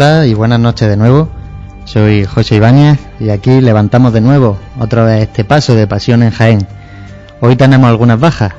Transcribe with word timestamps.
Hola 0.00 0.26
y 0.26 0.34
buenas 0.34 0.60
noches 0.60 0.88
de 0.88 0.96
nuevo. 0.96 1.28
Soy 1.84 2.24
José 2.24 2.54
Ibáñez 2.54 3.00
y 3.18 3.30
aquí 3.30 3.60
levantamos 3.60 4.12
de 4.12 4.20
nuevo 4.20 4.56
otra 4.78 5.02
vez 5.02 5.22
este 5.22 5.42
paso 5.42 5.74
de 5.74 5.88
pasión 5.88 6.22
en 6.22 6.30
Jaén. 6.30 6.68
Hoy 7.40 7.56
tenemos 7.56 7.90
algunas 7.90 8.20
bajas. 8.20 8.52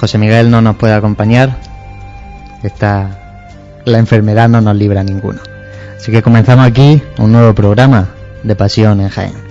José 0.00 0.16
Miguel 0.16 0.50
no 0.50 0.62
nos 0.62 0.76
puede 0.76 0.94
acompañar. 0.94 1.58
Esta 2.62 3.10
la 3.84 3.98
enfermedad 3.98 4.48
no 4.48 4.62
nos 4.62 4.74
libra 4.76 5.04
ninguno. 5.04 5.40
Así 5.98 6.10
que 6.10 6.22
comenzamos 6.22 6.64
aquí 6.64 7.02
un 7.18 7.32
nuevo 7.32 7.54
programa 7.54 8.08
de 8.42 8.56
pasión 8.56 9.02
en 9.02 9.10
Jaén. 9.10 9.49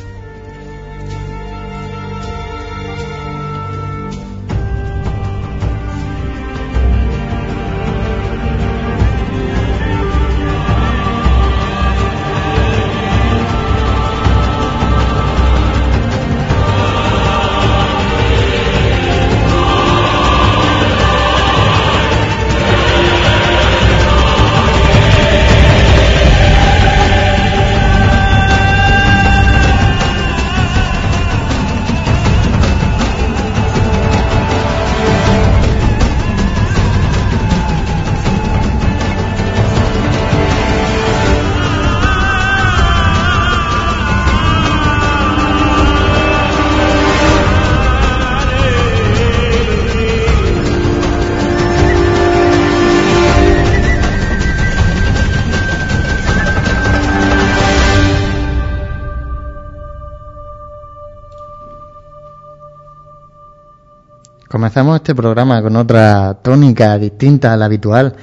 Este 64.79 65.13
programa 65.13 65.61
con 65.61 65.75
otra 65.75 66.35
tónica 66.41 66.97
distinta 66.97 67.51
a 67.51 67.57
la 67.57 67.65
habitual. 67.65 68.15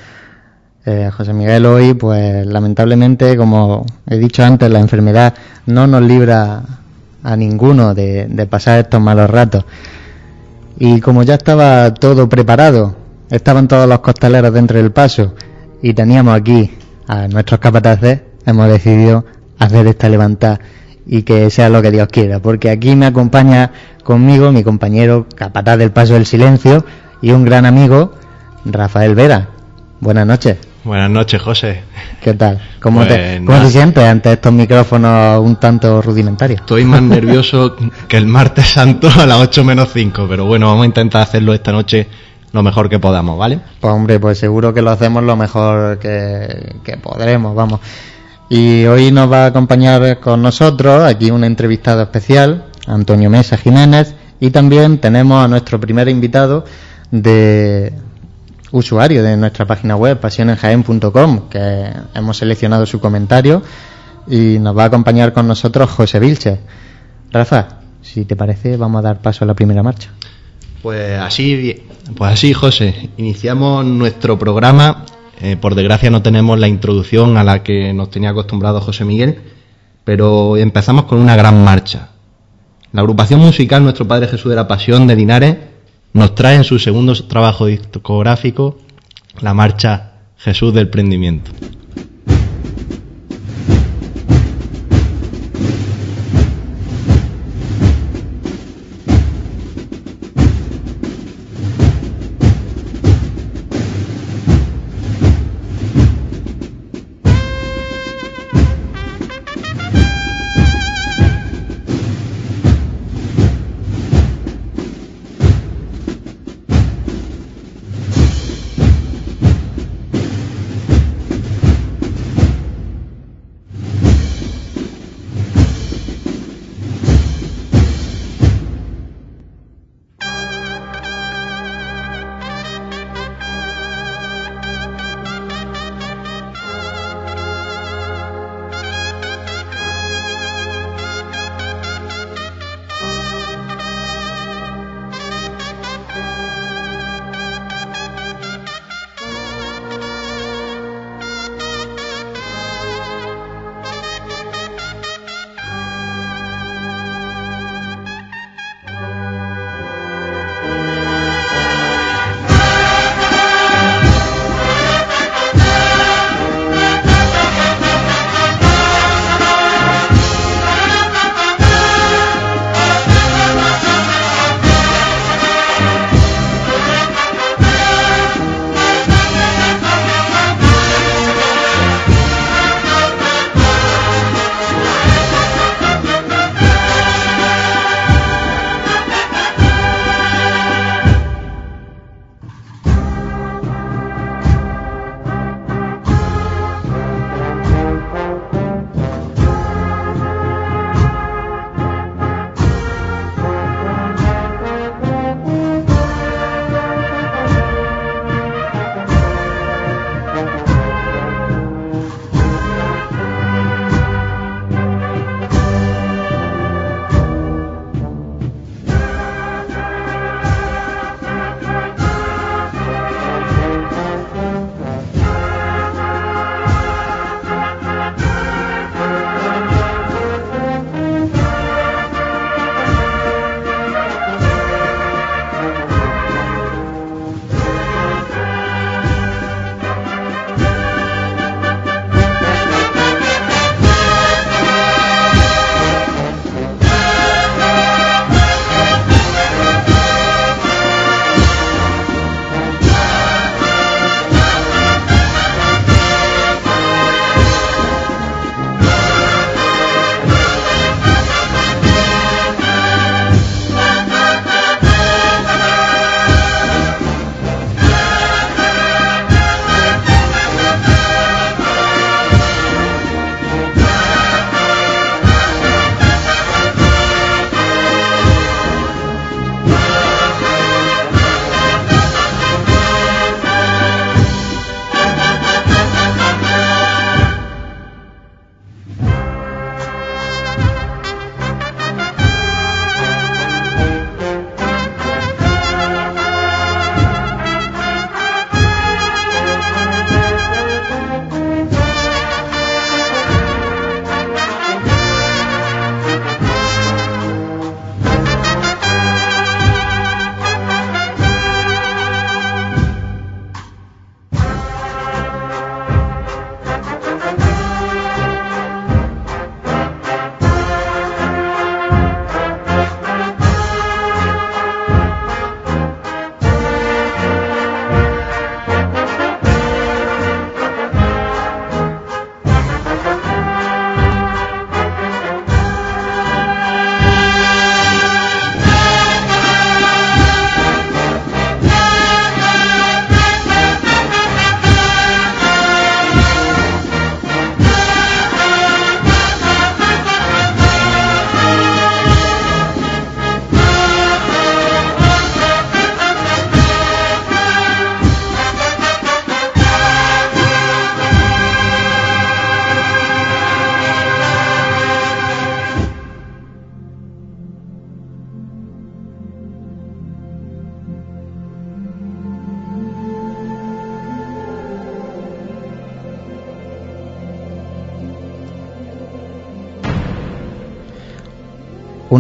Eh, 0.87 1.11
José 1.15 1.35
Miguel 1.35 1.67
hoy, 1.67 1.93
pues 1.93 2.47
lamentablemente, 2.47 3.37
como 3.37 3.85
he 4.07 4.17
dicho 4.17 4.43
antes, 4.43 4.71
la 4.71 4.81
enfermedad 4.81 5.35
no 5.67 5.87
nos 5.87 6.01
libra 6.01 6.63
a 7.23 7.37
ninguno 7.37 7.95
de, 7.95 8.27
de 8.31 8.47
pasar 8.47 8.79
estos 8.79 9.03
malos 9.03 9.29
ratos. 9.29 9.67
Y 10.79 10.99
como 11.03 11.25
ya 11.25 11.35
estaba 11.35 11.93
todo 11.93 12.27
preparado, 12.27 12.97
estaban 13.29 13.69
todos 13.69 13.87
los 13.87 13.99
costaleros 13.99 14.55
dentro 14.55 14.79
del 14.79 14.93
paso 14.93 15.35
y 15.83 15.93
teníamos 15.93 16.35
aquí 16.35 16.71
a 17.07 17.29
nuestros 17.29 17.61
capataces, 17.61 18.23
hemos 18.47 18.67
decidido 18.69 19.27
hacer 19.59 19.87
esta 19.89 20.09
levantada 20.09 20.59
y 21.07 21.23
que 21.23 21.51
sea 21.51 21.69
lo 21.69 21.81
que 21.83 21.91
Dios 21.91 22.09
quiera, 22.09 22.41
porque 22.41 22.71
aquí 22.71 22.97
me 22.97 23.07
acompaña 23.07 23.71
conmigo 24.03 24.53
mi 24.53 24.63
compañero 24.65 25.27
capataz 25.35 25.79
del 25.79 25.93
Paso 25.93 26.15
del 26.15 26.27
Silencio 26.27 26.85
y 27.23 27.31
un 27.31 27.45
gran 27.45 27.65
amigo, 27.65 28.13
Rafael 28.65 29.15
Vera. 29.15 29.49
Buenas 30.01 30.27
noches. 30.27 30.59
Buenas 30.85 31.11
noches, 31.11 31.43
José. 31.43 31.83
¿Qué 32.21 32.35
tal? 32.35 32.61
¿Cómo, 32.81 33.05
te, 33.05 33.41
pues 33.45 33.59
¿cómo 33.59 33.71
sientes 33.71 34.05
ante 34.05 34.33
estos 34.33 34.53
micrófonos 34.53 35.41
un 35.41 35.57
tanto 35.57 36.01
rudimentarios? 36.01 36.61
Estoy 36.61 36.85
más 36.85 37.03
nervioso 37.03 37.75
que 38.09 38.17
el 38.17 38.27
martes 38.27 38.67
santo 38.69 39.09
a 39.19 39.27
las 39.27 39.41
8 39.41 39.65
menos 39.65 39.89
5, 39.93 40.27
pero 40.29 40.45
bueno, 40.45 40.69
vamos 40.69 40.85
a 40.85 40.87
intentar 40.87 41.23
hacerlo 41.23 41.55
esta 41.55 41.73
noche 41.73 42.07
lo 42.53 42.63
mejor 42.63 42.89
que 42.89 42.99
podamos, 43.01 43.37
¿vale? 43.37 43.59
Pues 43.81 43.93
hombre, 43.93 44.21
pues 44.21 44.39
seguro 44.39 44.73
que 44.73 44.81
lo 44.81 44.91
hacemos 44.91 45.25
lo 45.25 45.37
mejor 45.37 45.99
que, 45.99 46.77
que 46.85 46.97
podremos, 46.97 47.55
vamos. 47.55 47.81
Y 48.49 48.85
hoy 48.85 49.11
nos 49.11 49.31
va 49.31 49.45
a 49.45 49.47
acompañar 49.47 50.21
con 50.21 50.41
nosotros 50.41 51.03
aquí 51.05 51.33
un 51.33 51.43
entrevistado 51.43 52.03
especial, 52.03 52.67
Antonio 52.87 53.29
Mesa 53.29 53.57
Jiménez, 53.57 54.15
y 54.39 54.51
también 54.51 54.99
tenemos 54.99 55.45
a 55.45 55.49
nuestro 55.49 55.81
primer 55.81 56.09
invitado 56.09 56.65
de 57.11 57.93
usuario 58.71 59.25
de 59.25 59.37
nuestra 59.37 59.67
página 59.67 59.97
web 59.97 60.21
pasionenjaen.com, 60.21 61.49
que 61.49 61.91
hemos 62.15 62.37
seleccionado 62.37 62.87
su 62.87 63.01
comentario 63.01 63.63
y 64.29 64.59
nos 64.61 64.77
va 64.77 64.85
a 64.85 64.87
acompañar 64.87 65.33
con 65.33 65.49
nosotros 65.49 65.91
José 65.91 66.21
Vilche. 66.21 66.61
Rafa, 67.33 67.81
si 68.03 68.25
te 68.25 68.37
parece, 68.37 68.77
vamos 68.77 69.01
a 69.01 69.03
dar 69.03 69.21
paso 69.21 69.45
a 69.45 69.49
la 69.49 69.55
primera 69.55 69.83
marcha. 69.83 70.11
Pues 70.83 71.19
así, 71.19 71.83
pues 72.17 72.33
así, 72.33 72.53
José, 72.53 73.11
iniciamos 73.17 73.85
nuestro 73.85 74.39
programa 74.39 75.05
eh, 75.41 75.57
por 75.57 75.75
desgracia 75.75 76.11
no 76.11 76.23
tenemos 76.23 76.59
la 76.59 76.69
introducción 76.69 77.37
a 77.37 77.45
la 77.45 77.63
que 77.63 77.93
nos 77.93 78.11
tenía 78.11 78.31
acostumbrado 78.31 78.81
José 78.81 79.05
Miguel, 79.05 79.39
pero 80.05 80.57
empezamos 80.57 81.05
con 81.05 81.19
una 81.19 81.37
gran 81.37 81.63
marcha. 81.63 82.11
La 82.93 83.03
agrupación 83.03 83.41
musical 83.41 83.83
Nuestro 83.83 84.09
Padre 84.09 84.29
Jesús 84.29 84.51
de 84.51 84.57
la 84.57 84.69
Pasión 84.69 85.07
de 85.07 85.17
Linares 85.17 85.57
nos 86.13 86.35
trae 86.35 86.57
en 86.57 86.65
su 86.65 86.79
segundo 86.79 87.13
trabajo 87.27 87.67
discográfico 87.67 88.79
la 89.41 89.53
marcha 89.53 90.13
Jesús 90.39 90.73
del 90.73 90.89
Prendimiento. 90.89 91.51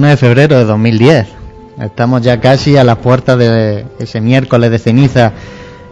1 0.06 0.10
de 0.10 0.16
febrero 0.16 0.56
de 0.56 0.64
2010. 0.64 1.26
Estamos 1.80 2.22
ya 2.22 2.40
casi 2.40 2.76
a 2.76 2.84
las 2.84 2.98
puertas 2.98 3.36
de 3.38 3.86
ese 3.98 4.20
miércoles 4.20 4.70
de 4.70 4.78
ceniza 4.78 5.32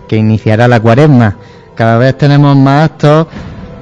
que 0.09 0.17
iniciará 0.17 0.69
la 0.69 0.79
cuaresma. 0.79 1.37
Cada 1.75 1.99
vez 1.99 2.17
tenemos 2.17 2.57
más 2.57 2.85
actos 2.91 3.27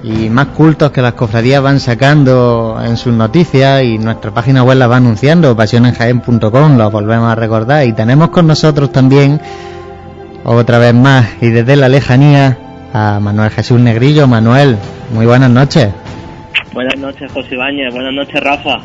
y 0.02 0.30
más 0.30 0.46
cultos 0.46 0.90
que 0.90 1.02
las 1.02 1.12
cofradías 1.12 1.62
van 1.62 1.80
sacando 1.80 2.80
en 2.82 2.96
sus 2.96 3.12
noticias 3.12 3.84
y 3.84 3.98
nuestra 3.98 4.30
página 4.30 4.64
web 4.64 4.78
la 4.78 4.86
va 4.86 4.96
anunciando, 4.96 5.54
pasionenjaen.com, 5.54 6.78
lo 6.78 6.90
volvemos 6.90 7.30
a 7.30 7.34
recordar. 7.34 7.86
Y 7.86 7.92
tenemos 7.92 8.30
con 8.30 8.46
nosotros 8.46 8.90
también, 8.90 9.38
otra 10.44 10.78
vez 10.78 10.94
más, 10.94 11.26
y 11.42 11.50
desde 11.50 11.76
la 11.76 11.90
lejanía, 11.90 12.56
a 12.94 13.20
Manuel 13.20 13.50
Jesús 13.50 13.78
Negrillo. 13.78 14.26
Manuel, 14.26 14.78
muy 15.12 15.26
buenas 15.26 15.50
noches. 15.50 15.90
Buenas 16.72 16.98
noches, 16.98 17.30
José 17.32 17.54
Ibáñez. 17.54 17.92
Buenas 17.92 18.14
noches, 18.14 18.40
Rafa. 18.42 18.80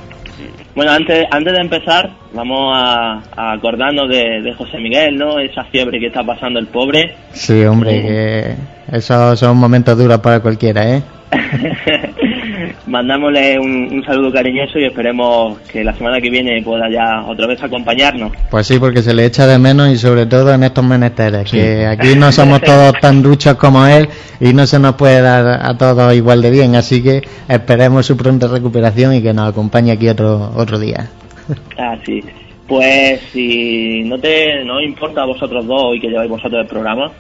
Bueno, 0.76 0.92
antes, 0.92 1.26
antes 1.32 1.54
de 1.54 1.60
empezar, 1.60 2.10
vamos 2.34 2.72
a, 2.76 3.22
acordarnos 3.54 4.10
de, 4.10 4.54
José 4.58 4.78
Miguel, 4.78 5.18
¿no? 5.18 5.40
Esa 5.40 5.64
fiebre 5.66 6.00
que 6.00 6.08
está 6.08 6.24
pasando 6.24 6.60
el 6.60 6.68
pobre. 6.68 7.16
Sí, 7.32 7.64
hombre, 7.66 8.02
que 8.02 8.56
esos 8.98 9.40
son 9.40 9.58
momentos 9.58 9.98
duros 9.98 10.20
para 10.20 10.40
cualquiera, 10.40 10.98
¿eh? 10.98 11.04
Mandámosle 12.88 13.60
un, 13.60 14.04
saludo 14.06 14.32
cariñoso 14.32 14.80
y 14.80 14.86
esperemos 14.86 15.60
que 15.60 15.84
la 15.84 15.94
semana 15.94 16.22
que 16.22 16.30
viene 16.30 16.62
pueda 16.64 16.90
ya 16.90 17.24
otra 17.26 17.46
vez 17.48 17.62
acompañarnos. 17.62 18.32
Pues 18.50 18.66
sí, 18.66 18.80
porque 18.80 19.02
se 19.02 19.14
le 19.14 19.26
echa 19.26 19.46
de 19.46 19.60
menos 19.60 19.90
y 19.90 19.98
sobre 19.98 20.26
todo 20.26 20.54
en 20.54 20.64
estos 20.64 20.86
menesteres, 20.86 21.52
que 21.52 21.86
aquí 21.86 22.16
no 22.16 22.32
somos 22.32 22.62
todos 22.66 22.94
tan 23.02 23.22
duchos 23.22 23.56
como 23.56 23.86
él 23.86 24.08
y 24.40 24.54
no 24.54 24.66
se 24.66 24.80
nos 24.80 24.96
puede 24.96 25.22
dar 25.22 25.66
a 25.66 25.78
todos 25.78 26.16
igual 26.16 26.42
de 26.42 26.50
bien, 26.50 26.76
así 26.76 27.04
que 27.04 27.22
esperemos 27.50 28.06
su 28.06 28.16
pronta 28.16 28.48
recuperación 28.48 29.14
y 29.16 29.22
que 29.22 29.34
nos 29.34 29.50
acompañe 29.50 29.92
aquí 29.92 30.08
otro 30.08 30.52
otro 30.56 30.80
día. 30.80 31.10
Ah, 31.78 31.96
sí. 32.06 32.22
Pues 32.68 33.22
si 33.32 34.04
no 34.04 34.18
te 34.18 34.64
no 34.66 34.82
importa 34.82 35.22
a 35.22 35.26
vosotros 35.26 35.66
dos 35.66 35.96
y 35.96 36.00
que 36.02 36.10
lleváis 36.10 36.30
vosotros 36.30 36.62
el 36.62 36.68
programa, 36.68 37.12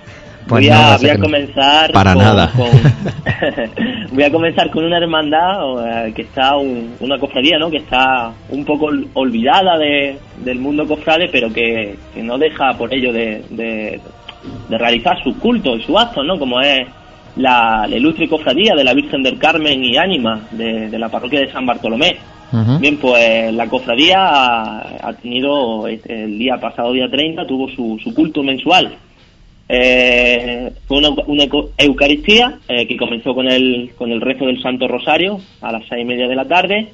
pues 0.47 0.65
voy, 0.65 0.69
a, 0.69 0.97
voy 0.97 1.09
a 1.09 1.19
comenzar 1.19 1.91
para 1.91 2.15
nada. 2.15 2.51
voy 4.11 4.23
a 4.23 4.31
comenzar 4.31 4.69
con 4.71 4.85
una 4.85 4.97
hermandad 4.97 6.07
eh, 6.07 6.13
que 6.13 6.21
está 6.23 6.55
una 6.57 7.19
cofradía, 7.19 7.57
¿no? 7.57 7.69
Que 7.69 7.77
está 7.77 8.31
un 8.49 8.63
poco 8.63 8.89
olvidada 9.13 9.77
de, 9.77 10.17
del 10.43 10.59
mundo 10.59 10.87
cofrade, 10.87 11.29
pero 11.31 11.51
que, 11.51 11.95
no 12.15 12.37
deja 12.37 12.73
por 12.77 12.93
ello 12.93 13.11
de, 13.11 13.43
de, 13.49 13.99
realizar 14.69 15.21
su 15.23 15.37
culto 15.37 15.75
y 15.75 15.83
su 15.83 15.97
acto, 15.97 16.23
¿no? 16.23 16.39
Como 16.39 16.61
es 16.61 16.87
la, 17.35 17.87
ilustre 17.89 18.29
cofradía 18.29 18.73
de 18.75 18.83
la 18.83 18.93
Virgen 18.93 19.23
del 19.23 19.37
Carmen 19.37 19.83
y 19.83 19.97
Ánima 19.97 20.47
de, 20.51 20.97
la 20.97 21.09
parroquia 21.09 21.41
de 21.41 21.51
San 21.51 21.65
Bartolomé. 21.65 22.17
Bien, 22.79 22.97
pues 22.97 23.53
la 23.53 23.67
cofradía 23.67 24.17
ha, 24.19 25.13
tenido 25.21 25.87
el 25.87 26.39
día 26.39 26.57
pasado, 26.57 26.93
día 26.93 27.09
30, 27.09 27.45
tuvo 27.45 27.67
su, 27.69 27.99
su 28.01 28.13
culto 28.13 28.41
mensual 28.41 28.97
eh, 29.69 30.71
fue 30.87 30.99
una, 30.99 31.09
Eucaristía 31.77 32.59
eh, 32.69 32.87
que 32.87 32.95
comenzó 32.95 33.35
con 33.35 33.49
el, 33.49 33.91
con 33.97 34.11
el 34.11 34.21
rezo 34.21 34.45
del 34.45 34.61
Santo 34.61 34.87
Rosario 34.87 35.39
a 35.61 35.71
las 35.73 35.83
seis 35.89 36.03
y 36.03 36.05
media 36.05 36.27
de 36.27 36.35
la 36.35 36.45
tarde. 36.45 36.87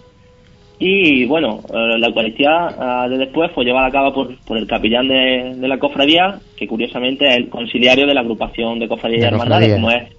Y 0.79 1.25
bueno, 1.25 1.61
eh, 1.69 1.99
la 1.99 2.07
Eucaristía 2.07 2.49
ah, 2.79 3.07
de 3.07 3.17
después 3.17 3.51
fue 3.51 3.63
llevada 3.63 3.87
a 3.87 3.91
cabo 3.91 4.13
por, 4.13 4.35
por 4.39 4.57
el 4.57 4.65
capellán 4.65 5.07
de, 5.07 5.55
la 5.67 5.77
cofradía, 5.77 6.39
que 6.57 6.67
curiosamente 6.67 7.27
es 7.27 7.37
el 7.37 7.49
conciliario 7.49 8.07
de 8.07 8.13
la 8.15 8.21
agrupación 8.21 8.79
de 8.79 8.87
cofradías 8.87 9.21
y 9.21 9.25
hermandades, 9.25 9.73
como 9.75 9.91
es 9.91 10.11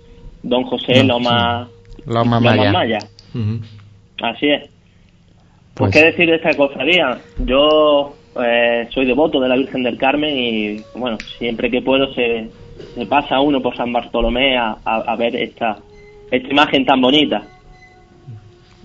don 0.43 0.62
José 0.64 1.03
Loma, 1.03 1.69
Loma, 2.07 2.38
Maya. 2.38 2.99
Así 4.23 4.47
es. 4.47 4.74
Pues, 5.75 5.93
¿qué 5.93 6.04
decir 6.04 6.28
de 6.28 6.37
esta 6.37 6.54
cofradía? 6.54 7.19
Yo 7.38 8.14
eh, 8.43 8.88
soy 8.93 9.07
devoto 9.07 9.40
de 9.40 9.49
la 9.49 9.57
Virgen 9.57 9.83
del 9.83 9.99
Carmen 9.99 10.37
y 10.37 10.83
bueno, 10.95 11.19
siempre 11.38 11.71
que 11.71 11.83
puedo 11.83 12.12
se, 12.14 12.49
pasa 13.09 13.40
uno 13.40 13.61
por 13.61 13.76
San 13.76 13.93
Bartolomé 13.93 14.57
a, 14.57 15.16
ver 15.19 15.35
esta, 15.35 15.78
esta 16.31 16.49
imagen 16.49 16.87
tan 16.87 17.00
bonita. 17.00 17.43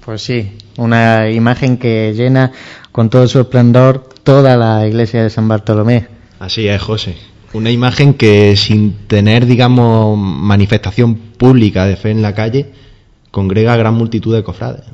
Pues 0.03 0.23
sí, 0.23 0.51
una 0.77 1.29
imagen 1.29 1.77
que 1.77 2.13
llena 2.13 2.51
con 2.91 3.09
todo 3.09 3.27
su 3.27 3.39
esplendor 3.39 4.09
toda 4.23 4.57
la 4.57 4.87
iglesia 4.87 5.21
de 5.21 5.29
San 5.29 5.47
Bartolomé. 5.47 6.07
Así 6.39 6.67
es, 6.67 6.81
José. 6.81 7.15
Una 7.53 7.69
imagen 7.69 8.13
que 8.13 8.55
sin 8.55 9.07
tener, 9.07 9.45
digamos, 9.45 10.17
manifestación 10.17 11.15
pública 11.15 11.85
de 11.85 11.95
fe 11.95 12.11
en 12.11 12.21
la 12.21 12.33
calle, 12.33 12.71
congrega 13.31 13.73
a 13.73 13.77
gran 13.77 13.95
multitud 13.95 14.35
de 14.35 14.43
cofrades. 14.43 14.85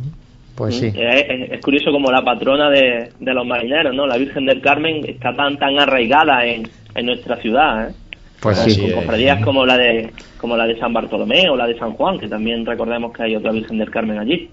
Pues 0.56 0.76
sí. 0.76 0.94
Es, 0.96 1.62
curioso 1.62 1.92
como 1.92 2.12
la 2.12 2.24
patrona 2.24 2.70
de, 2.70 3.12
los 3.20 3.46
marineros, 3.46 3.94
¿no? 3.94 4.08
La 4.08 4.18
Virgen 4.18 4.46
del 4.46 4.62
Carmen 4.62 5.04
está 5.06 5.34
tan 5.36 5.58
tan 5.58 5.78
arraigada 5.78 6.46
en, 6.46 6.70
nuestra 7.04 7.36
ciudad, 7.38 7.90
¿eh? 7.90 7.94
Pues 8.40 8.58
sí. 8.60 8.80
Con 8.80 9.02
cofradías 9.02 9.44
como 9.44 9.66
la 9.66 9.78
de 9.78 10.12
como 10.40 10.56
la 10.56 10.66
de 10.66 10.80
San 10.80 10.94
Bartolomé 10.94 11.50
o 11.50 11.58
la 11.58 11.68
de 11.68 11.78
San 11.78 11.94
Juan, 11.94 12.20
que 12.20 12.28
también 12.28 12.66
recordemos 12.66 13.12
que 13.12 13.24
hay 13.24 13.36
otra 13.36 13.52
Virgen 13.52 13.80
del 13.80 13.90
Carmen 13.90 14.20
allí. 14.20 14.50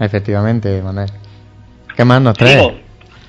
Efectivamente, 0.00 0.82
Manuel. 0.82 1.10
¿Qué 1.96 2.04
más 2.04 2.20
nos 2.20 2.36
trae? 2.36 2.54
Sigo, 2.54 2.72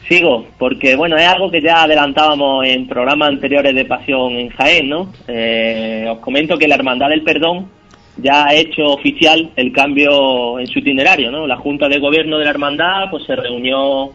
sigo, 0.07 0.47
porque 0.57 0.95
bueno, 0.95 1.17
es 1.17 1.27
algo 1.27 1.51
que 1.51 1.61
ya 1.61 1.83
adelantábamos 1.83 2.65
en 2.65 2.87
programas 2.87 3.29
anteriores 3.29 3.75
de 3.75 3.85
Pasión 3.85 4.33
en 4.33 4.49
Jaén, 4.49 4.89
¿no? 4.89 5.13
Eh, 5.27 6.07
os 6.09 6.19
comento 6.19 6.57
que 6.57 6.67
la 6.67 6.75
Hermandad 6.75 7.09
del 7.09 7.23
Perdón 7.23 7.67
ya 8.17 8.45
ha 8.45 8.53
hecho 8.53 8.85
oficial 8.85 9.51
el 9.55 9.71
cambio 9.71 10.59
en 10.59 10.67
su 10.67 10.79
itinerario, 10.79 11.31
¿no? 11.31 11.47
La 11.47 11.57
Junta 11.57 11.89
de 11.89 11.99
Gobierno 11.99 12.37
de 12.37 12.45
la 12.45 12.51
Hermandad 12.51 13.09
pues 13.11 13.25
se 13.25 13.35
reunió 13.35 14.11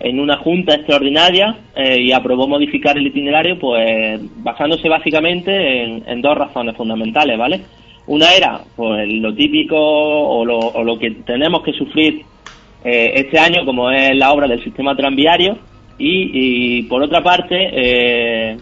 en 0.00 0.20
una 0.20 0.36
junta 0.38 0.74
extraordinaria 0.74 1.56
eh, 1.74 2.00
y 2.00 2.12
aprobó 2.12 2.46
modificar 2.46 2.98
el 2.98 3.06
itinerario 3.06 3.58
pues 3.58 4.20
basándose 4.42 4.88
básicamente 4.88 5.84
en, 5.84 6.20
dos 6.20 6.36
razones 6.36 6.76
fundamentales, 6.76 7.38
¿vale? 7.38 7.60
Una 8.06 8.32
era 8.32 8.60
pues 8.76 9.08
lo 9.08 9.34
típico 9.34 9.76
o 9.78 10.44
lo, 10.44 10.58
o 10.58 10.84
lo 10.84 10.98
que 10.98 11.10
tenemos 11.10 11.62
que 11.62 11.72
sufrir 11.72 12.22
eh, 12.84 13.12
este 13.14 13.38
año 13.38 13.64
como 13.64 13.90
es 13.90 14.14
la 14.16 14.32
obra 14.32 14.46
del 14.46 14.62
sistema 14.62 14.94
tranviario 14.94 15.56
y, 15.98 16.78
y 16.78 16.82
por 16.84 17.02
otra 17.02 17.22
parte 17.22 17.56
eh, 17.72 18.56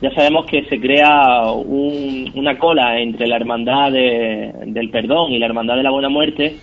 ya 0.00 0.10
sabemos 0.14 0.46
que 0.46 0.64
se 0.64 0.78
crea 0.80 1.42
una 1.52 2.58
cola 2.58 2.98
entre 2.98 3.26
la 3.26 3.36
hermandad 3.36 3.92
del 3.92 4.90
perdón 4.90 5.32
y 5.32 5.38
la 5.38 5.46
hermandad 5.46 5.76
de 5.76 5.82
la 5.82 5.90
buena 5.90 6.08
muerte. 6.08 6.56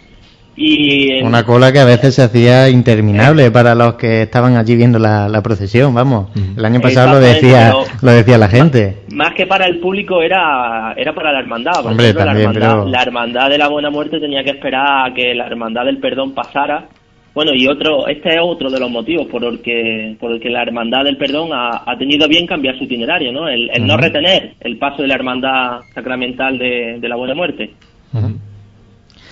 Y 0.56 1.24
Una 1.24 1.44
cola 1.44 1.72
que 1.72 1.80
a 1.80 1.86
veces 1.86 2.14
se 2.14 2.22
hacía 2.22 2.70
interminable 2.70 3.50
para 3.50 3.74
los 3.74 3.96
que 3.96 4.22
estaban 4.22 4.56
allí 4.56 4.76
viendo 4.76 5.00
la, 5.00 5.42
procesión, 5.42 5.96
vamos. 5.96 6.30
El 6.56 6.64
año 6.64 6.80
pasado 6.80 7.14
lo 7.14 7.20
decía 7.20 7.74
lo 8.02 8.12
decía 8.12 8.38
la 8.38 8.50
gente. 8.50 9.00
Más 9.12 9.34
que 9.34 9.48
para 9.48 9.66
el 9.66 9.80
público 9.80 10.22
era 10.22 10.94
era 10.96 11.16
para 11.16 11.32
la 11.32 11.40
hermandad. 11.40 11.84
Hombre, 11.84 12.14
la, 12.14 12.34
hermandad 12.34 12.86
la 12.86 13.02
hermandad 13.02 13.50
de 13.50 13.58
la 13.58 13.68
buena 13.68 13.90
muerte 13.90 14.20
tenía 14.20 14.44
que 14.44 14.52
esperar 14.52 15.10
a 15.10 15.14
que 15.16 15.34
la 15.34 15.48
hermandad 15.48 15.86
del 15.86 15.98
perdón 15.98 16.36
pasara 16.36 16.88
bueno, 17.34 17.52
y 17.56 17.68
otro, 17.68 18.08
este 18.08 18.30
es 18.30 18.40
otro 18.42 18.70
de 18.70 18.80
los 18.80 18.92
motivos 18.92 19.26
por 19.26 19.44
el 19.44 19.60
que, 19.62 20.16
por 20.20 20.32
el 20.32 20.40
que 20.40 20.52
la 20.52 20.62
Hermandad 20.62 21.04
del 21.04 21.18
Perdón 21.18 21.50
ha, 21.52 21.98
tenido 21.98 22.28
bien 22.28 22.46
cambiar 22.46 22.78
su 22.78 22.84
itinerario, 22.84 23.32
¿no? 23.32 23.48
El, 23.48 23.70
no 23.88 23.98
retener 23.98 24.54
el 24.60 24.78
paso 24.78 25.02
de 25.02 25.08
la 25.08 25.16
Hermandad 25.16 25.82
Sacramental 25.96 26.60
de, 26.60 27.00
la 27.02 27.16
Buena 27.16 27.34
Muerte. 27.34 27.72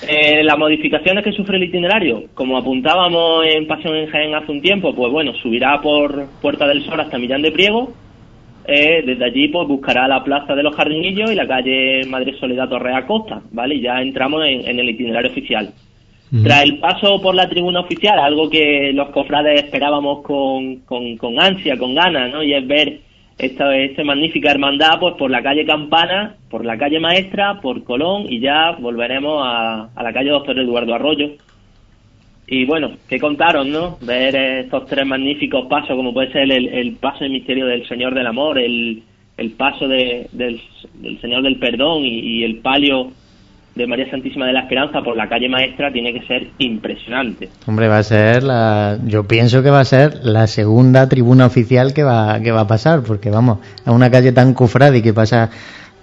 Eh, 0.07 0.43
las 0.43 0.57
modificaciones 0.57 1.23
que 1.23 1.31
sufre 1.31 1.57
el 1.57 1.65
itinerario, 1.65 2.23
como 2.33 2.57
apuntábamos 2.57 3.45
en 3.45 3.67
Pasión 3.67 3.95
en 3.95 4.07
Jaén 4.07 4.33
hace 4.33 4.51
un 4.51 4.61
tiempo, 4.61 4.95
pues 4.95 5.11
bueno, 5.11 5.33
subirá 5.35 5.79
por 5.79 6.25
Puerta 6.41 6.67
del 6.67 6.83
Sol 6.83 6.99
hasta 6.99 7.19
Millán 7.19 7.43
de 7.43 7.51
Priego, 7.51 7.93
eh, 8.65 9.03
desde 9.05 9.25
allí 9.25 9.47
pues 9.49 9.67
buscará 9.67 10.07
la 10.07 10.23
Plaza 10.23 10.55
de 10.55 10.63
los 10.63 10.75
Jardinillos 10.75 11.31
y 11.31 11.35
la 11.35 11.47
calle 11.47 12.01
Madre 12.07 12.35
Soledad 12.39 12.67
Torrea 12.67 13.05
Costa, 13.05 13.43
¿vale? 13.51 13.75
Y 13.75 13.81
ya 13.81 14.01
entramos 14.01 14.43
en 14.43 14.79
el 14.79 14.89
itinerario 14.89 15.29
oficial. 15.29 15.71
Tras 16.43 16.63
el 16.63 16.77
paso 16.77 17.21
por 17.21 17.35
la 17.35 17.49
tribuna 17.49 17.81
oficial, 17.81 18.17
algo 18.17 18.49
que 18.49 18.93
los 18.93 19.09
cofrades 19.09 19.65
esperábamos 19.65 20.23
con, 20.23 20.77
con, 20.77 21.39
ansia, 21.39 21.77
con 21.77 21.93
ganas, 21.93 22.31
¿no? 22.31 22.41
Y 22.41 22.53
es 22.53 22.65
ver 22.65 23.01
esta, 23.37 23.75
esta 23.75 24.05
magnífica 24.05 24.51
hermandad 24.51 24.97
pues 24.97 25.15
por 25.15 25.29
la 25.29 25.43
calle 25.43 25.65
Campana, 25.65 26.37
por 26.49 26.63
la 26.63 26.77
calle 26.77 27.01
Maestra, 27.01 27.59
por 27.59 27.83
Colón 27.83 28.27
y 28.29 28.39
ya 28.39 28.71
volveremos 28.79 29.43
a, 29.45 29.89
a 29.93 30.03
la 30.03 30.13
calle 30.13 30.29
Doctor 30.29 30.57
Eduardo 30.57 30.95
Arroyo. 30.95 31.31
Y 32.47 32.63
bueno, 32.63 32.91
¿qué 33.09 33.19
contaron, 33.19 33.69
no? 33.69 33.97
Ver 34.01 34.33
estos 34.35 34.85
tres 34.85 35.05
magníficos 35.05 35.67
pasos, 35.67 35.97
como 35.97 36.13
puede 36.13 36.31
ser 36.31 36.49
el, 36.49 36.69
el 36.69 36.93
paso 36.93 37.25
del 37.25 37.33
misterio 37.33 37.65
del 37.65 37.85
Señor 37.89 38.13
del 38.13 38.27
Amor, 38.27 38.57
el, 38.57 39.03
el 39.35 39.51
paso 39.51 39.85
de, 39.85 40.27
del, 40.31 40.61
Señor 41.19 41.43
del 41.43 41.59
Perdón 41.59 42.03
y 42.05 42.43
el 42.43 42.59
palio 42.59 43.11
de 43.75 43.87
María 43.87 44.09
Santísima 44.09 44.45
de 44.45 44.53
la 44.53 44.61
Esperanza 44.61 45.01
por 45.01 45.15
la 45.15 45.29
calle 45.29 45.47
Maestra 45.47 45.91
tiene 45.91 46.13
que 46.13 46.25
ser 46.27 46.49
impresionante. 46.57 47.49
Hombre, 47.65 47.87
va 47.87 47.99
a 47.99 48.03
ser 48.03 48.43
la, 48.43 48.97
yo 49.05 49.25
pienso 49.25 49.63
que 49.63 49.69
va 49.69 49.79
a 49.79 49.85
ser 49.85 50.19
la 50.23 50.47
segunda 50.47 51.07
tribuna 51.07 51.45
oficial 51.45 51.93
que 51.93 52.03
va, 52.03 52.39
que 52.41 52.51
va 52.51 52.61
a 52.61 52.67
pasar, 52.67 53.01
porque 53.01 53.29
vamos, 53.29 53.59
a 53.85 53.91
una 53.91 54.11
calle 54.11 54.33
tan 54.33 54.53
cofrada 54.53 55.01
que 55.01 55.13
pasa 55.13 55.49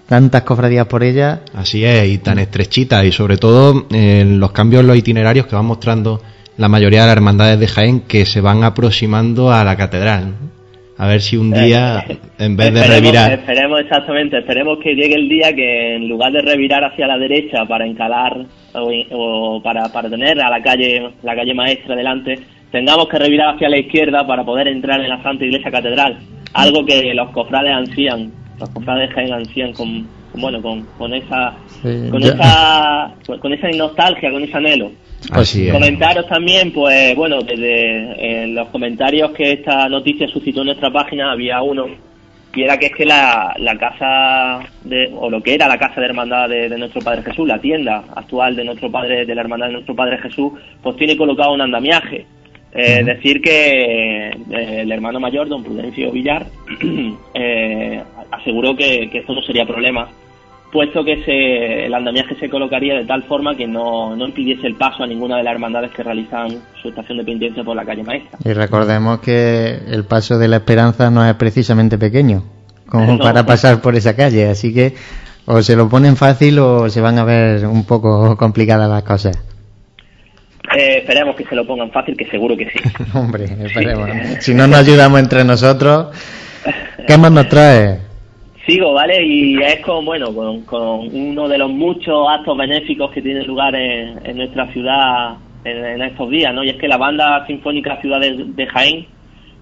tantas 0.08 0.42
cofradías 0.42 0.86
por 0.86 1.02
ella. 1.02 1.40
Así 1.54 1.84
es, 1.84 2.08
y 2.08 2.18
tan 2.18 2.38
estrechita, 2.38 3.04
y 3.04 3.12
sobre 3.12 3.36
todo 3.36 3.86
en 3.90 4.40
los 4.40 4.52
cambios 4.52 4.80
en 4.80 4.86
los 4.86 4.96
itinerarios 4.96 5.46
que 5.46 5.54
van 5.54 5.66
mostrando 5.66 6.22
la 6.56 6.68
mayoría 6.68 7.02
de 7.02 7.06
las 7.06 7.16
hermandades 7.16 7.60
de 7.60 7.68
Jaén 7.68 8.00
que 8.00 8.24
se 8.24 8.40
van 8.40 8.64
aproximando 8.64 9.52
a 9.52 9.62
la 9.62 9.76
catedral. 9.76 10.34
A 10.98 11.06
ver 11.06 11.20
si 11.20 11.36
un 11.36 11.52
día, 11.52 12.04
en 12.38 12.56
vez 12.56 12.74
de 12.74 12.80
esperemos- 12.80 12.88
revirar, 13.00 13.32
Esperemos 13.32 13.80
exactamente, 13.80 14.38
esperemos 14.38 14.78
que 14.82 14.94
llegue 14.94 15.14
el 15.14 15.28
día 15.28 15.54
que 15.54 15.94
en 15.96 16.08
lugar 16.08 16.32
de 16.32 16.42
revirar 16.42 16.84
hacia 16.84 17.06
la 17.06 17.16
derecha 17.16 17.64
para 17.66 17.86
encalar 17.86 18.36
o, 18.74 18.90
o 19.12 19.62
para, 19.62 19.88
para 19.92 20.10
tener 20.10 20.40
a 20.40 20.50
la 20.50 20.60
calle, 20.60 21.08
la 21.22 21.36
calle 21.36 21.54
maestra 21.54 21.94
delante, 21.94 22.38
tengamos 22.72 23.08
que 23.08 23.18
revirar 23.18 23.54
hacia 23.54 23.68
la 23.68 23.78
izquierda 23.78 24.26
para 24.26 24.44
poder 24.44 24.68
entrar 24.68 25.00
en 25.00 25.08
la 25.08 25.22
Santa 25.22 25.44
Iglesia 25.44 25.70
Catedral. 25.70 26.18
Algo 26.54 26.84
que 26.84 27.14
los 27.14 27.30
cofrades 27.30 27.72
ansían, 27.72 28.32
los 28.58 28.68
cofrades 28.70 29.08
de 29.08 29.14
Jaén 29.14 29.32
ansían 29.32 29.72
con, 29.74 30.06
con, 30.32 30.40
bueno, 30.40 30.60
con, 30.60 30.82
con 30.98 31.14
esa, 31.14 31.54
Sí, 31.82 32.08
con 32.10 32.22
esa, 32.24 33.14
con 33.40 33.52
esa 33.52 33.68
nostalgia, 33.76 34.30
con 34.32 34.42
ese 34.42 34.56
anhelo. 34.56 34.90
Así 35.30 35.68
es. 35.68 35.72
Comentaros 35.72 36.26
también, 36.26 36.72
pues 36.72 37.14
bueno, 37.16 37.40
desde 37.42 38.42
en 38.42 38.54
los 38.54 38.68
comentarios 38.68 39.32
que 39.32 39.52
esta 39.52 39.88
noticia 39.88 40.28
suscitó 40.28 40.60
en 40.60 40.66
nuestra 40.66 40.90
página 40.90 41.32
había 41.32 41.62
uno 41.62 41.86
y 42.58 42.62
era 42.64 42.76
que 42.76 42.86
es 42.86 42.92
que 42.92 43.04
la, 43.04 43.54
la 43.58 43.78
casa 43.78 44.68
de, 44.82 45.08
o 45.14 45.30
lo 45.30 45.40
que 45.40 45.54
era 45.54 45.68
la 45.68 45.78
casa 45.78 46.00
de 46.00 46.06
hermandad 46.06 46.48
de, 46.48 46.68
de 46.68 46.76
nuestro 46.76 47.00
Padre 47.00 47.22
Jesús, 47.22 47.46
la 47.46 47.60
tienda 47.60 48.02
actual 48.16 48.56
de 48.56 48.64
nuestro 48.64 48.90
Padre, 48.90 49.24
de 49.24 49.34
la 49.34 49.42
hermandad 49.42 49.68
de 49.68 49.74
nuestro 49.74 49.94
Padre 49.94 50.18
Jesús, 50.18 50.54
pues 50.82 50.96
tiene 50.96 51.16
colocado 51.16 51.52
un 51.52 51.60
andamiaje. 51.60 52.26
Eh, 52.72 53.04
Decir 53.04 53.40
que 53.40 54.28
eh, 54.30 54.80
el 54.80 54.90
hermano 54.90 55.20
mayor, 55.20 55.48
don 55.48 55.62
Prudencio 55.62 56.10
Villar, 56.10 56.46
eh, 57.34 58.02
aseguró 58.32 58.74
que, 58.74 59.08
que 59.08 59.18
esto 59.18 59.34
no 59.34 59.42
sería 59.42 59.64
problema 59.64 60.08
puesto 60.72 61.04
que 61.04 61.22
se, 61.24 61.86
el 61.86 61.94
andamiaje 61.94 62.34
se 62.36 62.48
colocaría 62.50 62.94
de 62.94 63.04
tal 63.06 63.22
forma 63.24 63.56
que 63.56 63.66
no, 63.66 64.14
no 64.16 64.26
impidiese 64.26 64.66
el 64.66 64.74
paso 64.76 65.02
a 65.02 65.06
ninguna 65.06 65.36
de 65.38 65.42
las 65.44 65.54
hermandades 65.54 65.90
que 65.92 66.02
realizan 66.02 66.48
su 66.82 66.88
estación 66.88 67.18
de 67.18 67.24
penitencia 67.24 67.64
por 67.64 67.74
la 67.76 67.84
calle 67.84 68.02
maestra. 68.02 68.38
Y 68.44 68.52
recordemos 68.52 69.20
que 69.20 69.78
el 69.88 70.04
paso 70.04 70.38
de 70.38 70.48
la 70.48 70.56
esperanza 70.56 71.10
no 71.10 71.24
es 71.24 71.34
precisamente 71.34 71.96
pequeño, 71.98 72.42
como 72.88 73.14
No. 73.14 73.18
para 73.18 73.44
pasar 73.46 73.80
por 73.80 73.94
esa 73.96 74.14
calle, 74.14 74.46
así 74.48 74.72
que 74.74 74.94
o 75.46 75.62
se 75.62 75.74
lo 75.76 75.88
ponen 75.88 76.16
fácil 76.16 76.58
o 76.58 76.90
se 76.90 77.00
van 77.00 77.18
a 77.18 77.24
ver 77.24 77.66
un 77.66 77.84
poco 77.86 78.36
complicadas 78.36 78.90
las 78.90 79.02
cosas. 79.02 79.38
Eh, 80.76 80.98
esperemos 80.98 81.34
que 81.34 81.44
se 81.46 81.54
lo 81.54 81.66
pongan 81.66 81.90
fácil, 81.90 82.14
que 82.14 82.26
seguro 82.26 82.54
que 82.54 82.66
sí. 82.70 82.78
Hombre, 83.14 83.44
esperemos. 83.44 84.10
Si 84.40 84.52
no 84.52 84.66
nos 84.66 84.80
ayudamos 84.80 85.18
entre 85.20 85.42
nosotros, 85.44 86.08
¿qué 87.06 87.16
más 87.16 87.32
nos 87.32 87.48
trae? 87.48 88.00
Sigo, 88.68 88.92
¿vale? 88.92 89.24
Y 89.24 89.56
es 89.62 89.80
con, 89.80 90.04
bueno, 90.04 90.34
con, 90.34 90.60
con 90.66 91.08
uno 91.10 91.48
de 91.48 91.56
los 91.56 91.70
muchos 91.70 92.28
actos 92.28 92.54
benéficos 92.54 93.10
que 93.12 93.22
tiene 93.22 93.42
lugar 93.44 93.74
en, 93.74 94.20
en 94.26 94.36
nuestra 94.36 94.70
ciudad 94.74 95.36
en, 95.64 95.82
en 95.86 96.02
estos 96.02 96.28
días, 96.28 96.52
¿no? 96.52 96.62
Y 96.62 96.68
es 96.68 96.76
que 96.76 96.86
la 96.86 96.98
Banda 96.98 97.46
Sinfónica 97.46 97.98
Ciudad 98.02 98.20
de, 98.20 98.66
Jaén 98.66 99.06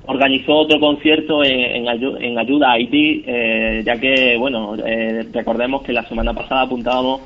organizó 0.06 0.54
otro 0.56 0.80
concierto 0.80 1.44
en, 1.44 1.60
en 1.60 1.84
ayu- 1.86 2.16
en 2.20 2.36
ayuda 2.36 2.70
a 2.70 2.72
Haití, 2.72 3.22
eh, 3.28 3.82
ya 3.86 3.96
que, 4.00 4.36
bueno, 4.38 4.74
eh, 4.84 5.24
recordemos 5.32 5.82
que 5.82 5.92
la 5.92 6.02
semana 6.08 6.34
pasada 6.34 6.62
apuntábamos 6.62 7.20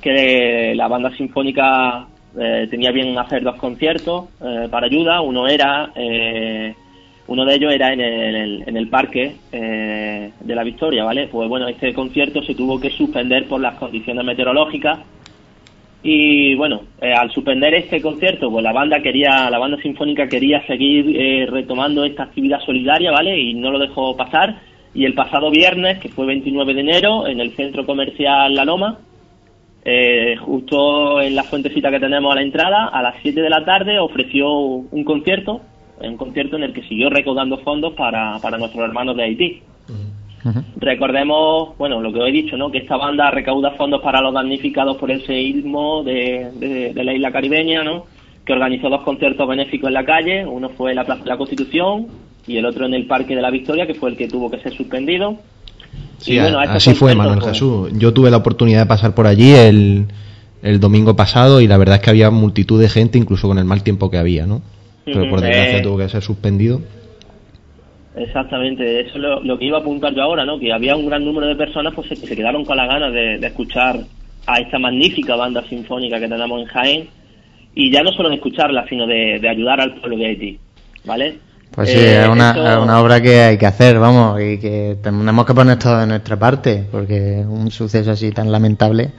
que 0.00 0.72
la 0.76 0.86
Banda 0.86 1.10
Sinfónica 1.16 2.06
eh, 2.38 2.68
tenía 2.70 2.92
bien 2.92 3.18
hacer 3.18 3.42
dos 3.42 3.56
conciertos 3.56 4.26
eh, 4.40 4.68
para 4.70 4.86
ayuda. 4.86 5.20
Uno 5.20 5.48
era... 5.48 5.90
uno 7.26 7.44
de 7.44 7.54
ellos 7.54 7.72
era 7.72 7.92
en 7.92 8.00
el, 8.00 8.64
en 8.66 8.76
el 8.76 8.88
parque 8.88 9.36
eh, 9.50 10.32
de 10.38 10.54
la 10.54 10.62
Victoria, 10.62 11.04
¿vale? 11.04 11.28
Pues 11.28 11.48
bueno, 11.48 11.68
este 11.68 11.94
concierto 11.94 12.42
se 12.42 12.54
tuvo 12.54 12.80
que 12.80 12.90
suspender 12.90 13.46
por 13.46 13.60
las 13.60 13.74
condiciones 13.76 14.24
meteorológicas 14.24 14.98
y 16.06 16.54
bueno, 16.54 16.82
eh, 17.00 17.14
al 17.14 17.30
suspender 17.30 17.72
este 17.74 18.02
concierto, 18.02 18.50
pues 18.50 18.62
la 18.62 18.74
banda 18.74 19.00
quería, 19.00 19.48
la 19.48 19.58
banda 19.58 19.78
sinfónica 19.80 20.28
quería 20.28 20.64
seguir 20.66 21.16
eh, 21.18 21.46
retomando 21.46 22.04
esta 22.04 22.24
actividad 22.24 22.60
solidaria, 22.60 23.10
¿vale? 23.10 23.40
Y 23.40 23.54
no 23.54 23.70
lo 23.70 23.78
dejó 23.78 24.14
pasar. 24.14 24.60
Y 24.92 25.06
el 25.06 25.14
pasado 25.14 25.50
viernes, 25.50 25.98
que 26.00 26.10
fue 26.10 26.26
29 26.26 26.74
de 26.74 26.80
enero, 26.80 27.26
en 27.26 27.40
el 27.40 27.52
centro 27.52 27.86
comercial 27.86 28.54
La 28.54 28.66
Loma, 28.66 28.98
eh, 29.82 30.36
justo 30.36 31.22
en 31.22 31.34
la 31.34 31.42
fuentecita 31.42 31.90
que 31.90 32.00
tenemos 32.00 32.30
a 32.32 32.36
la 32.36 32.42
entrada, 32.42 32.88
a 32.88 33.00
las 33.00 33.14
7 33.22 33.40
de 33.40 33.50
la 33.50 33.64
tarde 33.64 33.98
ofreció 33.98 34.52
un 34.52 35.04
concierto, 35.04 35.62
un 36.00 36.16
concierto 36.16 36.56
en 36.56 36.64
el 36.64 36.72
que 36.72 36.82
siguió 36.82 37.08
recaudando 37.10 37.58
fondos 37.58 37.94
para, 37.94 38.38
para 38.40 38.58
nuestros 38.58 38.84
hermanos 38.84 39.16
de 39.16 39.22
Haití. 39.24 39.62
Recordemos, 40.76 41.76
bueno, 41.78 42.00
lo 42.02 42.12
que 42.12 42.20
os 42.20 42.28
he 42.28 42.32
dicho, 42.32 42.56
¿no? 42.56 42.70
Que 42.70 42.78
esta 42.78 42.96
banda 42.96 43.30
recauda 43.30 43.70
fondos 43.72 44.02
para 44.02 44.20
los 44.20 44.34
damnificados 44.34 44.96
por 44.98 45.10
el 45.10 45.24
seísmo 45.24 46.02
de, 46.02 46.50
de- 46.58 46.92
de 46.92 47.04
la 47.04 47.14
isla 47.14 47.32
caribeña, 47.32 47.82
¿no? 47.82 48.04
Que 48.44 48.52
organizó 48.52 48.90
dos 48.90 49.02
conciertos 49.02 49.48
benéficos 49.48 49.88
en 49.88 49.94
la 49.94 50.04
calle. 50.04 50.44
Uno 50.46 50.68
fue 50.70 50.90
en 50.90 50.96
la 50.96 51.04
Plaza 51.04 51.22
de 51.24 51.30
la 51.30 51.38
Constitución 51.38 52.08
y 52.46 52.58
el 52.58 52.66
otro 52.66 52.84
en 52.84 52.92
el 52.92 53.06
Parque 53.06 53.34
de 53.34 53.40
la 53.40 53.50
Victoria, 53.50 53.86
que 53.86 53.94
fue 53.94 54.10
el 54.10 54.16
que 54.16 54.28
tuvo 54.28 54.50
que 54.50 54.58
ser 54.58 54.74
suspendido. 54.76 55.36
Sí, 56.18 56.34
Y 56.34 56.40
bueno, 56.40 56.58
a- 56.58 56.64
así 56.64 56.92
fue, 56.94 57.14
Manuel 57.14 57.38
pues, 57.38 57.52
Jesús. 57.52 57.90
Yo 57.98 58.12
tuve 58.12 58.30
la 58.30 58.36
oportunidad 58.38 58.80
de 58.80 58.86
pasar 58.86 59.14
por 59.14 59.26
allí 59.26 59.50
el, 59.52 60.04
el 60.62 60.78
domingo 60.80 61.16
pasado 61.16 61.62
y 61.62 61.66
la 61.68 61.78
verdad 61.78 61.96
es 61.96 62.02
que 62.02 62.10
había 62.10 62.30
multitud 62.30 62.78
de 62.80 62.88
gente, 62.90 63.16
incluso 63.16 63.48
con 63.48 63.58
el 63.58 63.64
mal 63.64 63.82
tiempo 63.82 64.10
que 64.10 64.18
había, 64.18 64.46
¿no? 64.46 64.60
Pero 65.04 65.28
por 65.30 65.40
desgracia 65.40 65.78
eh. 65.78 65.82
tuvo 65.82 65.98
que 65.98 66.08
ser 66.08 66.22
suspendido. 66.22 66.80
Exactamente, 68.16 69.00
eso 69.00 69.10
es 69.16 69.20
lo, 69.20 69.40
lo 69.42 69.58
que 69.58 69.64
iba 69.64 69.78
a 69.78 69.80
apuntar 69.80 70.14
yo 70.14 70.22
ahora, 70.22 70.44
¿no? 70.44 70.58
Que 70.58 70.72
había 70.72 70.94
un 70.94 71.06
gran 71.06 71.24
número 71.24 71.48
de 71.48 71.56
personas 71.56 71.92
pues, 71.94 72.08
que 72.08 72.14
se 72.16 72.36
quedaron 72.36 72.64
con 72.64 72.76
las 72.76 72.86
ganas 72.88 73.12
de, 73.12 73.38
de 73.38 73.46
escuchar 73.48 73.98
a 74.46 74.60
esta 74.60 74.78
magnífica 74.78 75.34
banda 75.34 75.64
sinfónica 75.68 76.20
que 76.20 76.28
tenemos 76.28 76.60
en 76.60 76.66
Jaén 76.66 77.08
y 77.74 77.90
ya 77.90 78.02
no 78.04 78.12
solo 78.12 78.28
de 78.28 78.36
escucharla, 78.36 78.86
sino 78.88 79.06
de, 79.06 79.40
de 79.40 79.48
ayudar 79.48 79.80
al 79.80 79.94
pueblo 79.96 80.16
de 80.16 80.26
Haití, 80.26 80.58
¿vale? 81.04 81.38
Pues 81.72 81.90
sí, 81.90 81.98
Eh, 81.98 82.22
es 82.22 82.28
una, 82.28 82.50
esto- 82.50 82.68
es 82.70 82.76
una 82.78 83.00
obra 83.00 83.20
que 83.20 83.40
hay 83.40 83.58
que 83.58 83.66
hacer, 83.66 83.98
vamos, 83.98 84.40
y 84.40 84.58
que 84.60 84.96
tenemos 85.02 85.44
que 85.44 85.54
poner 85.54 85.76
todo 85.80 85.98
de 85.98 86.06
nuestra 86.06 86.38
parte, 86.38 86.84
porque 86.92 87.42
un 87.44 87.68
suceso 87.72 88.12
así 88.12 88.30
tan 88.30 88.52
lamentable 88.52 89.10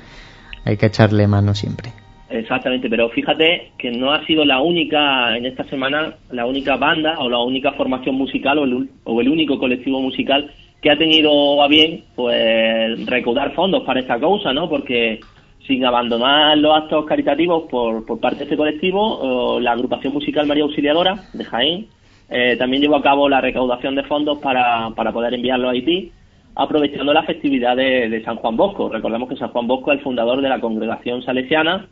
hay 0.64 0.78
que 0.78 0.86
echarle 0.86 1.28
mano 1.28 1.54
siempre. 1.54 1.92
Exactamente, 2.30 2.90
pero 2.90 3.10
fíjate 3.10 3.72
que 3.78 3.92
no 3.92 4.12
ha 4.12 4.26
sido 4.26 4.46
la 4.46 4.60
única 4.60 5.38
en 5.38 5.46
esta 5.46 5.64
semana, 5.66 6.16
la 6.32 6.48
única 6.48 6.76
banda 6.76 7.20
o 7.20 7.30
la 7.30 7.40
única 7.40 7.74
formación 7.74 8.16
musical 8.16 8.58
o 8.58 8.64
el, 8.64 8.90
o 9.04 9.22
el 9.22 9.30
único 9.30 9.60
colectivo 9.60 10.02
musical 10.02 10.50
que 10.82 10.90
ha 10.90 10.98
tenido 10.98 11.62
a 11.62 11.68
bien 11.68 12.04
pues 12.16 13.06
recaudar 13.06 13.54
fondos 13.54 13.84
para 13.84 14.00
esta 14.00 14.20
causa, 14.20 14.54
¿no? 14.54 14.68
Porque 14.70 15.20
sin 15.68 15.86
abandonar 15.86 16.58
los 16.58 16.76
actos 16.76 17.06
caritativos 17.06 17.64
por, 17.70 18.06
por 18.06 18.20
parte 18.20 18.40
de 18.40 18.44
este 18.46 18.58
colectivo, 18.58 19.60
la 19.60 19.72
agrupación 19.72 20.14
musical 20.14 20.48
María 20.48 20.64
Auxiliadora 20.64 21.16
de 21.34 21.44
Jaén 21.44 21.88
eh, 22.30 22.56
también 22.58 22.82
llevó 22.82 22.96
a 22.96 23.04
cabo 23.04 23.30
la 23.30 23.42
recaudación 23.42 23.96
de 23.96 24.04
fondos 24.04 24.40
para, 24.40 24.90
para 24.96 25.12
poder 25.12 25.34
enviarlo 25.34 25.68
a 25.68 25.72
Haití, 25.72 26.12
aprovechando 26.56 27.14
la 27.14 27.24
festividad 27.24 27.76
de, 27.76 28.10
de 28.10 28.24
San 28.24 28.38
Juan 28.38 28.56
Bosco. 28.56 28.90
Recordemos 28.90 29.30
que 29.30 29.38
San 29.38 29.50
Juan 29.50 29.68
Bosco 29.68 29.92
es 29.92 30.00
el 30.00 30.04
fundador 30.04 30.42
de 30.42 30.50
la 30.50 30.60
congregación 30.60 31.24
salesiana, 31.24 31.88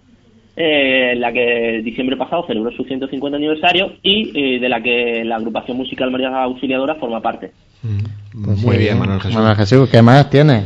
eh, 0.56 1.12
en 1.14 1.22
la 1.22 1.32
que 1.34 1.82
diciembre 1.84 2.16
pasado 2.18 2.46
celebró 2.48 2.72
su 2.72 2.84
150 2.84 3.38
aniversario 3.38 3.94
y 4.04 4.32
eh, 4.36 4.60
de 4.60 4.70
la 4.70 4.82
que 4.82 5.24
la 5.24 5.38
agrupación 5.38 5.78
musical 5.78 6.12
María 6.12 6.30
Auxiliadora 6.44 6.96
forma 6.96 7.22
parte. 7.22 7.52
Pues 7.82 8.58
Muy 8.60 8.76
sí, 8.76 8.82
bien, 8.84 9.00
Manuel 9.00 9.20
Jesús. 9.20 9.36
Manuel 9.36 9.56
Jesús, 9.58 9.90
¿qué 9.90 10.02
más 10.02 10.30
tienes? 10.30 10.64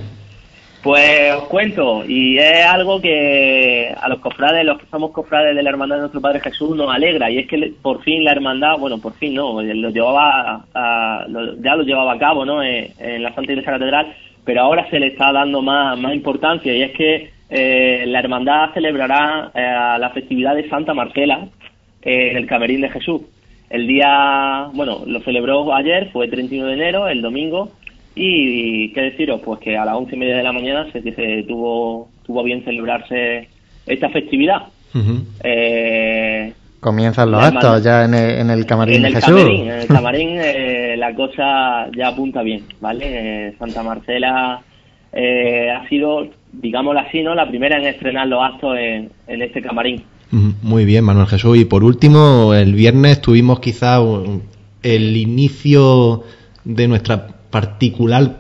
Pues 0.83 1.33
os 1.35 1.43
cuento, 1.49 2.05
y 2.07 2.37
es 2.37 2.65
algo 2.65 3.01
que 3.01 3.93
a 3.99 4.07
los 4.07 4.19
cofrades, 4.19 4.63
los 4.63 4.77
que 4.79 4.85
somos 4.89 5.11
cofrades 5.11 5.55
de 5.55 5.63
la 5.63 5.71
Hermandad 5.71 5.95
de 5.97 6.01
Nuestro 6.01 6.21
Padre 6.21 6.39
Jesús, 6.39 6.77
nos 6.77 6.93
alegra, 6.93 7.29
y 7.31 7.39
es 7.39 7.47
que 7.47 7.73
por 7.81 8.01
fin 8.03 8.23
la 8.23 8.31
Hermandad, 8.31 8.77
bueno, 8.77 8.97
por 8.99 9.13
fin 9.15 9.33
no, 9.33 9.59
eh, 9.59 9.73
lo 9.73 9.89
llevaba 9.89 10.65
a- 10.73 11.25
lo- 11.27 11.59
ya 11.61 11.75
lo 11.75 11.83
llevaba 11.83 12.13
a 12.13 12.19
cabo, 12.19 12.45
¿no?, 12.45 12.63
en, 12.63 12.89
en 12.99 13.23
la 13.23 13.33
Santa 13.33 13.51
Iglesia 13.51 13.73
Catedral, 13.73 14.13
pero 14.45 14.61
ahora 14.61 14.87
se 14.89 14.99
le 14.99 15.07
está 15.07 15.33
dando 15.33 15.61
más, 15.61 15.97
más 15.99 16.13
importancia, 16.13 16.73
y 16.73 16.83
es 16.83 16.91
que 16.91 17.31
eh, 17.49 18.03
la 18.07 18.19
Hermandad 18.19 18.73
celebrará 18.73 19.51
eh, 19.53 19.99
la 19.99 20.09
festividad 20.13 20.55
de 20.55 20.69
Santa 20.69 20.93
Marcela 20.93 21.47
eh, 22.01 22.31
en 22.31 22.37
el 22.37 22.47
Camerín 22.47 22.81
de 22.81 22.89
Jesús. 22.89 23.21
El 23.69 23.87
día, 23.87 24.67
bueno, 24.73 25.03
lo 25.05 25.19
celebró 25.21 25.73
ayer, 25.73 26.09
fue 26.11 26.27
31 26.27 26.67
de 26.67 26.73
enero, 26.73 27.07
el 27.07 27.21
domingo, 27.21 27.71
y, 28.15 28.89
qué 28.93 29.01
deciros, 29.01 29.41
pues 29.43 29.59
que 29.59 29.77
a 29.77 29.85
las 29.85 29.95
once 29.95 30.15
y 30.15 30.19
media 30.19 30.37
de 30.37 30.43
la 30.43 30.53
mañana 30.53 30.87
se, 30.91 31.01
se 31.01 31.43
tuvo, 31.43 32.09
tuvo 32.25 32.43
bien 32.43 32.63
celebrarse 32.63 33.49
esta 33.85 34.09
festividad. 34.09 34.63
Eh, 35.43 36.53
Comienzan 36.79 37.31
los 37.31 37.43
actos 37.43 37.83
ya 37.83 38.05
en 38.05 38.13
el, 38.13 38.39
en 38.39 38.49
el 38.49 38.65
camarín 38.65 38.97
en 38.97 39.01
de 39.01 39.07
el 39.09 39.15
Jesús. 39.15 39.41
en 39.41 39.69
el 39.69 39.87
camarín 39.87 40.29
eh, 40.39 40.95
la 40.97 41.13
cosa 41.13 41.87
ya 41.95 42.09
apunta 42.09 42.41
bien, 42.43 42.63
¿vale? 42.79 43.47
Eh, 43.47 43.55
Santa 43.57 43.83
Marcela 43.83 44.61
eh, 45.11 45.71
ha 45.71 45.87
sido, 45.89 46.27
digámoslo 46.61 46.99
así, 46.99 47.21
¿no? 47.23 47.33
La 47.35 47.47
primera 47.47 47.77
en 47.79 47.85
estrenar 47.87 48.27
los 48.27 48.43
actos 48.43 48.77
en, 48.77 49.09
en 49.27 49.41
este 49.41 49.61
camarín. 49.61 50.03
Muy 50.61 50.83
bien, 50.85 51.05
Manuel 51.05 51.27
Jesús. 51.27 51.57
Y 51.57 51.65
por 51.65 51.83
último, 51.83 52.53
el 52.53 52.73
viernes 52.73 53.21
tuvimos 53.21 53.59
quizá 53.61 54.01
un- 54.01 54.43
el 54.83 55.15
inicio 55.17 56.23
de 56.65 56.87
nuestra 56.87 57.27
particular 57.49 58.35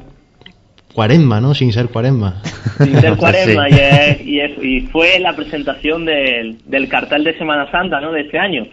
cuaresma, 0.93 1.39
¿no? 1.41 1.53
Sin 1.53 1.71
ser 1.71 1.87
cuaresma. 1.89 2.41
Sin 2.83 2.99
ser 2.99 3.15
cuaresma, 3.17 3.67
Sí. 3.69 3.75
y, 3.75 3.79
es- 3.79 4.21
y, 4.27 4.39
es- 4.39 4.63
y 4.63 4.81
fue 4.87 5.19
la 5.19 5.35
presentación 5.35 6.05
del, 6.05 6.57
del 6.65 6.89
cartel 6.89 7.23
de 7.23 7.37
Semana 7.37 7.69
Santa, 7.71 8.01
¿no? 8.01 8.11
De 8.11 8.21
este 8.21 8.37
año. 8.39 8.65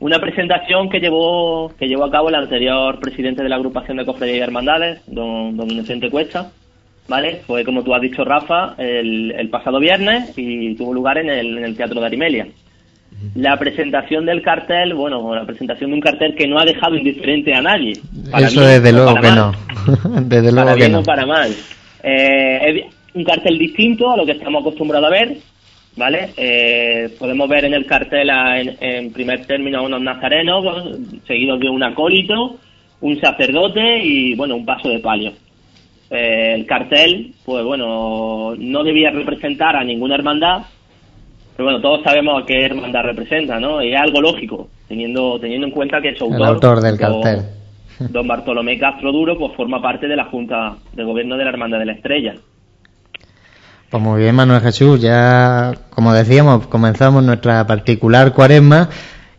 Una 0.00 0.18
presentación 0.18 0.88
que 0.90 0.98
llevó, 0.98 1.72
que 1.78 1.86
llevó 1.86 2.04
a 2.04 2.10
cabo 2.10 2.28
el 2.28 2.34
anterior 2.34 2.98
presidente 2.98 3.42
de 3.42 3.48
la 3.48 3.54
agrupación 3.56 3.98
de 3.98 4.04
cofradías 4.04 4.38
y 4.38 4.40
hermandades, 4.40 5.00
don, 5.06 5.56
don 5.56 5.70
Inocente 5.70 6.10
Cuesta, 6.10 6.50
¿vale? 7.08 7.42
Fue, 7.46 7.64
como 7.64 7.82
tú 7.82 7.94
has 7.94 8.00
dicho, 8.02 8.24
Rafa, 8.24 8.74
el, 8.78 9.32
el 9.32 9.48
pasado 9.48 9.78
viernes 9.80 10.32
y 10.36 10.74
tuvo 10.74 10.94
lugar 10.94 11.18
en 11.18 11.30
el, 11.30 11.58
en 11.58 11.64
el 11.64 11.76
Teatro 11.76 12.00
de 12.00 12.06
Arimelia. 12.06 12.46
La 13.36 13.56
presentación 13.56 14.26
del 14.26 14.42
cartel, 14.42 14.94
bueno, 14.94 15.34
la 15.34 15.44
presentación 15.44 15.90
de 15.90 15.94
un 15.96 16.00
cartel 16.00 16.34
que 16.34 16.48
no 16.48 16.58
ha 16.58 16.64
dejado 16.64 16.96
indiferente 16.96 17.54
a 17.54 17.62
nadie. 17.62 17.92
Para 18.30 18.46
Eso 18.46 18.60
bien 18.60 18.72
desde 18.72 18.92
luego 18.92 19.14
para 19.14 19.20
que 19.20 19.28
mal. 19.28 19.36
no. 19.36 20.20
desde 20.22 20.50
luego 20.52 20.64
para 20.66 20.72
que 20.74 20.80
bien 20.80 20.92
no. 20.92 20.98
o 21.00 21.02
para 21.04 21.26
mal. 21.26 21.50
Eh, 22.02 22.84
es 22.86 22.94
un 23.14 23.24
cartel 23.24 23.58
distinto 23.58 24.10
a 24.10 24.16
lo 24.16 24.26
que 24.26 24.32
estamos 24.32 24.62
acostumbrados 24.62 25.06
a 25.06 25.10
ver, 25.10 25.36
¿vale? 25.96 26.30
Eh, 26.36 27.10
podemos 27.18 27.48
ver 27.48 27.66
en 27.66 27.74
el 27.74 27.86
cartel 27.86 28.28
a- 28.30 28.60
en, 28.60 28.76
en 28.80 29.12
primer 29.12 29.46
término 29.46 29.78
a 29.78 29.82
unos 29.82 30.00
nazarenos, 30.00 30.64
seguidos 31.26 31.60
de 31.60 31.68
un 31.68 31.82
acólito, 31.82 32.56
un 33.02 33.20
sacerdote 33.20 33.98
y, 34.02 34.34
bueno, 34.34 34.56
un 34.56 34.64
paso 34.64 34.88
de 34.88 34.98
palio. 34.98 35.32
Eh, 36.12 36.54
el 36.54 36.66
cartel, 36.66 37.32
pues 37.44 37.64
bueno, 37.64 38.54
no 38.58 38.84
debía 38.84 39.10
representar 39.10 39.76
a 39.76 39.82
ninguna 39.84 40.14
hermandad, 40.16 40.62
pero 41.56 41.64
bueno, 41.66 41.80
todos 41.80 42.02
sabemos 42.04 42.42
a 42.42 42.46
qué 42.46 42.64
hermandad 42.66 43.02
representa, 43.04 43.58
¿no? 43.58 43.82
Y 43.82 43.94
es 43.94 44.00
algo 44.00 44.20
lógico, 44.20 44.68
teniendo, 44.88 45.38
teniendo 45.40 45.66
en 45.68 45.72
cuenta 45.72 46.00
que 46.02 46.14
su 46.14 46.24
autor, 46.24 46.40
El 46.40 46.46
autor 46.46 46.80
del 46.80 46.98
don- 46.98 47.22
cartel. 47.22 47.46
don 48.10 48.26
Bartolomé 48.26 48.78
Castro 48.78 49.10
Duro, 49.12 49.38
pues 49.38 49.52
forma 49.56 49.80
parte 49.80 50.06
de 50.06 50.16
la 50.16 50.24
Junta 50.26 50.74
de 50.92 51.02
Gobierno 51.04 51.36
de 51.36 51.44
la 51.44 51.50
Hermandad 51.50 51.78
de 51.78 51.86
la 51.86 51.92
Estrella. 51.92 52.34
Pues 53.90 54.02
muy 54.02 54.22
bien, 54.22 54.34
Manuel 54.34 54.60
Jesús, 54.62 55.00
ya 55.00 55.72
como 55.90 56.12
decíamos, 56.14 56.66
comenzamos 56.66 57.22
nuestra 57.22 57.66
particular 57.66 58.32
cuaresma 58.32 58.88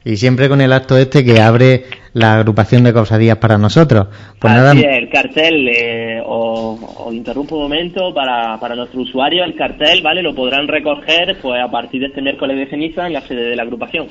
y 0.05 0.15
siempre 0.17 0.47
con 0.49 0.61
el 0.61 0.71
acto 0.73 0.95
este 0.97 1.25
que 1.25 1.41
abre 1.41 1.85
la 2.13 2.35
agrupación 2.35 2.83
de 2.83 2.93
cofradías 2.93 3.37
para 3.37 3.57
nosotros. 3.57 4.07
Pues 4.39 4.53
nada, 4.53 4.73
es, 4.73 4.83
el 4.83 5.09
cartel, 5.09 5.67
eh, 5.67 6.21
os, 6.25 6.79
os 6.97 7.13
interrumpo 7.13 7.55
un 7.55 7.63
momento 7.63 8.13
para, 8.13 8.59
para 8.59 8.75
nuestro 8.75 9.01
usuario, 9.01 9.43
el 9.43 9.55
cartel, 9.55 10.01
¿vale? 10.01 10.21
Lo 10.21 10.35
podrán 10.35 10.67
recoger 10.67 11.37
pues 11.41 11.61
a 11.61 11.69
partir 11.69 12.01
de 12.01 12.07
este 12.07 12.21
miércoles 12.21 12.57
de 12.57 12.67
ceniza 12.67 13.07
en 13.07 13.13
la 13.13 13.21
sede 13.21 13.49
de 13.49 13.55
la 13.55 13.63
agrupación. 13.63 14.07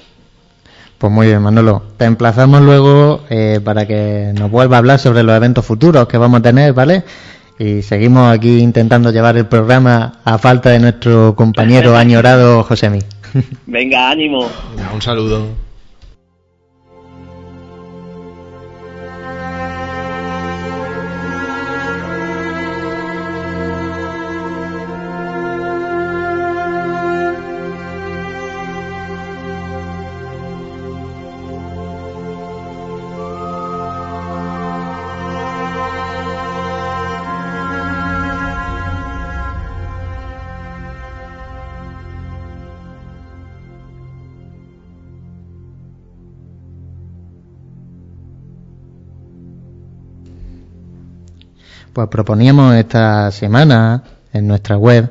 pues 0.99 1.13
muy 1.13 1.29
bien, 1.29 1.43
Manolo. 1.43 1.83
Te 1.97 2.05
emplazamos 2.05 2.61
luego 2.61 3.25
eh, 3.31 3.61
para 3.65 3.87
que 3.87 4.33
nos 4.39 4.51
vuelva 4.51 4.77
a 4.77 4.79
hablar 4.79 4.99
sobre 4.99 5.23
los 5.23 5.37
eventos 5.37 5.65
futuros 5.65 6.09
que 6.09 6.19
vamos 6.19 6.41
a 6.41 6.43
tener, 6.43 6.73
¿vale? 6.73 7.05
Y 7.59 7.83
seguimos 7.83 8.33
aquí 8.33 8.59
intentando 8.59 9.13
llevar 9.13 9.37
el 9.37 9.47
programa 9.47 10.15
a 10.25 10.39
falta 10.39 10.71
de 10.71 10.81
nuestro 10.81 11.37
compañero 11.37 11.97
añorado 11.97 12.65
Josemi. 12.65 12.99
Venga, 13.67 14.11
ánimo. 14.11 14.49
Venga, 14.77 14.93
un 14.93 15.03
saludo. 15.03 15.72
Pues 51.93 52.09
proponíamos 52.09 52.75
esta 52.75 53.31
semana 53.31 54.03
en 54.33 54.47
nuestra 54.47 54.77
web 54.77 55.11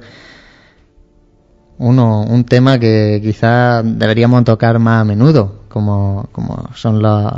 uno, 1.78 2.22
un 2.24 2.44
tema 2.46 2.78
que 2.80 3.20
quizás 3.24 3.84
deberíamos 3.86 4.44
tocar 4.44 4.78
más 4.80 5.02
a 5.02 5.06
menudo, 5.06 5.62
como, 5.68 6.28
como 6.32 6.70
son 6.76 7.02
los, 7.02 7.32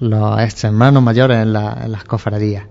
los 0.00 0.40
ex 0.40 0.64
hermanos 0.64 1.02
mayores 1.02 1.38
en, 1.38 1.52
la- 1.52 1.84
las 1.88 2.04
cofradías. 2.04 2.64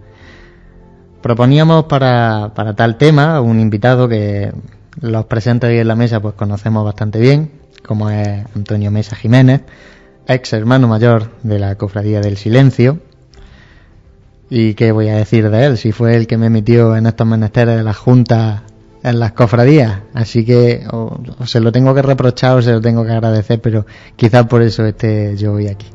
Proponíamos 1.22 1.86
para, 1.86 2.52
para 2.54 2.76
tal 2.76 2.98
tema 2.98 3.42
un 3.42 3.60
invitado 3.60 4.08
que 4.08 4.54
los 5.02 5.26
presentes 5.26 5.70
hoy 5.70 5.80
en 5.80 5.88
la 5.88 5.96
mesa 5.96 6.20
pues 6.22 6.36
conocemos 6.36 6.86
bastante 6.86 7.20
bien, 7.20 7.52
como 7.86 8.10
es 8.12 8.46
Antonio 8.56 8.92
Mesa 8.92 9.16
Jiménez, 9.16 9.62
ex 10.28 10.54
hermano 10.54 10.88
mayor 10.88 11.32
de 11.42 11.58
la 11.60 11.76
Cofradía 11.76 12.22
del 12.22 12.38
Silencio, 12.38 13.00
¿Y 14.50 14.74
qué 14.76 14.92
voy 14.92 15.10
a 15.10 15.16
decir 15.16 15.50
de 15.50 15.66
él? 15.66 15.78
Si 15.78 15.92
fue 15.92 16.16
el 16.16 16.28
que 16.28 16.38
me 16.38 16.50
metió 16.50 16.96
en 16.96 17.08
estos 17.08 17.26
menesteres 17.26 17.78
de 17.78 17.84
las 17.84 17.98
juntas 17.98 18.62
en 19.06 19.20
las 19.20 19.34
cofradías. 19.34 20.00
Así 20.14 20.44
que 20.44 20.84
o, 20.92 21.20
o 21.38 21.46
se 21.46 21.60
lo 21.60 21.72
tengo 21.72 21.94
que 21.94 22.02
reprochar 22.02 22.58
o 22.58 22.62
se 22.62 22.72
lo 22.72 22.82
tengo 22.82 23.06
que 23.06 23.12
agradecer, 23.12 23.62
pero 23.62 23.86
quizás 24.16 24.48
por 24.48 24.64
eso 24.64 24.84
esté 24.86 25.38
yo 25.38 25.54
hoy 25.54 25.68
aquí. 25.68 25.88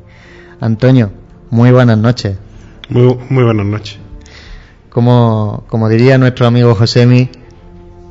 Antonio, 0.61 1.11
muy 1.51 1.73
buenas 1.73 1.99
noches. 1.99 2.37
Muy, 2.89 3.17
muy 3.29 3.45
buenas 3.45 3.67
noches. 3.67 3.99
Como, 4.91 5.65
como 5.69 5.89
diría 5.89 6.19
nuestro 6.19 6.47
amigo 6.47 6.75
Josemi, 6.75 7.31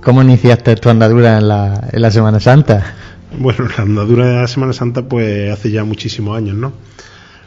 ¿cómo 0.01 0.21
iniciaste 0.21 0.75
tu 0.75 0.89
andadura 0.89 1.37
en 1.37 1.47
la, 1.47 1.89
en 1.91 2.01
la 2.01 2.11
Semana 2.11 2.39
Santa? 2.39 2.95
Bueno, 3.37 3.67
la 3.77 3.83
andadura 3.83 4.27
de 4.27 4.35
la 4.41 4.47
Semana 4.47 4.73
Santa, 4.73 5.03
pues 5.07 5.51
hace 5.51 5.71
ya 5.71 5.83
muchísimos 5.83 6.35
años, 6.37 6.55
¿no? 6.55 6.73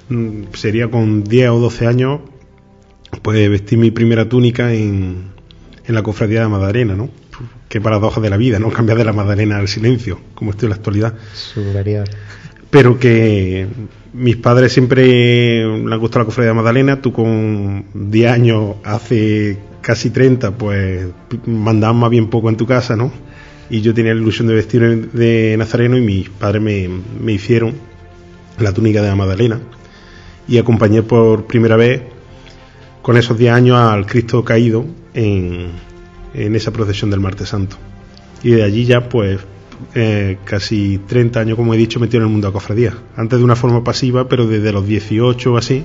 Mm, 0.09 0.53
Sería 0.55 0.91
con 0.91 1.25
10 1.25 1.51
o 1.51 1.59
12 1.59 1.87
años, 1.87 2.21
pues 3.21 3.51
vestí 3.51 3.77
mi 3.77 3.91
primera 3.91 4.29
túnica 4.29 4.73
en, 4.73 5.33
en 5.85 5.95
la 5.95 6.03
cofradía 6.03 6.41
de 6.41 6.49
Madalena, 6.49 6.95
¿no? 6.95 7.11
Qué 7.69 7.81
paradoja 7.81 8.21
de 8.21 8.31
la 8.31 8.37
vida, 8.37 8.59
¿no? 8.59 8.71
Cambiar 8.71 8.99
de 8.99 9.05
la 9.05 9.13
Madalena 9.13 9.59
al 9.59 9.69
silencio, 9.69 10.19
como 10.35 10.53
estoy 10.53 10.67
en 10.67 10.71
la 10.71 10.77
actualidad. 10.77 11.15
Superior. 11.35 12.09
Pero 12.71 12.99
que 12.99 13.67
mis 14.13 14.37
padres 14.37 14.73
siempre 14.73 15.05
le 15.65 15.95
han 15.95 15.99
gustado 15.99 16.21
la 16.21 16.27
cofradía 16.27 16.51
de 16.51 16.57
Madalena, 16.57 17.01
tú 17.01 17.13
con 17.13 17.85
10 17.95 18.31
años, 18.31 18.77
hace 18.85 19.59
casi 19.81 20.11
30, 20.11 20.53
pues 20.53 21.07
mandabas 21.47 21.97
más 21.97 22.11
bien 22.11 22.29
poco 22.29 22.49
en 22.49 22.57
tu 22.57 22.67
casa, 22.67 22.97
¿no? 22.97 23.13
Y 23.69 23.81
yo 23.81 23.95
tenía 23.95 24.15
la 24.15 24.21
ilusión 24.21 24.49
de 24.49 24.55
vestir 24.55 25.11
de 25.13 25.55
nazareno 25.59 25.97
y 25.97 26.03
mis 26.03 26.29
padres 26.29 26.63
me, 26.63 26.89
me 27.21 27.33
hicieron 27.33 27.75
la 28.59 28.73
túnica 28.73 29.03
de 29.03 29.09
la 29.09 29.17
Madalena 29.17 29.61
y 30.47 30.59
acompañé 30.59 31.03
por 31.03 31.47
primera 31.47 31.77
vez 31.77 32.03
con 33.03 33.17
esos 33.17 33.37
10 33.37 33.53
años 33.53 33.77
al 33.79 34.07
Cristo 34.07 34.45
caído 34.45 34.85
en, 35.15 35.69
en 36.35 36.55
esa 36.57 36.73
procesión 36.73 37.11
del 37.11 37.21
Martes 37.21 37.49
Santo. 37.49 37.77
Y 38.43 38.51
de 38.53 38.63
allí 38.63 38.85
ya, 38.87 39.09
pues, 39.09 39.41
eh, 39.95 40.39
casi 40.45 40.99
30 40.99 41.41
años, 41.41 41.57
como 41.57 41.75
he 41.75 41.77
dicho, 41.77 41.99
metido 42.01 42.19
en 42.19 42.27
el 42.29 42.33
mundo 42.33 42.47
de 42.47 42.51
la 42.51 42.55
cofradía. 42.55 42.95
Antes 43.17 43.39
de 43.39 43.45
una 43.45 43.57
forma 43.57 43.83
pasiva, 43.85 44.29
pero 44.29 44.47
desde 44.47 44.73
los 44.73 44.87
18 44.87 45.53
o 45.53 45.57
así, 45.57 45.85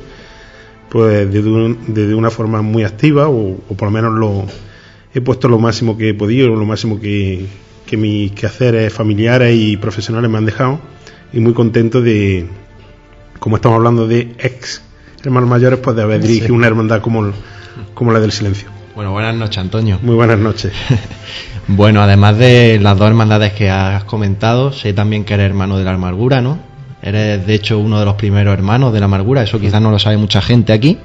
pues 0.90 1.32
desde, 1.32 1.50
un- 1.50 1.78
desde 1.88 2.14
una 2.16 2.30
forma 2.30 2.62
muy 2.62 2.84
activa, 2.84 3.28
o, 3.30 3.58
o 3.68 3.74
por 3.76 3.88
lo 3.88 3.92
menos 3.92 4.14
lo 4.14 4.46
he 5.14 5.22
puesto 5.22 5.48
lo 5.50 5.60
máximo 5.60 5.98
que 5.98 6.10
he 6.10 6.14
podido, 6.14 6.50
lo 6.50 6.66
máximo 6.66 7.00
que, 7.00 7.46
que 7.86 7.98
mis 7.98 8.32
quehaceres 8.34 8.94
familiares 8.94 9.56
y 9.56 9.78
profesionales 9.78 10.30
me 10.30 10.38
han 10.38 10.46
dejado, 10.46 10.80
y 11.34 11.40
muy 11.40 11.54
contento 11.54 12.02
de, 12.02 12.46
como 13.40 13.56
estamos 13.58 13.78
hablando 13.78 14.08
de 14.08 14.34
ex 14.40 14.82
hermanos 15.28 15.50
mayores, 15.50 15.80
pues 15.80 15.96
de 15.96 16.02
haber 16.04 16.22
dirigido 16.22 16.54
una 16.56 16.68
hermandad 16.68 17.02
como, 17.02 17.32
como 17.94 18.12
la 18.12 18.20
del 18.20 18.32
silencio. 18.32 18.70
Bueno, 18.96 19.12
buenas 19.12 19.36
noches, 19.36 19.60
Antonio. 19.60 20.00
Muy 20.02 20.16
buenas 20.16 20.40
noches. 20.40 20.72
Bueno, 21.70 22.02
además 22.02 22.38
de 22.38 22.80
las 22.82 22.98
dos 22.98 23.10
hermandades 23.10 23.52
que 23.52 23.70
has 23.70 24.06
comentado, 24.06 24.72
sé 24.72 24.94
también 24.94 25.26
que 25.26 25.34
eres 25.34 25.48
hermano 25.48 25.78
de 25.78 25.84
la 25.84 25.92
amargura, 25.94 26.40
¿no? 26.42 26.60
Eres, 27.02 27.46
de 27.46 27.54
hecho, 27.56 27.78
uno 27.78 28.00
de 28.00 28.06
los 28.06 28.16
primeros 28.16 28.54
hermanos 28.54 28.94
de 28.94 29.00
la 29.02 29.06
amargura, 29.08 29.44
eso 29.44 29.60
quizás 29.60 29.82
no 29.82 29.92
lo 29.92 30.00
sabe 30.00 30.16
mucha 30.16 30.42
gente 30.42 30.72
aquí. 30.72 30.98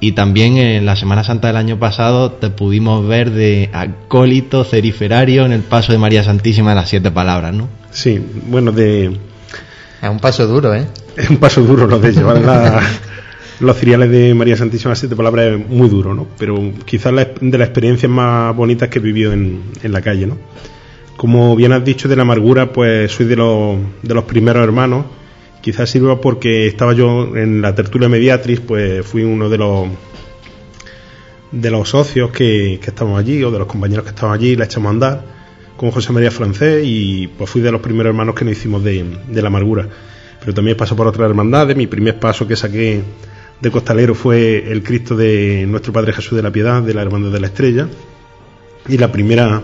Y 0.00 0.10
también 0.10 0.56
en 0.56 0.84
la 0.86 0.96
Semana 0.96 1.22
Santa 1.22 1.46
del 1.46 1.56
año 1.56 1.78
pasado 1.78 2.32
te 2.32 2.50
pudimos 2.50 3.06
ver 3.06 3.30
de 3.30 3.70
acólito 3.72 4.64
ceriferario 4.64 5.46
en 5.46 5.52
el 5.52 5.60
paso 5.62 5.92
de 5.92 5.98
María 5.98 6.24
Santísima 6.24 6.70
de 6.70 6.74
las 6.76 6.88
Siete 6.88 7.12
Palabras, 7.12 7.54
¿no? 7.54 7.68
Sí, 7.92 8.20
bueno, 8.48 8.72
de, 8.72 9.06
Es 10.02 10.10
un 10.10 10.18
paso 10.18 10.48
duro, 10.48 10.74
¿eh? 10.74 10.84
es 11.16 11.30
un 11.30 11.36
paso 11.36 11.60
duro 11.62 11.86
lo 11.86 12.00
de 12.00 12.10
llevar 12.10 12.40
la- 12.40 12.80
los 13.60 13.76
ciriales 13.78 14.10
de 14.10 14.34
María 14.34 14.56
Santísima 14.56 14.94
siete 14.94 15.14
palabras 15.16 15.46
es 15.60 15.68
muy 15.68 15.88
duro, 15.88 16.14
¿no? 16.14 16.26
Pero 16.38 16.72
quizás 16.84 17.12
la- 17.12 17.28
de 17.40 17.58
las 17.58 17.68
experiencias 17.68 18.10
más 18.10 18.54
bonitas 18.56 18.88
que 18.88 18.98
he 18.98 19.02
vivido 19.02 19.32
en, 19.32 19.60
en 19.82 19.92
la 19.92 20.00
calle, 20.02 20.26
¿no? 20.26 20.38
Como 21.16 21.54
bien 21.54 21.72
has 21.72 21.84
dicho 21.84 22.08
de 22.08 22.16
la 22.16 22.22
amargura, 22.22 22.72
pues 22.72 23.12
soy 23.12 23.26
de 23.26 23.36
los, 23.36 23.76
de 24.02 24.14
los 24.14 24.24
primeros 24.24 24.64
hermanos. 24.64 25.04
Quizás 25.60 25.88
sirva 25.90 26.20
porque 26.20 26.66
estaba 26.66 26.92
yo 26.92 27.36
en 27.36 27.62
la 27.62 27.74
tertulia 27.74 28.08
mediatriz, 28.08 28.60
pues 28.60 29.06
fui 29.06 29.22
uno 29.22 29.48
de 29.48 29.58
los 29.58 29.88
de 31.52 31.70
los 31.70 31.90
socios 31.90 32.30
que, 32.30 32.80
que 32.82 32.90
estábamos 32.90 33.20
allí, 33.20 33.42
o 33.44 33.50
de 33.50 33.58
los 33.58 33.68
compañeros 33.68 34.04
que 34.04 34.10
estaban 34.10 34.34
allí, 34.34 34.56
la 34.56 34.64
echamos 34.64 34.88
a 34.88 34.90
andar 34.90 35.24
con 35.76 35.90
José 35.90 36.12
María 36.12 36.30
Francés 36.30 36.82
y 36.86 37.26
pues 37.28 37.50
fui 37.50 37.60
de 37.60 37.70
los 37.70 37.80
primeros 37.80 38.10
hermanos 38.10 38.34
que 38.34 38.44
nos 38.44 38.52
hicimos 38.52 38.82
de, 38.82 39.04
de 39.28 39.42
la 39.42 39.48
amargura. 39.48 39.86
pero 40.40 40.54
también 40.54 40.76
paso 40.76 40.96
por 40.96 41.06
otras 41.06 41.28
hermandades. 41.28 41.76
Mi 41.76 41.86
primer 41.86 42.18
paso 42.18 42.46
que 42.46 42.56
saqué 42.56 43.02
de 43.62 43.70
costalero 43.70 44.14
fue 44.14 44.70
el 44.70 44.82
Cristo 44.82 45.16
de 45.16 45.64
nuestro 45.68 45.92
Padre 45.92 46.12
Jesús 46.12 46.36
de 46.36 46.42
la 46.42 46.50
Piedad, 46.50 46.82
de 46.82 46.92
la 46.94 47.02
Hermandad 47.02 47.30
de 47.30 47.40
la 47.40 47.46
Estrella. 47.46 47.88
Y 48.88 48.98
la 48.98 49.12
primera 49.12 49.62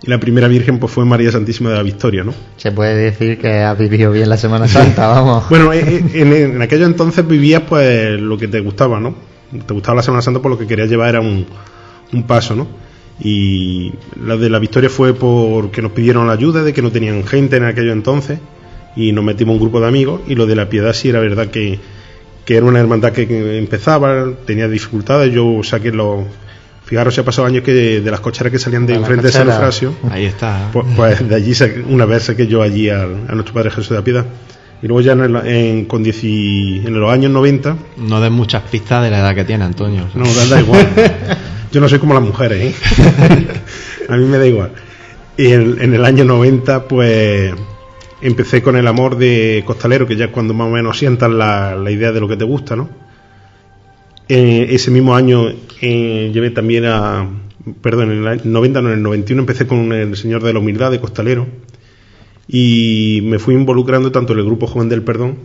y 0.00 0.08
la 0.08 0.20
primera 0.20 0.46
Virgen 0.46 0.78
pues 0.78 0.92
fue 0.92 1.04
María 1.04 1.32
Santísima 1.32 1.70
de 1.70 1.76
la 1.76 1.82
Victoria, 1.82 2.22
¿no? 2.22 2.32
Se 2.56 2.70
puede 2.70 2.94
decir 2.94 3.38
que 3.38 3.62
has 3.62 3.76
vivido 3.76 4.12
bien 4.12 4.28
la 4.28 4.36
Semana 4.36 4.68
Santa, 4.68 5.08
vamos. 5.08 5.48
bueno, 5.50 5.72
eh, 5.72 5.80
eh, 5.80 6.02
en, 6.14 6.32
en, 6.32 6.62
aquellos 6.62 6.86
entonces 6.86 7.26
vivías 7.26 7.62
pues 7.68 8.20
lo 8.20 8.38
que 8.38 8.46
te 8.46 8.60
gustaba, 8.60 9.00
¿no? 9.00 9.16
Te 9.66 9.74
gustaba 9.74 9.96
la 9.96 10.02
Semana 10.02 10.22
Santa 10.22 10.40
por 10.40 10.52
lo 10.52 10.58
que 10.58 10.68
querías 10.68 10.88
llevar 10.88 11.08
era 11.08 11.20
un, 11.20 11.44
un 12.12 12.22
paso, 12.22 12.54
¿no? 12.54 12.68
Y 13.18 13.92
la 14.24 14.36
de 14.36 14.48
la 14.48 14.60
Victoria 14.60 14.88
fue 14.88 15.12
porque 15.14 15.82
nos 15.82 15.90
pidieron 15.90 16.28
la 16.28 16.34
ayuda, 16.34 16.62
de 16.62 16.72
que 16.72 16.82
no 16.82 16.92
tenían 16.92 17.24
gente 17.26 17.56
en 17.56 17.64
aquellos 17.64 17.92
entonces 17.92 18.38
y 18.94 19.10
nos 19.10 19.24
metimos 19.24 19.54
un 19.54 19.60
grupo 19.60 19.80
de 19.80 19.88
amigos 19.88 20.20
y 20.28 20.36
lo 20.36 20.46
de 20.46 20.54
la 20.54 20.68
Piedad 20.68 20.92
sí 20.92 21.08
era 21.08 21.18
verdad 21.18 21.48
que, 21.48 21.80
que 22.48 22.56
era 22.56 22.64
una 22.64 22.80
hermandad 22.80 23.12
que 23.12 23.58
empezaba, 23.58 24.32
tenía 24.46 24.66
dificultades, 24.68 25.30
yo 25.34 25.60
saqué 25.62 25.92
los 25.92 26.24
Fijaros, 26.82 27.14
se 27.14 27.20
ha 27.20 27.24
pasado 27.24 27.46
años 27.46 27.62
que 27.62 27.74
de, 27.74 28.10
las 28.10 28.20
cocheras 28.20 28.50
que 28.50 28.58
salían 28.58 28.86
de 28.86 28.94
enfrente 28.94 29.26
de 29.26 29.32
San 29.32 29.46
Eufrasio. 29.46 29.92
Ahí 30.10 30.24
está. 30.24 30.70
Pues, 30.72 30.86
pues, 30.96 31.28
de 31.28 31.34
allí, 31.34 31.52
una 31.90 32.06
vez 32.06 32.22
saqué 32.22 32.46
yo 32.46 32.62
allí 32.62 32.88
a, 32.88 33.04
nuestro 33.04 33.52
Padre 33.52 33.68
Jesús 33.68 33.90
de 33.90 33.96
la 33.96 34.02
Piedad. 34.02 34.24
Y 34.80 34.86
luego 34.86 35.02
ya 35.02 35.12
en, 35.12 35.36
en, 35.46 35.84
con 35.84 36.02
en 36.06 37.00
los 37.00 37.12
años 37.12 37.30
90... 37.30 37.76
No 37.98 38.22
den 38.22 38.32
muchas 38.32 38.62
pistas 38.62 39.04
de 39.04 39.10
la 39.10 39.18
edad 39.18 39.34
que 39.34 39.44
tiene 39.44 39.64
Antonio. 39.64 40.08
No, 40.14 40.24
da 40.48 40.58
igual. 40.58 40.88
yo 41.70 41.82
no 41.82 41.88
soy 41.90 41.98
como 41.98 42.14
las 42.14 42.22
mujeres, 42.22 42.72
¿eh? 42.72 43.46
a 44.08 44.16
mí 44.16 44.24
me 44.24 44.38
da 44.38 44.46
igual. 44.46 44.72
Y 45.36 45.48
en, 45.48 45.82
en, 45.82 45.92
el 45.92 46.02
año 46.02 46.24
90, 46.24 46.88
pues 46.88 47.52
empecé 48.20 48.62
con 48.62 48.76
el 48.76 48.86
amor 48.86 49.16
de 49.16 49.62
Costalero, 49.66 50.06
que 50.06 50.16
ya 50.16 50.26
es 50.26 50.30
cuando 50.30 50.54
más 50.54 50.68
o 50.68 50.70
menos 50.70 50.98
sientas 50.98 51.30
la, 51.30 51.76
la 51.76 51.90
idea 51.90 52.12
de 52.12 52.20
lo 52.20 52.28
que 52.28 52.36
te 52.36 52.44
gusta, 52.44 52.76
¿no? 52.76 52.88
Eh, 54.28 54.68
ese 54.74 54.90
mismo 54.90 55.16
año 55.16 55.48
eh, 55.80 56.30
llevé 56.32 56.50
también 56.50 56.84
a, 56.84 57.26
perdón, 57.80 58.12
en 58.12 58.26
el 58.26 58.52
90, 58.52 58.82
no, 58.82 58.88
en 58.88 58.94
el 58.94 59.02
91 59.02 59.40
empecé 59.40 59.66
con 59.66 59.92
el 59.92 60.16
Señor 60.16 60.42
de 60.42 60.52
la 60.52 60.58
Humildad 60.58 60.90
de 60.90 61.00
Costalero 61.00 61.46
y 62.46 63.20
me 63.24 63.38
fui 63.38 63.54
involucrando 63.54 64.12
tanto 64.12 64.34
en 64.34 64.40
el 64.40 64.44
grupo 64.44 64.66
Joven 64.66 64.90
del 64.90 65.02
Perdón 65.02 65.38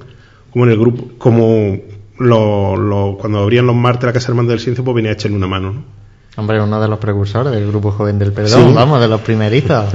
como 0.51 0.65
en 0.65 0.71
el 0.71 0.77
grupo, 0.77 1.11
como 1.17 1.79
lo, 2.17 2.75
lo, 2.75 3.17
cuando 3.19 3.39
abrían 3.39 3.65
los 3.65 3.75
martes 3.75 4.05
la 4.05 4.13
Casa 4.13 4.31
Hermana 4.31 4.49
del 4.49 4.59
Silencio, 4.59 4.83
pues 4.83 4.95
venía 4.95 5.11
a 5.11 5.13
echarle 5.13 5.37
una 5.37 5.47
mano, 5.47 5.71
¿no? 5.71 6.02
Hombre, 6.35 6.59
uno 6.61 6.81
de 6.81 6.87
los 6.87 6.97
precursores 6.97 7.53
del 7.53 7.67
grupo 7.67 7.91
Joven 7.91 8.17
del 8.17 8.33
Perdón, 8.33 8.73
vamos, 8.73 8.99
de 8.99 9.07
los 9.07 9.21
primerizos. 9.21 9.91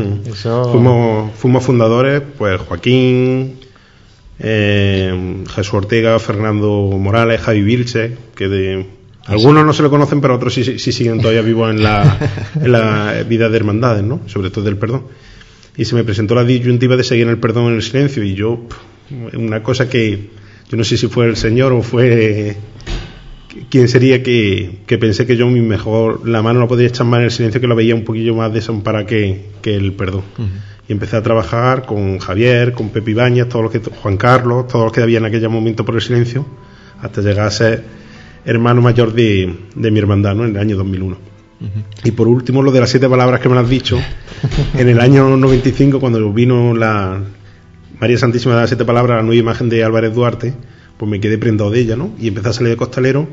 Fuimos, 0.70 1.33
fuimos 1.35 1.64
fundadores, 1.64 2.22
pues 2.38 2.61
Joaquín, 2.61 3.59
eh, 4.38 5.44
Jesús 5.48 5.74
Ortega, 5.74 6.18
Fernando 6.20 6.90
Morales, 6.96 7.40
Javi 7.40 7.62
Vilche, 7.62 8.16
que 8.37 8.48
de, 8.48 8.87
algunos 9.29 9.66
no 9.66 9.72
se 9.74 9.83
lo 9.83 9.90
conocen, 9.90 10.20
pero 10.20 10.37
otros 10.37 10.55
sí, 10.55 10.79
sí 10.79 10.92
siguen 10.92 11.20
todavía 11.20 11.42
vivos 11.42 11.70
en 11.70 11.83
la, 11.83 12.18
en 12.55 12.72
la, 12.72 13.24
vida 13.29 13.48
de 13.48 13.57
hermandades, 13.57 14.03
¿no? 14.03 14.20
Sobre 14.27 14.51
todo 14.51 14.64
del 14.64 14.79
perdón. 14.79 15.05
Y 15.77 15.85
se 15.85 15.94
me 15.94 16.03
presentó 16.03 16.35
la 16.35 16.44
disyuntiva 16.44 16.96
de 16.96 17.05
seguir 17.05 17.24
en 17.24 17.31
el 17.31 17.38
perdón 17.38 17.68
en 17.68 17.74
el 17.74 17.83
silencio 17.83 18.22
y 18.22 18.35
yo, 18.35 18.61
una 19.35 19.62
cosa 19.62 19.88
que 19.88 20.31
yo 20.70 20.77
no 20.77 20.85
sé 20.85 20.96
si 20.96 21.09
fue 21.09 21.27
el 21.27 21.37
Señor 21.37 21.72
o 21.72 21.83
fue 21.83 22.57
quién 23.71 23.88
sería 23.88 24.23
que, 24.23 24.81
que, 24.87 24.99
pensé 24.99 25.27
que 25.27 25.37
yo 25.37 25.47
mi 25.49 25.61
mejor 25.61 26.29
la 26.29 26.42
mano 26.42 26.61
la 26.61 26.68
podía 26.68 26.87
echar 26.87 27.07
más 27.07 27.18
en 27.18 27.25
el 27.25 27.31
silencio 27.31 27.61
que 27.61 27.66
lo 27.66 27.77
veía 27.77 27.94
un 27.94 28.05
poquillo 28.05 28.35
más 28.35 28.53
desamparada 28.53 29.07
que, 29.07 29.51
que 29.62 29.75
el 29.75 29.92
perdón 29.92 30.23
y 30.88 30.92
empecé 30.92 31.16
a 31.16 31.23
trabajar 31.23 31.85
con 31.85 32.18
Javier, 32.18 32.73
con 32.73 32.88
Pepe 32.88 33.11
Ibañez, 33.11 33.49
todos 33.49 33.64
los 33.64 33.73
que, 33.73 33.79
Juan 33.79 34.16
Carlos, 34.16 34.66
todos 34.68 34.87
los 34.87 34.92
que 34.92 35.03
había 35.03 35.18
en 35.18 35.27
aquel 35.27 35.47
momento 35.51 35.85
por 35.85 35.94
el 35.94 36.01
silencio, 36.01 36.47
hasta 37.03 37.21
llegar 37.21 37.47
a 37.47 37.51
ser 37.51 37.85
hermano 38.47 38.81
mayor 38.81 39.12
de, 39.12 39.55
de 39.75 39.90
mi 39.90 39.99
hermandad, 39.99 40.35
¿no? 40.35 40.44
En 40.47 40.57
el 40.57 40.57
año 40.57 40.77
2001. 40.77 41.18
Y 42.05 42.12
por 42.12 42.29
último, 42.29 42.62
lo 42.62 42.71
de 42.73 42.81
las 42.81 42.88
siete 42.88 43.09
palabras 43.09 43.40
que 43.40 43.49
me 43.49 43.59
has 43.59 43.68
dicho, 43.68 43.99
en 44.79 44.88
el 44.88 45.01
año 45.01 45.37
95, 45.37 46.01
cuando 46.01 46.33
vino 46.33 46.75
la 46.75 47.21
María 48.01 48.16
Santísima 48.16 48.55
de 48.55 48.61
las 48.62 48.71
siete 48.71 48.85
palabras, 48.85 49.18
la 49.18 49.23
nueva 49.23 49.40
imagen 49.40 49.68
de 49.68 49.85
Álvarez 49.85 50.14
Duarte, 50.14 50.55
pues 50.97 51.11
me 51.11 51.21
quedé 51.21 51.37
prendado 51.37 51.71
de 51.71 51.81
ella, 51.81 51.97
¿no? 51.97 52.12
Y 52.18 52.29
empecé 52.29 52.49
a 52.49 52.53
salir 52.53 52.71
de 52.71 52.77
costalero 52.77 53.29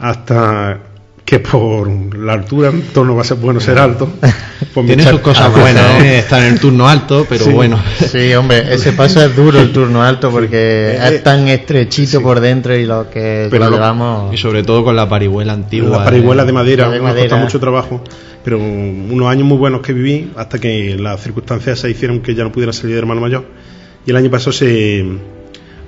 hasta 0.00 0.80
que 1.24 1.38
por 1.38 2.16
la 2.16 2.32
altura 2.32 2.72
todo 2.92 3.04
no 3.04 3.14
va 3.14 3.22
a 3.22 3.24
ser 3.24 3.36
bueno 3.36 3.60
ser 3.60 3.78
alto. 3.78 4.10
Pues 4.74 4.86
Tiene 4.86 5.02
sus 5.02 5.18
cosas 5.18 5.52
buenas, 5.52 6.00
¿eh? 6.00 6.18
estar 6.18 6.40
en 6.42 6.52
el 6.52 6.60
turno 6.60 6.86
alto, 6.86 7.26
pero 7.28 7.46
bueno. 7.46 7.82
Sí, 7.98 8.32
hombre, 8.34 8.72
ese 8.72 8.92
paso 8.92 9.20
es 9.20 9.34
duro 9.34 9.58
el 9.58 9.72
turno 9.72 10.00
alto 10.00 10.30
porque 10.30 10.94
es 10.94 11.12
eh, 11.12 11.18
tan 11.24 11.48
estrechito 11.48 12.22
por 12.22 12.38
dentro 12.38 12.76
y 12.76 12.86
lo 12.86 13.10
que 13.10 13.48
lo 13.50 13.70
llevamos. 13.70 14.32
Y 14.32 14.36
sobre 14.36 14.62
todo 14.62 14.84
con 14.84 14.94
la 14.94 15.08
parihuela 15.08 15.54
antigua. 15.54 15.98
La 15.98 16.04
parihuela 16.04 16.44
de 16.44 16.52
madera, 16.52 16.88
de 16.88 17.00
me 17.00 17.12
costado 17.14 17.42
mucho 17.42 17.58
trabajo. 17.58 18.04
Pero 18.44 18.58
unos 18.58 19.28
años 19.28 19.44
muy 19.44 19.58
buenos 19.58 19.80
que 19.80 19.92
viví 19.92 20.30
hasta 20.36 20.60
que 20.60 20.96
las 20.96 21.20
circunstancias 21.20 21.80
se 21.80 21.90
hicieron 21.90 22.20
que 22.20 22.36
ya 22.36 22.44
no 22.44 22.52
pudiera 22.52 22.72
salir 22.72 22.94
de 22.94 23.00
hermano 23.00 23.22
mayor. 23.22 23.44
Y 24.06 24.10
el 24.10 24.16
año 24.16 24.30
pasado 24.30 24.52
se 24.52 25.04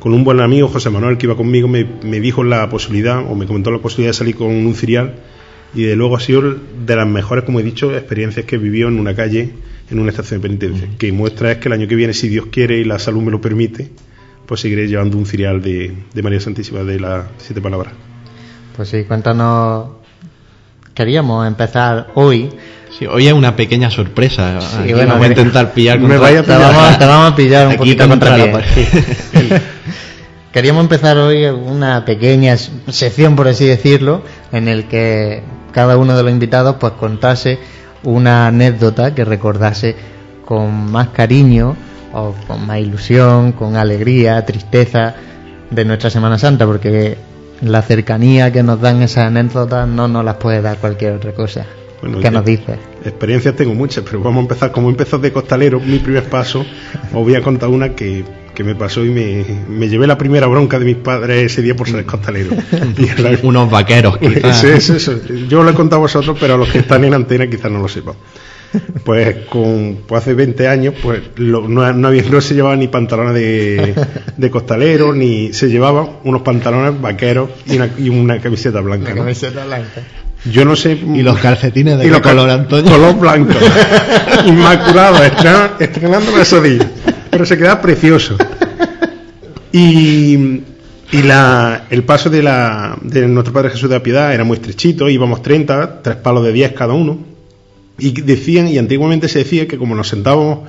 con 0.02 0.14
un 0.14 0.24
buen 0.24 0.40
amigo, 0.40 0.66
José 0.66 0.90
Manuel, 0.90 1.16
que 1.16 1.26
iba 1.26 1.36
conmigo, 1.36 1.68
me, 1.68 1.84
me, 2.02 2.18
dijo 2.18 2.42
la 2.42 2.68
posibilidad, 2.68 3.18
o 3.30 3.36
me 3.36 3.46
comentó 3.46 3.70
la 3.70 3.78
posibilidad 3.78 4.08
de 4.08 4.18
salir 4.18 4.34
con 4.34 4.48
un 4.48 4.74
cirial 4.74 5.14
y 5.76 5.84
de 5.84 5.94
luego 5.94 6.16
ha 6.16 6.20
sido 6.20 6.42
de 6.42 6.96
las 6.96 7.06
mejores, 7.06 7.44
como 7.44 7.60
he 7.60 7.62
dicho, 7.62 7.96
experiencias 7.96 8.44
que 8.44 8.56
he 8.56 8.58
vivido 8.58 8.88
en 8.88 8.98
una 8.98 9.14
calle, 9.14 9.52
en 9.88 10.00
una 10.00 10.10
estación 10.10 10.40
de 10.40 10.48
penitencia. 10.48 10.88
Que 10.98 11.12
muestra 11.12 11.52
es 11.52 11.58
que 11.58 11.68
el 11.68 11.74
año 11.74 11.86
que 11.86 11.94
viene, 11.94 12.14
si 12.14 12.28
Dios 12.28 12.46
quiere 12.50 12.78
y 12.78 12.84
la 12.84 12.98
salud 12.98 13.22
me 13.22 13.30
lo 13.30 13.40
permite, 13.40 13.92
pues 14.44 14.58
seguiré 14.58 14.88
llevando 14.88 15.16
un 15.16 15.24
cirial 15.24 15.62
de, 15.62 15.94
de 16.12 16.22
María 16.22 16.40
Santísima 16.40 16.82
de 16.82 16.98
las 16.98 17.26
siete 17.38 17.60
palabras. 17.60 17.94
Pues 18.76 18.88
sí, 18.88 19.04
cuéntanos. 19.04 19.86
Queríamos 20.94 21.46
empezar 21.46 22.08
hoy. 22.16 22.48
Sí, 22.98 23.06
hoy 23.06 23.28
es 23.28 23.32
una 23.32 23.54
pequeña 23.54 23.88
sorpresa. 23.88 24.60
Sí, 24.60 24.92
bueno, 24.94 25.16
voy 25.16 25.26
a 25.26 25.28
intentar 25.28 25.72
pillar. 25.72 26.00
Me 26.00 26.18
vaya 26.18 26.40
a 26.40 26.42
pillar. 26.42 26.58
Te, 26.58 26.64
vamos, 26.64 26.98
te, 26.98 27.06
vamos, 27.06 27.32
a 27.32 27.36
pillar 27.36 27.68
un 27.68 27.76
poquito 27.76 28.08
contra 28.08 28.36
la 28.36 28.62
Queríamos 30.52 30.82
empezar 30.82 31.16
hoy 31.16 31.46
una 31.46 32.04
pequeña 32.04 32.56
sección, 32.56 33.36
por 33.36 33.48
así 33.48 33.66
decirlo, 33.66 34.22
en 34.52 34.68
el 34.68 34.86
que 34.86 35.42
cada 35.72 35.96
uno 35.96 36.14
de 36.16 36.22
los 36.22 36.30
invitados 36.30 36.76
pues 36.78 36.92
contase 36.92 37.58
una 38.04 38.48
anécdota 38.48 39.14
que 39.14 39.24
recordase 39.24 39.96
con 40.44 40.90
más 40.92 41.08
cariño 41.08 41.74
o 42.12 42.34
con 42.46 42.66
más 42.66 42.78
ilusión, 42.80 43.52
con 43.52 43.76
alegría, 43.76 44.44
tristeza 44.44 45.14
de 45.70 45.84
nuestra 45.86 46.10
Semana 46.10 46.38
Santa, 46.38 46.66
porque 46.66 47.16
la 47.62 47.80
cercanía 47.80 48.52
que 48.52 48.62
nos 48.62 48.80
dan 48.80 49.00
esas 49.02 49.26
anécdotas 49.28 49.88
no 49.88 50.08
nos 50.08 50.24
las 50.24 50.36
puede 50.36 50.60
dar 50.60 50.76
cualquier 50.76 51.14
otra 51.14 51.32
cosa. 51.32 51.64
¿Qué 52.20 52.30
nos 52.30 52.44
dices? 52.44 52.78
Experiencias 53.04 53.54
tengo 53.54 53.74
muchas, 53.74 54.04
pero 54.04 54.20
vamos 54.20 54.38
a 54.38 54.42
empezar. 54.42 54.72
Como 54.72 54.90
empezó 54.90 55.18
de 55.18 55.32
costalero, 55.32 55.80
mi 55.80 55.98
primer 55.98 56.24
paso, 56.24 56.64
os 57.12 57.22
voy 57.22 57.34
a 57.34 57.42
contar 57.42 57.68
una 57.68 57.94
que 57.94 58.24
que 58.54 58.64
me 58.64 58.74
pasó 58.74 59.04
y 59.04 59.10
me, 59.10 59.44
me, 59.68 59.88
llevé 59.88 60.06
la 60.06 60.18
primera 60.18 60.46
bronca 60.46 60.78
de 60.78 60.84
mis 60.84 60.96
padres 60.96 61.52
ese 61.52 61.62
día 61.62 61.74
por 61.74 61.88
ser 61.88 62.04
costalero. 62.04 62.50
Unos 63.42 63.70
vaqueros, 63.70 64.18
quizás. 64.20 64.64
Eso, 64.64 64.94
eso, 64.94 65.20
Yo 65.48 65.62
lo 65.62 65.70
he 65.70 65.74
contado 65.74 66.00
a 66.00 66.02
vosotros, 66.02 66.36
pero 66.38 66.54
a 66.54 66.56
los 66.56 66.68
que 66.68 66.78
están 66.78 67.04
en 67.04 67.14
antena 67.14 67.46
quizás 67.46 67.70
no 67.70 67.80
lo 67.80 67.88
sepan. 67.88 68.14
Pues 69.04 69.46
con 69.50 69.98
pues 70.06 70.22
hace 70.22 70.32
20 70.32 70.66
años, 70.66 70.94
pues 71.02 71.20
no, 71.36 71.68
no, 71.68 72.08
había, 72.08 72.22
no 72.22 72.40
se 72.40 72.54
llevaba 72.54 72.74
ni 72.74 72.88
pantalones 72.88 73.34
de, 73.34 73.94
de 74.36 74.50
costalero, 74.50 75.12
ni 75.12 75.52
se 75.52 75.68
llevaban 75.68 76.08
unos 76.24 76.40
pantalones 76.40 76.98
vaqueros 76.98 77.50
y 77.66 77.76
una, 77.76 77.90
y 77.98 78.08
una 78.08 78.40
camiseta 78.40 78.80
blanca. 78.80 79.12
Una 79.12 79.22
camiseta 79.22 79.66
blanca. 79.66 80.02
Yo 80.44 80.64
no 80.64 80.74
sé. 80.74 80.92
¿Y 80.92 81.22
los 81.22 81.38
calcetines 81.38 81.98
de 81.98 82.10
qué 82.10 82.20
color, 82.20 82.50
Antonio? 82.50 82.90
Color 82.90 83.18
blanco. 83.18 83.54
Inmaculado, 84.46 85.22
estrenando 85.24 86.40
esos 86.40 86.62
días 86.62 86.86
pero 87.32 87.46
se 87.46 87.56
queda 87.56 87.80
precioso. 87.80 88.36
Y, 89.72 90.60
y 91.12 91.22
la, 91.22 91.86
el 91.88 92.04
paso 92.04 92.28
de, 92.28 92.42
la, 92.42 92.98
de 93.00 93.26
nuestro 93.26 93.54
Padre 93.54 93.70
Jesús 93.70 93.88
de 93.88 93.96
la 93.96 94.02
Piedad 94.02 94.34
era 94.34 94.44
muy 94.44 94.58
estrechito, 94.58 95.08
íbamos 95.08 95.40
30, 95.40 96.02
tres 96.02 96.16
palos 96.16 96.44
de 96.44 96.52
10 96.52 96.72
cada 96.74 96.92
uno. 96.92 97.18
Y 97.98 98.20
decían, 98.20 98.68
y 98.68 98.76
antiguamente 98.76 99.28
se 99.28 99.38
decía 99.38 99.66
que 99.66 99.78
como 99.78 99.94
nos 99.94 100.08
sentábamos 100.08 100.68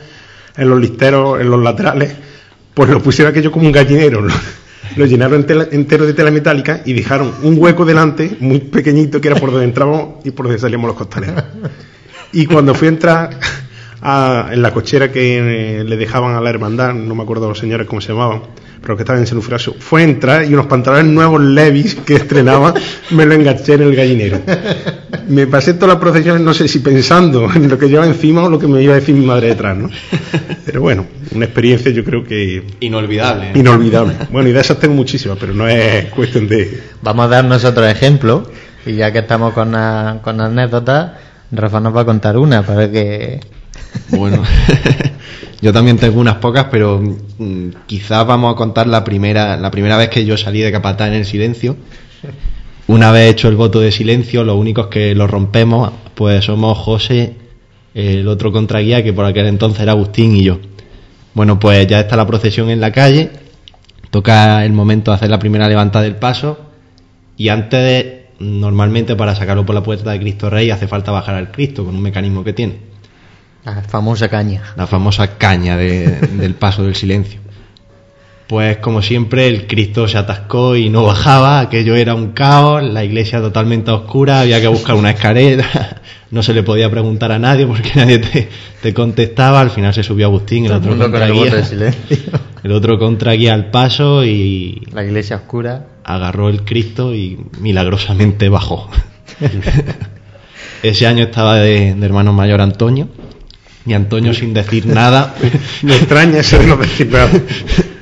en 0.56 0.70
los 0.70 0.80
listeros, 0.80 1.42
en 1.42 1.50
los 1.50 1.62
laterales, 1.62 2.14
pues 2.74 2.90
lo 2.90 3.04
pusieron 3.04 3.32
aquello 3.32 3.52
como 3.52 3.66
un 3.66 3.74
gallinero. 3.74 4.26
Lo, 4.96 5.06
llenaron 5.06 5.46
entero 5.72 6.06
de 6.06 6.14
tela 6.14 6.32
metálica 6.32 6.82
y 6.86 6.94
dejaron 6.94 7.34
un 7.44 7.58
hueco 7.58 7.86
delante, 7.86 8.38
muy 8.40 8.60
pequeñito, 8.60 9.20
que 9.20 9.30
era 9.30 9.40
por 9.40 9.52
donde 9.52 9.66
entramos 9.66 10.24
y 10.24 10.32
por 10.32 10.46
donde 10.46 10.60
salíamos 10.60 10.88
los 10.88 10.98
costaleros. 10.98 11.44
Y 12.32 12.46
cuando 12.46 12.74
fui 12.74 12.88
a 12.88 12.90
entrar 12.90 13.40
en 14.06 14.62
la 14.62 14.72
cochera 14.72 15.12
que 15.12 15.80
eh, 15.80 15.84
le 15.84 15.96
dejaban 15.98 16.36
a 16.36 16.42
la 16.42 16.50
hermandad, 16.50 16.94
no 16.94 17.16
me 17.16 17.24
acuerdo 17.24 17.48
los 17.48 17.58
señores 17.60 17.88
cómo 17.88 18.02
se 18.02 18.10
llamaban, 18.10 18.42
pero 18.82 18.98
que 18.98 19.04
estaban 19.04 19.22
en 19.22 19.28
Senufrasio, 19.28 19.76
fue 19.80 20.02
a 20.02 20.04
entrar 20.04 20.44
y 20.44 20.54
unos 20.54 20.66
pantalones 20.66 21.06
nuevos 21.06 21.42
Levis 21.42 21.96
que 22.06 22.16
estrenaba 22.16 22.74
me 23.12 23.26
lo 23.26 23.34
enganché 23.34 23.76
en 23.76 23.84
el 23.84 23.96
gallinero. 23.96 24.42
me 25.30 25.48
pasé 25.48 25.76
toda 25.76 25.94
la 25.94 26.00
procesión, 26.02 26.44
no 26.44 26.54
sé 26.54 26.68
si 26.68 26.80
pensando 26.80 27.50
en 27.56 27.70
lo 27.70 27.78
que 27.78 27.88
lleva 27.88 28.06
encima 28.06 28.44
o 28.44 28.50
lo 28.50 28.60
que 28.60 28.68
me 28.68 28.82
iba 28.84 28.92
a 28.94 28.98
decir 28.98 29.16
mi 29.16 29.26
madre 29.26 29.48
detrás, 29.48 29.78
¿no? 29.78 29.90
Pero 30.66 30.82
bueno, 30.82 31.06
una 31.34 31.46
experiencia 31.46 31.92
yo 31.92 32.04
creo 32.04 32.26
que... 32.26 32.62
Inolvidable. 32.82 33.48
¿eh? 33.48 33.60
Inolvidable. 33.60 34.16
Bueno, 34.32 34.50
y 34.50 34.52
de 34.52 34.60
esas 34.60 34.80
tengo 34.80 34.96
muchísimas, 34.96 35.38
pero 35.40 35.54
no 35.54 35.66
es 35.68 36.06
cuestión 36.12 36.48
de... 36.50 36.82
Vamos 37.02 37.26
a 37.26 37.30
darnos 37.30 37.64
otro 37.64 37.88
ejemplo, 37.88 38.50
y 38.86 38.96
ya 38.96 39.14
que 39.14 39.20
estamos 39.20 39.54
con, 39.54 39.72
la- 39.72 40.20
con 40.22 40.42
anécdotas, 40.42 41.12
Rafa 41.54 41.80
nos 41.80 41.96
va 41.96 42.02
a 42.02 42.06
contar 42.06 42.38
una 42.38 42.64
para 42.64 42.92
que... 42.92 43.40
Bueno, 44.10 44.44
yo 45.62 45.74
también 45.74 45.98
tengo 45.98 46.20
unas 46.20 46.36
pocas, 46.36 46.68
pero 46.72 47.02
mm, 47.02 47.70
quizás 47.86 48.26
vamos 48.26 48.54
a 48.54 48.56
contar 48.56 48.88
la 48.88 49.04
primera, 49.04 49.58
la 49.58 49.72
primera 49.72 49.98
vez 49.98 50.10
que 50.10 50.26
yo 50.26 50.38
salí 50.38 50.62
de 50.62 50.72
capataz 50.72 51.08
en 51.08 51.16
el 51.16 51.26
silencio. 51.26 51.76
Una 52.88 53.12
vez 53.12 53.32
hecho 53.32 53.48
el 53.48 53.56
voto 53.56 53.80
de 53.80 53.92
silencio, 53.92 54.44
los 54.44 54.58
únicos 54.58 54.88
que 54.88 55.16
lo 55.16 55.26
rompemos, 55.28 55.92
pues 56.16 56.46
somos 56.46 56.78
José, 56.78 57.36
el 57.94 58.28
otro 58.28 58.52
contraguía, 58.52 59.04
que 59.04 59.14
por 59.14 59.26
aquel 59.26 59.48
entonces 59.48 59.82
era 59.82 59.94
Agustín 59.94 60.36
y 60.36 60.44
yo. 60.44 60.60
Bueno, 61.34 61.60
pues 61.60 61.88
ya 61.88 62.00
está 62.02 62.16
la 62.16 62.28
procesión 62.28 62.70
en 62.70 62.82
la 62.82 62.92
calle, 62.92 63.32
toca 64.10 64.64
el 64.66 64.74
momento 64.74 65.12
de 65.12 65.16
hacer 65.16 65.30
la 65.30 65.40
primera 65.40 65.68
levantada 65.68 66.04
del 66.04 66.18
paso, 66.18 66.60
y 67.38 67.50
antes 67.50 67.80
de, 67.80 68.26
normalmente 68.40 69.16
para 69.16 69.34
sacarlo 69.34 69.66
por 69.66 69.76
la 69.76 69.82
puerta 69.82 70.12
de 70.12 70.20
Cristo 70.20 70.50
Rey, 70.50 70.70
hace 70.70 70.88
falta 70.88 71.12
bajar 71.12 71.36
al 71.36 71.52
Cristo 71.52 71.86
con 71.86 71.96
un 71.96 72.02
mecanismo 72.02 72.44
que 72.44 72.54
tiene 72.54 72.93
La 73.66 73.82
famosa 73.82 74.28
caña. 74.30 74.62
la 74.76 74.88
famosa 74.88 75.38
caña 75.38 75.78
de- 75.78 76.08
del 76.34 76.56
paso 76.56 76.84
del 76.84 76.96
silencio. 76.96 77.40
Pues 78.48 78.78
como 78.78 79.02
siempre 79.02 79.48
el 79.48 79.68
Cristo 79.68 80.08
se 80.08 80.18
atascó 80.18 80.76
y 80.76 80.90
no 80.90 81.04
bajaba, 81.06 81.62
aquello 81.62 81.96
era 81.96 82.14
un 82.14 82.34
caos, 82.34 82.84
la 82.84 83.04
iglesia 83.04 83.40
totalmente 83.40 83.90
oscura, 83.90 84.42
había 84.42 84.60
que 84.60 84.68
buscar 84.68 84.96
una 84.96 85.12
escalera, 85.12 86.02
no 86.30 86.44
se 86.44 86.54
le 86.54 86.62
podía 86.62 86.92
preguntar 86.92 87.32
a 87.32 87.40
nadie 87.40 87.66
porque 87.66 87.92
nadie 87.96 88.20
te, 88.20 88.50
te 88.82 88.94
contestaba, 88.94 89.62
al 89.62 89.70
final 89.72 89.94
se 89.94 90.04
subió 90.04 90.26
Agustín, 90.28 90.66
el 90.66 90.72
el 90.74 90.78
otro 90.78 90.92
el 90.94 91.00
contraguía, 91.00 91.64
silencio. 91.64 92.18
el 92.64 92.72
otro 92.74 93.00
contraguía 93.00 93.54
al 93.54 93.72
paso 93.72 94.26
y 94.26 94.86
La 94.92 95.04
iglesia 95.06 95.38
oscura. 95.38 95.88
agarró 96.04 96.50
el 96.50 96.64
Cristo 96.66 97.16
y 97.16 97.40
milagrosamente 97.62 98.50
bajó. 98.50 98.90
Ese 100.84 101.08
año 101.08 101.24
estaba 101.24 101.56
de, 101.56 101.96
de 101.96 102.06
hermano 102.06 102.34
mayor 102.34 102.60
Antonio 102.62 103.08
y 103.86 103.94
Antonio 103.94 104.34
sin 104.34 104.54
decir 104.54 104.86
nada 104.86 105.36
Me 105.82 105.96
extraña 105.96 106.40
eso 106.40 106.58
de 106.58 106.68
los 106.68 106.80
vecinos. 106.80 107.30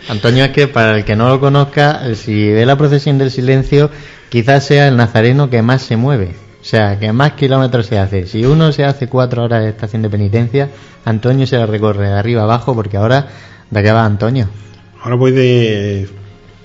Antonio 0.09 0.45
es 0.45 0.51
que 0.51 0.67
para 0.67 0.97
el 0.97 1.05
que 1.05 1.15
no 1.15 1.29
lo 1.29 1.39
conozca, 1.39 2.01
eh, 2.07 2.15
si 2.15 2.51
ve 2.51 2.65
la 2.65 2.77
procesión 2.77 3.17
del 3.17 3.31
silencio, 3.31 3.89
quizás 4.29 4.65
sea 4.65 4.87
el 4.87 4.97
nazareno 4.97 5.49
que 5.49 5.61
más 5.61 5.81
se 5.81 5.95
mueve. 5.95 6.35
O 6.61 6.63
sea, 6.63 6.99
que 6.99 7.11
más 7.11 7.33
kilómetros 7.33 7.87
se 7.87 7.97
hace. 7.97 8.27
Si 8.27 8.45
uno 8.45 8.71
se 8.71 8.83
hace 8.83 9.07
cuatro 9.07 9.43
horas 9.43 9.63
de 9.63 9.69
estación 9.69 10.01
de 10.01 10.09
penitencia, 10.09 10.69
Antonio 11.05 11.47
se 11.47 11.57
la 11.57 11.65
recorre 11.65 12.07
de 12.07 12.13
arriba 12.13 12.43
abajo 12.43 12.75
porque 12.75 12.97
ahora, 12.97 13.27
¿de 13.69 13.81
qué 13.81 13.91
va 13.91 14.05
Antonio? 14.05 14.47
Ahora 15.01 15.15
voy 15.15 15.31
de... 15.31 16.07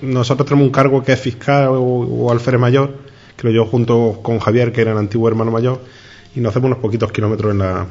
Nosotros 0.01 0.47
tenemos 0.47 0.67
un 0.67 0.71
cargo 0.71 1.03
que 1.03 1.13
es 1.13 1.19
fiscal 1.19 1.69
o, 1.69 1.81
o 1.81 2.31
alférez 2.31 2.59
mayor, 2.59 2.97
que 3.35 3.47
lo 3.47 3.53
llevo 3.53 3.65
junto 3.65 4.19
con 4.21 4.39
Javier, 4.39 4.71
que 4.71 4.81
era 4.81 4.91
el 4.91 4.97
antiguo 4.99 5.27
hermano 5.27 5.49
mayor, 5.49 5.81
y 6.35 6.41
nos 6.41 6.51
hacemos 6.51 6.67
unos 6.67 6.79
poquitos 6.79 7.11
kilómetros 7.11 7.53
en 7.53 7.57
la 7.59 7.87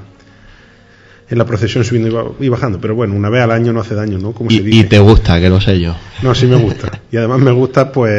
en 1.29 1.39
la 1.39 1.45
procesión 1.45 1.83
subiendo 1.85 2.09
y 2.09 2.13
ba- 2.13 2.25
y 2.41 2.49
bajando. 2.49 2.81
Pero 2.81 2.95
bueno, 2.95 3.15
una 3.15 3.29
vez 3.29 3.43
al 3.43 3.51
año 3.51 3.73
no 3.73 3.81
hace 3.81 3.95
daño, 3.95 4.19
¿no? 4.19 4.33
Como 4.33 4.49
se 4.51 4.57
y, 4.57 4.61
dice. 4.61 4.79
y 4.79 4.85
te 4.85 4.99
gusta, 4.99 5.41
que 5.41 5.49
lo 5.49 5.61
sé 5.61 5.81
yo. 5.81 5.95
No, 6.23 6.35
sí 6.35 6.47
me 6.47 6.57
gusta. 6.57 6.91
Y 7.11 7.17
además 7.19 7.39
me 7.39 7.51
gusta, 7.53 7.93
pues, 7.93 8.13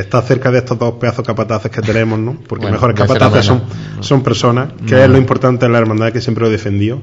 estar 0.00 0.22
cerca 0.24 0.50
de 0.50 0.58
estos 0.58 0.78
dos 0.78 0.94
pedazos 0.94 1.24
capataces 1.26 1.70
que 1.70 1.80
tenemos, 1.80 2.18
¿no? 2.18 2.32
Porque 2.46 2.62
Bueno, 2.66 2.74
mejores 2.76 2.96
capataces 2.96 3.46
son, 3.46 3.62
son 4.00 4.22
personas, 4.22 4.70
que 4.86 5.02
es 5.04 5.08
lo 5.08 5.16
importante 5.16 5.64
en 5.66 5.72
la 5.72 5.78
hermandad 5.78 6.12
que 6.12 6.20
siempre 6.20 6.46
he 6.46 6.50
defendido. 6.50 7.00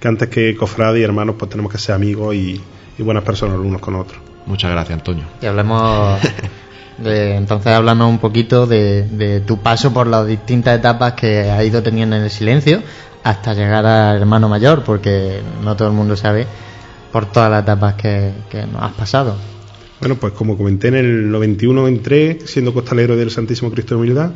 Que 0.00 0.08
antes 0.08 0.28
que 0.28 0.54
cofrades 0.56 1.00
y 1.00 1.04
hermanos, 1.04 1.36
pues 1.38 1.50
tenemos 1.50 1.72
que 1.72 1.78
ser 1.78 1.94
amigos 1.94 2.34
y, 2.34 2.60
y 2.98 3.02
buenas 3.02 3.24
personas 3.24 3.56
los 3.56 3.66
unos 3.66 3.80
con 3.80 3.94
otros. 3.96 4.20
Muchas 4.46 4.70
gracias, 4.70 4.98
Antonio. 4.98 5.24
Y 5.40 5.46
hablemos, 5.46 6.20
de, 6.98 7.36
entonces 7.36 7.72
háblanos 7.72 8.08
un 8.10 8.18
poquito 8.18 8.66
de, 8.66 9.02
de 9.08 9.40
tu 9.40 9.58
paso 9.62 9.92
por 9.92 10.06
las 10.06 10.26
distintas 10.26 10.78
etapas 10.78 11.14
que 11.14 11.50
has 11.50 11.64
ido 11.64 11.82
teniendo 11.82 12.14
en 12.16 12.22
el 12.24 12.30
silencio 12.30 12.82
hasta 13.24 13.54
llegar 13.54 13.84
al 13.86 14.18
hermano 14.20 14.48
mayor, 14.48 14.84
porque 14.84 15.40
no 15.62 15.74
todo 15.76 15.88
el 15.88 15.94
mundo 15.94 16.16
sabe 16.16 16.46
por 17.10 17.26
todas 17.32 17.50
las 17.50 17.62
etapas 17.62 17.94
que, 17.94 18.32
que 18.50 18.66
nos 18.66 18.82
has 18.82 18.92
pasado. 18.92 19.36
Bueno, 20.00 20.16
pues 20.16 20.32
como 20.34 20.56
comenté, 20.56 20.88
en 20.88 20.94
el 20.96 21.30
91 21.30 21.88
entré 21.88 22.38
siendo 22.46 22.74
costalero 22.74 23.16
del 23.16 23.30
Santísimo 23.30 23.70
Cristo 23.70 23.94
de 23.94 24.00
Humildad. 24.00 24.30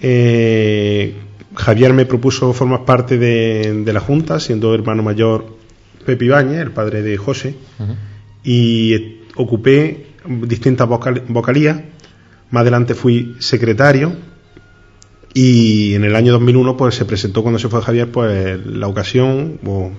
Eh, 0.00 1.14
Javier 1.54 1.92
me 1.94 2.04
propuso 2.04 2.52
formar 2.52 2.84
parte 2.84 3.16
de, 3.18 3.82
de 3.84 3.92
la 3.92 4.00
Junta, 4.00 4.38
siendo 4.40 4.74
hermano 4.74 5.02
mayor 5.02 5.56
Pepe 6.04 6.26
Ibáñez, 6.26 6.60
el 6.60 6.70
padre 6.72 7.02
de 7.02 7.16
José, 7.16 7.54
y 8.44 9.20
ocupé 9.36 10.08
distintas 10.26 10.86
vocal- 10.88 11.22
vocalías. 11.28 11.80
Más 12.50 12.60
adelante 12.62 12.94
fui 12.94 13.36
secretario 13.38 14.12
y 15.38 15.92
en 15.92 16.04
el 16.04 16.16
año 16.16 16.32
2001 16.32 16.78
pues 16.78 16.94
se 16.94 17.04
presentó 17.04 17.42
cuando 17.42 17.58
se 17.58 17.68
fue 17.68 17.82
Javier 17.82 18.10
pues 18.10 18.58
la 18.64 18.88
ocasión 18.88 19.60
o 19.66 19.90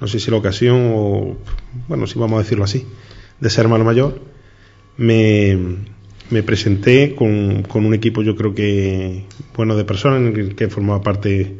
no 0.00 0.06
sé 0.08 0.18
si 0.18 0.28
la 0.28 0.38
ocasión 0.38 0.90
o 0.92 1.36
bueno 1.86 2.08
si 2.08 2.18
vamos 2.18 2.40
a 2.40 2.42
decirlo 2.42 2.64
así 2.64 2.84
de 3.38 3.48
ser 3.48 3.66
hermano 3.66 3.84
mayor 3.84 4.20
me, 4.96 5.56
me 6.30 6.42
presenté 6.42 7.14
con, 7.14 7.62
con 7.62 7.86
un 7.86 7.94
equipo 7.94 8.22
yo 8.22 8.34
creo 8.34 8.52
que 8.52 9.24
bueno 9.54 9.76
de 9.76 9.84
personas 9.84 10.18
en 10.18 10.36
el 10.36 10.56
que 10.56 10.68
formaba 10.68 11.00
parte 11.00 11.56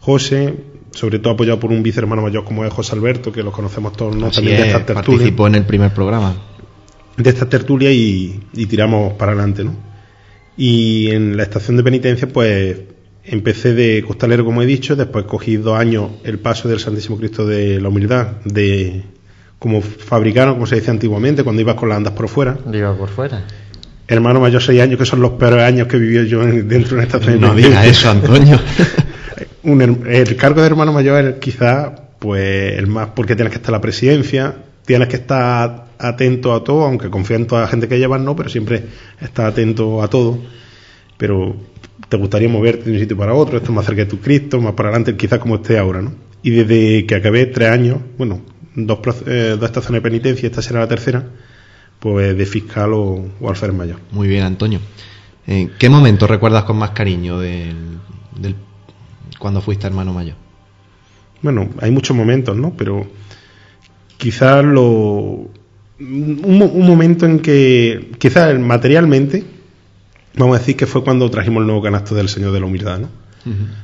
José 0.00 0.54
sobre 0.90 1.20
todo 1.20 1.34
apoyado 1.34 1.60
por 1.60 1.70
un 1.70 1.84
vice 1.84 2.00
hermano 2.00 2.22
mayor 2.22 2.42
como 2.42 2.64
es 2.64 2.72
José 2.72 2.96
Alberto 2.96 3.30
que 3.30 3.44
lo 3.44 3.52
conocemos 3.52 3.92
todos 3.92 4.16
¿no? 4.16 4.26
Así 4.26 4.38
también 4.38 4.56
de 4.56 4.62
es, 4.62 4.68
esta 4.70 4.84
tertulia 4.84 5.18
participó 5.18 5.46
en 5.46 5.54
el 5.54 5.66
primer 5.66 5.94
programa. 5.94 6.34
de 7.16 7.30
esta 7.30 7.48
tertulia 7.48 7.92
y, 7.92 8.42
y 8.54 8.66
tiramos 8.66 9.12
para 9.12 9.30
adelante, 9.30 9.62
¿no? 9.62 9.93
Y 10.56 11.10
en 11.10 11.36
la 11.36 11.42
estación 11.42 11.76
de 11.76 11.82
penitencia, 11.82 12.28
pues 12.28 12.76
empecé 13.24 13.74
de 13.74 14.04
costalero, 14.06 14.44
como 14.44 14.62
he 14.62 14.66
dicho, 14.66 14.94
después 14.96 15.24
cogí 15.24 15.56
dos 15.56 15.78
años 15.78 16.10
el 16.24 16.38
paso 16.38 16.68
del 16.68 16.78
Santísimo 16.78 17.16
Cristo 17.18 17.46
de 17.46 17.80
la 17.80 17.88
Humildad, 17.88 18.28
de 18.44 19.02
como 19.58 19.80
fabricano, 19.80 20.52
como 20.54 20.66
se 20.66 20.76
dice 20.76 20.90
antiguamente, 20.90 21.42
cuando 21.42 21.62
ibas 21.62 21.74
con 21.76 21.88
las 21.88 21.96
andas 21.96 22.12
por 22.12 22.28
fuera. 22.28 22.58
Digo, 22.66 22.96
por 22.96 23.08
fuera. 23.08 23.44
Hermano 24.06 24.38
mayor, 24.40 24.62
seis 24.62 24.80
años, 24.82 24.98
que 24.98 25.06
son 25.06 25.22
los 25.22 25.32
peores 25.32 25.62
años 25.62 25.88
que 25.88 25.96
viví 25.96 26.28
yo 26.28 26.42
en- 26.42 26.68
dentro 26.68 26.90
de 26.90 26.94
una 26.96 27.02
estación 27.04 27.34
de 27.34 27.40
No 27.40 27.48
penitencia. 27.54 27.80
digas 27.80 27.98
eso, 27.98 28.10
Antonio. 28.10 28.60
Un 29.62 29.80
el 30.06 30.36
cargo 30.36 30.60
de 30.60 30.66
hermano 30.66 30.92
mayor 30.92 31.24
es 31.24 31.34
quizá 31.36 31.94
pues 32.18 32.78
el 32.78 32.86
más 32.86 33.08
porque 33.16 33.34
tienes 33.34 33.50
que 33.50 33.56
estar 33.56 33.70
en 33.70 33.72
la 33.72 33.80
presidencia 33.80 34.54
tienes 34.84 35.08
que 35.08 35.16
estar 35.16 35.86
atento 35.98 36.52
a 36.54 36.62
todo 36.64 36.84
aunque 36.84 37.10
confía 37.10 37.36
en 37.36 37.46
toda 37.46 37.62
la 37.62 37.68
gente 37.68 37.88
que 37.88 37.98
llevas 37.98 38.20
no 38.20 38.34
pero 38.36 38.48
siempre 38.48 38.84
estás 39.20 39.52
atento 39.52 40.02
a 40.02 40.08
todo 40.08 40.38
pero 41.16 41.56
te 42.08 42.16
gustaría 42.16 42.48
moverte 42.48 42.84
de 42.86 42.92
un 42.92 42.98
sitio 42.98 43.16
para 43.16 43.34
otro 43.34 43.56
esto 43.58 43.72
más 43.72 43.86
cerca 43.86 44.02
de 44.04 44.10
tu 44.10 44.18
Cristo 44.20 44.60
más 44.60 44.74
para 44.74 44.88
adelante 44.90 45.16
quizás 45.16 45.38
como 45.38 45.56
esté 45.56 45.78
ahora 45.78 46.02
no 46.02 46.12
y 46.42 46.50
desde 46.50 47.06
que 47.06 47.14
acabé 47.14 47.46
tres 47.46 47.70
años 47.70 47.98
bueno 48.18 48.40
dos, 48.74 48.98
eh, 49.26 49.56
dos 49.58 49.64
estaciones 49.64 50.02
de 50.02 50.08
penitencia 50.10 50.46
esta 50.46 50.60
será 50.62 50.80
la 50.80 50.88
tercera 50.88 51.24
pues 52.00 52.36
de 52.36 52.44
fiscal 52.46 52.92
o, 52.92 53.24
o 53.40 53.48
alférez 53.48 53.74
mayor 53.74 53.98
Muy 54.10 54.28
bien, 54.28 54.42
Antonio. 54.42 54.80
¿En 55.46 55.70
qué 55.78 55.88
momento 55.88 56.26
recuerdas 56.26 56.64
con 56.64 56.76
más 56.76 56.90
cariño 56.90 57.38
del, 57.38 57.98
del- 58.38 58.56
cuando 59.38 59.60
fuiste 59.62 59.86
hermano 59.86 60.12
mayor? 60.12 60.36
Bueno, 61.42 61.68
hay 61.80 61.90
muchos 61.90 62.16
momentos, 62.16 62.56
¿no? 62.56 62.74
Pero 62.76 63.06
quizás 64.24 64.64
lo. 64.64 65.50
Un, 66.00 66.70
un 66.74 66.86
momento 66.86 67.26
en 67.26 67.40
que, 67.40 68.12
quizás 68.18 68.58
materialmente, 68.58 69.44
vamos 70.34 70.56
a 70.56 70.60
decir 70.60 70.76
que 70.76 70.86
fue 70.86 71.04
cuando 71.04 71.30
trajimos 71.30 71.60
el 71.60 71.66
nuevo 71.66 71.82
canasto 71.82 72.14
del 72.14 72.30
Señor 72.30 72.52
de 72.52 72.60
la 72.60 72.66
Humildad, 72.66 73.00
¿no? 73.00 73.08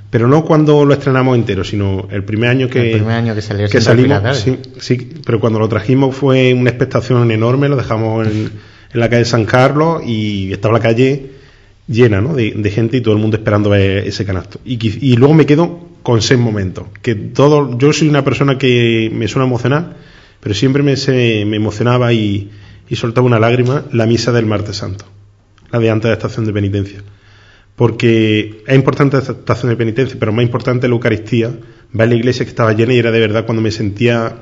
Pero 0.09 0.27
no 0.27 0.43
cuando 0.47 0.87
lo 0.87 0.95
estrenamos 0.95 1.37
entero, 1.37 1.63
sino 1.63 2.09
el 2.11 2.25
primer 2.25 2.49
año 2.49 2.71
que, 2.71 2.93
El 2.93 2.99
primer 3.01 3.17
año 3.17 3.35
que 3.35 3.43
salió 3.43 3.69
que 3.69 3.83
salimos. 3.83 4.39
Sí, 4.39 4.59
sí, 4.79 5.13
pero 5.27 5.39
cuando 5.39 5.59
lo 5.59 5.69
trajimos 5.69 6.17
fue 6.17 6.55
una 6.55 6.71
expectación 6.71 7.31
enorme, 7.31 7.69
lo 7.69 7.77
dejamos 7.77 8.27
en, 8.27 8.51
en 8.95 9.01
la 9.01 9.11
calle 9.11 9.27
San 9.27 9.45
Carlos 9.45 10.03
y 10.07 10.51
estaba 10.51 10.73
la 10.73 10.81
calle 10.81 11.33
llena 11.87 12.23
¿no? 12.23 12.35
de, 12.35 12.55
de 12.57 12.71
gente 12.71 12.97
y 12.97 13.01
todo 13.03 13.13
el 13.13 13.21
mundo 13.21 13.37
esperando 13.37 13.69
ver 13.69 14.09
ese 14.09 14.25
canasto. 14.25 14.59
Y, 14.65 14.79
y 15.07 15.17
luego 15.17 15.35
me 15.35 15.45
quedo 15.45 15.91
con 16.03 16.23
seis 16.23 16.41
momentos. 16.41 16.87
Que 17.03 17.15
todo, 17.15 17.79
yo 17.79 17.93
soy 17.93 18.09
una 18.09 18.25
persona 18.25 18.59
que 18.59 19.11
me 19.13 19.29
suele 19.29 19.47
emocionar, 19.47 19.97
pero 20.41 20.55
siempre 20.55 20.83
me, 20.83 20.97
se- 20.97 21.45
me 21.47 21.57
emocionaba 21.57 22.13
y, 22.13 22.51
y 22.89 22.97
soltaba 22.97 23.27
una 23.27 23.39
lágrima 23.39 23.85
la 23.93 24.07
misa 24.07 24.33
del 24.33 24.47
martes 24.47 24.77
santo, 24.77 25.05
la 25.71 25.79
de 25.79 25.91
antes 25.91 26.05
de 26.05 26.09
la 26.11 26.15
estación 26.15 26.47
de 26.47 26.53
penitencia. 26.53 27.03
Porque 27.77 28.63
es 28.67 28.75
importante 28.77 29.17
esta 29.19 29.33
estación 29.33 29.71
de 29.71 29.77
penitencia, 29.77 30.17
pero 30.19 30.33
más 30.33 30.43
importante 30.45 30.87
la 30.89 30.95
Eucaristía, 30.95 31.51
ver 31.93 32.09
la 32.09 32.15
iglesia 32.15 32.45
que 32.45 32.51
estaba 32.51 32.73
llena 32.73 32.93
y 32.95 32.99
era 32.99 33.11
de 33.11 33.21
verdad 33.21 33.47
cuando 33.47 33.63
me 33.63 33.71
sentía 33.71 34.37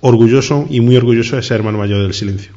orgulloso 0.00 0.66
y 0.70 0.80
muy 0.80 0.96
orgulloso 0.96 1.36
de 1.36 1.42
ser 1.42 1.58
hermano 1.58 1.78
mayor 1.78 2.02
del 2.02 2.14
silencio. 2.14 2.52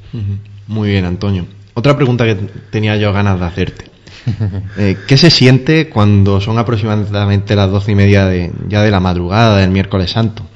Muy 0.67 0.89
bien, 0.91 1.03
Antonio. 1.05 1.45
Otra 1.73 1.95
pregunta 1.97 2.23
que 2.25 2.35
tenía 2.71 2.95
yo 2.97 3.11
ganas 3.11 3.39
de 3.39 3.45
hacerte. 3.45 3.85
Eh, 4.77 4.95
¿Qué 5.05 5.17
se 5.17 5.29
siente 5.29 5.89
cuando 5.89 6.39
son 6.39 6.57
aproximadamente 6.57 7.55
las 7.57 7.69
doce 7.69 7.91
y 7.91 7.95
media 7.95 8.25
de, 8.25 8.51
ya 8.69 8.81
de 8.81 8.89
la 8.89 9.01
madrugada 9.01 9.57
del 9.57 9.69
miércoles 9.71 10.11
santo? 10.11 10.47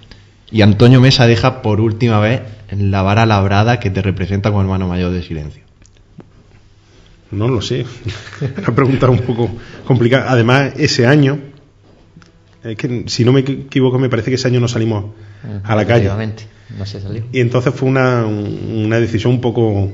Y 0.51 0.61
Antonio 0.61 1.01
Mesa 1.01 1.27
deja 1.27 1.61
por 1.61 1.81
última 1.81 2.19
vez 2.19 2.41
la 2.71 3.01
vara 3.01 3.25
labrada 3.25 3.79
que 3.79 3.89
te 3.89 4.01
representa 4.01 4.49
como 4.49 4.61
hermano 4.61 4.87
mayor 4.87 5.11
de 5.11 5.23
silencio. 5.23 5.63
No 7.31 7.47
lo 7.49 7.61
sé. 7.61 7.85
Una 8.57 8.75
pregunta 8.75 9.09
un 9.09 9.19
poco 9.19 9.49
complicada. 9.85 10.31
Además, 10.31 10.73
ese 10.77 11.05
año, 11.05 11.39
es 12.63 12.77
que 12.77 13.03
si 13.07 13.25
no 13.25 13.33
me 13.33 13.41
equivoco, 13.41 13.99
me 13.99 14.09
parece 14.09 14.31
que 14.31 14.35
ese 14.35 14.47
año 14.47 14.59
no 14.59 14.67
salimos 14.67 15.05
a 15.63 15.75
la 15.75 15.85
calle. 15.85 16.09
No 16.77 16.85
se 16.85 17.01
salió. 17.01 17.23
Y 17.31 17.39
entonces 17.39 17.73
fue 17.73 17.89
una, 17.89 18.25
una 18.25 18.99
decisión 18.99 19.33
un 19.33 19.41
poco 19.41 19.91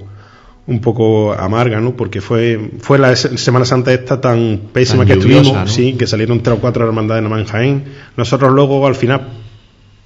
un 0.65 0.79
poco 0.79 1.33
amarga, 1.33 1.81
¿no? 1.81 1.95
Porque 1.97 2.21
fue, 2.21 2.71
fue 2.79 2.97
la 2.97 3.17
Semana 3.17 3.65
Santa 3.65 3.93
esta 3.93 4.21
tan 4.21 4.69
pésima 4.71 5.05
que 5.05 5.13
estuvimos, 5.13 5.69
sí, 5.69 5.93
que 5.93 6.07
salieron 6.07 6.41
tres 6.41 6.57
o 6.57 6.61
cuatro 6.61 6.85
hermandades 6.85 7.23
en 7.25 7.45
Jaén. 7.45 7.83
Nosotros 8.15 8.51
luego 8.53 8.87
al 8.87 8.95
final 8.95 9.27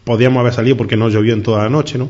podíamos 0.07 0.39
haber 0.39 0.53
salido 0.53 0.77
porque 0.77 0.95
no 0.95 1.09
llovió 1.09 1.33
en 1.33 1.43
toda 1.43 1.63
la 1.63 1.69
noche, 1.69 1.97
¿no? 1.97 2.09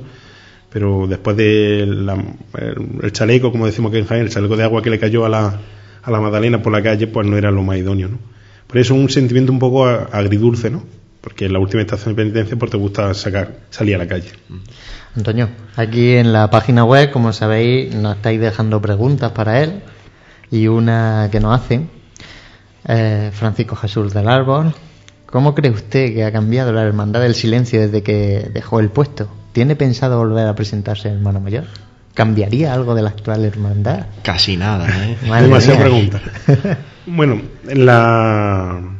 Pero 0.69 1.07
después 1.07 1.35
de 1.35 1.81
el, 1.81 3.11
chaleco, 3.11 3.51
como 3.51 3.65
decimos 3.65 3.91
que 3.91 3.97
en 3.97 4.05
Jaén, 4.05 4.21
el 4.21 4.29
chaleco 4.29 4.55
de 4.55 4.63
agua 4.63 4.83
que 4.83 4.91
le 4.91 4.99
cayó 4.99 5.25
a 5.25 5.29
la, 5.29 5.59
a 6.03 6.11
la 6.11 6.21
Magdalena 6.21 6.61
por 6.61 6.71
la 6.71 6.83
calle, 6.83 7.07
pues 7.07 7.25
no 7.25 7.37
era 7.37 7.49
lo 7.49 7.63
más 7.63 7.77
idóneo, 7.77 8.09
¿no? 8.09 8.19
Por 8.67 8.77
eso 8.77 8.93
un 8.93 9.09
sentimiento 9.09 9.51
un 9.51 9.59
poco 9.59 9.87
agridulce, 9.87 10.69
¿no? 10.69 10.83
Porque 11.21 11.45
en 11.45 11.53
la 11.53 11.59
última 11.59 11.81
estación 11.81 12.15
de 12.15 12.21
penitencia 12.21 12.55
pues 12.55 12.69
te 12.69 12.77
gusta 12.77 13.13
sacar, 13.15 13.55
salir 13.71 13.95
a 13.95 13.97
la 13.97 14.07
calle. 14.07 14.29
Antonio, 15.15 15.49
aquí 15.75 16.15
en 16.15 16.31
la 16.31 16.51
página 16.51 16.83
web, 16.83 17.11
como 17.11 17.33
sabéis, 17.33 17.95
nos 17.95 18.17
estáis 18.17 18.39
dejando 18.39 18.79
preguntas 18.79 19.31
para 19.31 19.63
él 19.63 19.81
y 20.51 20.67
una 20.67 21.29
que 21.31 21.39
nos 21.39 21.59
hace 21.59 21.87
eh, 22.87 23.31
Francisco 23.33 23.75
Jesús 23.75 24.13
del 24.13 24.27
Árbol. 24.27 24.73
¿Cómo 25.27 25.53
cree 25.55 25.71
usted 25.71 26.13
que 26.13 26.23
ha 26.23 26.31
cambiado 26.31 26.73
la 26.73 26.83
Hermandad 26.83 27.21
del 27.21 27.35
Silencio 27.35 27.79
desde 27.79 28.01
que 28.01 28.49
dejó 28.53 28.79
el 28.79 28.89
puesto? 28.89 29.29
¿Tiene 29.51 29.75
pensado 29.75 30.17
volver 30.17 30.47
a 30.47 30.55
presentarse 30.55 31.09
hermano 31.09 31.39
mayor? 31.39 31.65
¿Cambiaría 32.13 32.73
algo 32.73 32.95
de 32.95 33.03
la 33.03 33.09
actual 33.09 33.45
hermandad? 33.45 34.07
Casi 34.23 34.57
nada, 34.57 34.87
¿eh? 34.87 35.17
Demasiada 35.41 35.79
pregunta. 35.79 36.21
bueno, 37.05 37.41
la 37.65 38.97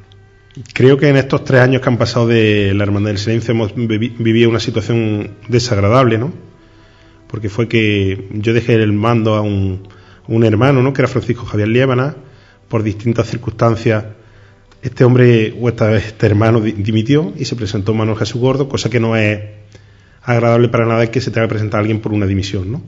Creo 0.74 0.98
que 0.98 1.10
en 1.10 1.18
estos 1.18 1.44
tres 1.44 1.62
años 1.62 1.82
que 1.82 1.90
han 1.90 1.98
pasado 1.98 2.28
de 2.28 2.74
la 2.74 2.84
Hermandad 2.84 3.12
del 3.12 3.20
Silencio 3.20 3.54
hemos 3.54 3.76
vivido 3.76 4.50
una 4.50 4.60
situación 4.60 5.32
desagradable, 5.48 6.18
¿no? 6.18 6.34
Porque 7.28 7.50
fue 7.50 7.68
que 7.68 8.28
yo 8.32 8.54
dejé 8.54 8.74
el 8.74 8.94
mando 8.94 9.36
a 9.36 9.42
un, 9.42 9.84
hermano, 10.44 10.82
¿no? 10.82 10.94
Que 10.94 11.02
era 11.02 11.08
Francisco 11.08 11.46
Javier 11.46 11.68
Liébana, 11.68 12.16
por 12.70 12.82
distintas 12.82 13.28
circunstancias. 13.28 14.04
Este 14.82 15.04
hombre, 15.04 15.56
o 15.60 15.70
este 15.70 16.26
hermano, 16.26 16.62
dimitió 16.62 17.34
y 17.36 17.46
se 17.46 17.56
presentó 17.56 17.94
Manuel 17.94 18.18
Jesús 18.18 18.40
Gordo, 18.40 18.70
cosa 18.70 18.90
que 18.90 19.00
no 19.00 19.16
es 19.16 19.40
agradable 20.24 20.70
para 20.70 20.86
nada 20.86 21.10
que 21.10 21.22
se 21.22 21.32
tenga 21.32 21.48
que 21.48 21.52
presentar 21.52 21.80
a 21.80 21.82
alguien 21.82 22.00
por 22.00 22.14
una 22.14 22.26
dimisión, 22.26 22.72
¿no? 22.72 22.82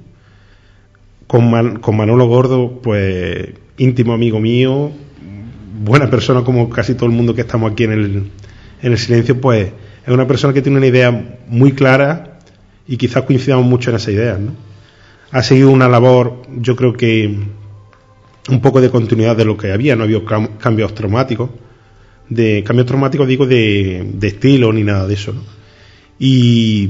Con, 1.25 1.79
con 1.79 1.97
Manolo 1.97 2.27
Gordo, 2.27 2.79
pues 2.81 3.49
íntimo 3.77 4.13
amigo 4.13 4.39
mío, 4.39 4.91
buena 5.81 6.09
persona 6.09 6.43
como 6.43 6.69
casi 6.69 6.95
todo 6.95 7.05
el 7.05 7.15
mundo 7.15 7.33
que 7.33 7.41
estamos 7.41 7.71
aquí 7.71 7.85
en 7.85 7.91
el, 7.91 8.31
en 8.81 8.91
el 8.91 8.97
silencio, 8.97 9.39
pues 9.39 9.71
es 10.05 10.13
una 10.13 10.27
persona 10.27 10.53
que 10.53 10.61
tiene 10.61 10.77
una 10.77 10.87
idea 10.87 11.37
muy 11.47 11.71
clara 11.71 12.39
y 12.87 12.97
quizás 12.97 13.23
coincidamos 13.23 13.65
mucho 13.65 13.89
en 13.89 13.95
esa 13.95 14.11
idea. 14.11 14.37
¿no? 14.37 14.51
Ha 15.31 15.43
seguido 15.43 15.69
una 15.69 15.87
labor, 15.87 16.41
yo 16.57 16.75
creo 16.75 16.93
que 16.93 17.39
un 18.49 18.61
poco 18.61 18.81
de 18.81 18.89
continuidad 18.89 19.37
de 19.37 19.45
lo 19.45 19.57
que 19.57 19.71
había, 19.71 19.95
no 19.95 20.01
ha 20.01 20.05
habido 20.05 20.25
cambios 20.25 20.93
traumáticos, 20.95 21.51
de 22.29 22.63
cambios 22.63 22.87
traumáticos 22.87 23.27
digo 23.27 23.45
de, 23.45 24.07
de 24.13 24.27
estilo 24.27 24.71
ni 24.71 24.83
nada 24.83 25.07
de 25.07 25.13
eso. 25.13 25.33
¿no? 25.33 25.41
Y, 26.19 26.89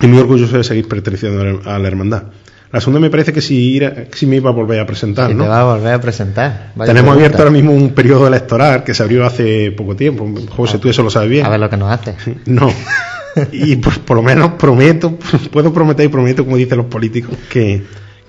y 0.00 0.06
muy 0.06 0.18
orgulloso 0.18 0.56
de 0.56 0.64
seguir 0.64 0.88
perteneciendo 0.88 1.60
a 1.64 1.78
la 1.78 1.88
hermandad. 1.88 2.24
La 2.70 2.80
segunda 2.80 3.00
me 3.00 3.08
parece 3.08 3.32
que 3.32 3.40
si, 3.40 3.80
si 4.12 4.26
me 4.26 4.36
iba 4.36 4.50
a 4.50 4.52
volver 4.52 4.78
a 4.80 4.86
presentar, 4.86 5.34
¿no? 5.34 5.44
Te 5.44 5.48
va 5.48 5.60
a 5.60 5.76
volver 5.76 5.94
a 5.94 6.00
presentar. 6.00 6.72
Tenemos 6.84 7.14
abierto 7.14 7.38
ahora 7.38 7.50
mismo 7.50 7.72
un 7.72 7.94
periodo 7.94 8.26
electoral 8.26 8.84
que 8.84 8.92
se 8.92 9.02
abrió 9.02 9.24
hace 9.24 9.70
poco 9.72 9.96
tiempo. 9.96 10.28
José, 10.50 10.78
tú 10.78 10.90
eso 10.90 11.02
lo 11.02 11.08
sabes 11.08 11.30
bien. 11.30 11.46
A 11.46 11.48
ver 11.48 11.60
lo 11.60 11.70
que 11.70 11.78
nos 11.78 11.90
hace. 11.90 12.14
No. 12.46 12.70
Y 13.52 13.76
pues, 13.76 13.98
por 14.00 14.16
lo 14.16 14.22
menos 14.22 14.52
prometo, 14.54 15.16
puedo 15.52 15.72
prometer 15.72 16.06
y 16.06 16.08
prometo, 16.08 16.44
como 16.44 16.56
dicen 16.56 16.78
los 16.78 16.86
políticos, 16.86 17.36
que, 17.48 17.84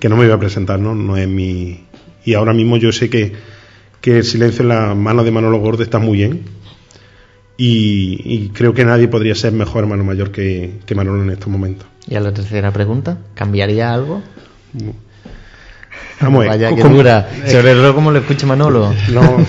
no 0.08 0.16
me 0.16 0.24
voy 0.24 0.32
a 0.32 0.38
presentar, 0.38 0.78
¿no? 0.78 0.94
No 0.94 1.16
es 1.16 1.26
mi. 1.26 1.84
Y 2.24 2.34
ahora 2.34 2.52
mismo 2.52 2.76
yo 2.76 2.92
sé 2.92 3.10
que, 3.10 3.32
que 4.00 4.18
el 4.18 4.24
silencio 4.24 4.62
en 4.62 4.68
la 4.68 4.94
mano 4.94 5.24
de 5.24 5.30
Manolo 5.30 5.58
Gordo 5.58 5.82
está 5.82 5.98
muy 5.98 6.18
bien. 6.18 6.42
Y, 7.62 8.48
creo 8.54 8.72
que 8.72 8.86
nadie 8.86 9.06
podría 9.06 9.34
ser 9.34 9.52
mejor 9.52 9.84
hermano 9.84 10.02
mayor 10.02 10.30
que, 10.30 10.78
que 10.86 10.94
Manolo 10.94 11.22
en 11.22 11.30
estos 11.30 11.48
momentos. 11.48 11.86
Y 12.08 12.14
a 12.14 12.20
la 12.20 12.32
tercera 12.32 12.72
pregunta, 12.72 13.18
¿cambiaría 13.34 13.92
algo? 13.92 14.22
Vamos, 16.20 16.46
Vaya 16.46 16.74
que 16.74 16.82
dura. 16.82 17.28
Sobre 17.46 17.72
el 17.72 17.94
como 17.94 18.10
lo 18.10 18.18
escucha 18.20 18.46
Manolo. 18.46 18.94
No, 19.12 19.44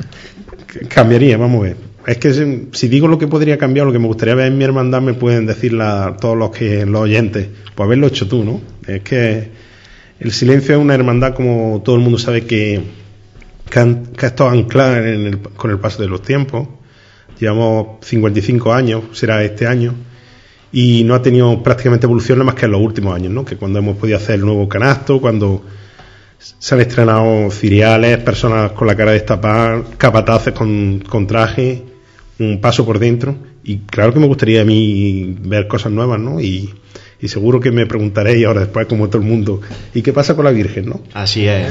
cambiaría, 0.88 1.38
vamos 1.38 1.60
a 1.60 1.62
ver. 1.64 1.76
Es 2.06 2.18
que 2.18 2.68
si, 2.72 2.88
digo 2.88 3.08
lo 3.08 3.18
que 3.18 3.26
podría 3.26 3.58
cambiar, 3.58 3.86
lo 3.86 3.92
que 3.92 3.98
me 3.98 4.06
gustaría 4.06 4.34
ver 4.34 4.46
en 4.46 4.58
mi 4.58 4.64
hermandad, 4.64 5.02
me 5.02 5.14
pueden 5.14 5.46
decir 5.46 5.78
todos 6.20 6.36
los 6.36 6.50
que 6.50 6.86
los 6.86 7.02
oyentes, 7.02 7.48
pues 7.74 7.86
haberlo 7.86 8.06
hecho 8.06 8.26
tú, 8.26 8.44
¿no? 8.44 8.60
Es 8.86 9.02
que 9.02 9.48
el 10.18 10.32
silencio 10.32 10.74
es 10.74 10.80
una 10.80 10.94
hermandad, 10.94 11.34
como 11.34 11.82
todo 11.84 11.96
el 11.96 12.02
mundo 12.02 12.18
sabe, 12.18 12.46
que, 12.46 12.82
que, 13.70 13.78
ha 13.78 14.26
estado 14.26 14.50
anclada 14.50 15.02
con 15.56 15.70
el 15.70 15.78
paso 15.78 16.02
de 16.02 16.08
los 16.08 16.22
tiempos. 16.22 16.68
Llevamos 17.38 18.04
55 18.04 18.72
años, 18.72 19.04
será 19.12 19.42
este 19.42 19.66
año 19.66 19.94
y 20.72 21.04
no 21.04 21.14
ha 21.14 21.22
tenido 21.22 21.62
prácticamente 21.62 22.06
evolución 22.06 22.44
más 22.44 22.54
que 22.54 22.66
en 22.66 22.72
los 22.72 22.80
últimos 22.80 23.14
años, 23.14 23.32
¿no? 23.32 23.44
que 23.44 23.56
cuando 23.56 23.78
hemos 23.78 23.96
podido 23.96 24.18
hacer 24.18 24.36
el 24.36 24.42
nuevo 24.42 24.68
canasto, 24.68 25.20
cuando 25.20 25.64
se 26.38 26.74
han 26.74 26.80
estrenado 26.80 27.50
ciriales, 27.50 28.18
personas 28.18 28.72
con 28.72 28.86
la 28.86 28.96
cara 28.96 29.12
destapada, 29.12 29.82
capataces 29.96 30.52
con, 30.52 31.00
con 31.00 31.26
traje, 31.26 31.84
un 32.38 32.60
paso 32.60 32.84
por 32.84 32.98
dentro. 32.98 33.36
Y 33.62 33.78
claro 33.80 34.12
que 34.12 34.20
me 34.20 34.26
gustaría 34.26 34.62
a 34.62 34.64
mí 34.64 35.36
ver 35.40 35.68
cosas 35.68 35.92
nuevas, 35.92 36.18
¿no? 36.18 36.40
Y, 36.40 36.74
y 37.22 37.28
seguro 37.28 37.60
que 37.60 37.70
me 37.70 37.86
preguntaréis 37.86 38.46
ahora 38.46 38.60
después, 38.60 38.86
como 38.86 39.08
todo 39.08 39.22
el 39.22 39.28
mundo, 39.28 39.60
¿y 39.94 40.02
qué 40.02 40.12
pasa 40.12 40.34
con 40.34 40.44
la 40.44 40.50
Virgen, 40.50 40.88
no? 40.88 41.02
Así 41.12 41.46
es. 41.46 41.68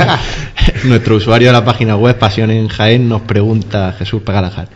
Nuestro 0.84 1.16
usuario 1.16 1.48
de 1.48 1.52
la 1.52 1.64
página 1.64 1.96
web 1.96 2.18
Pasión 2.18 2.50
en 2.50 2.68
Jaén 2.68 3.08
nos 3.08 3.22
pregunta, 3.22 3.94
Jesús 3.98 4.22
Pagalajar, 4.22 4.68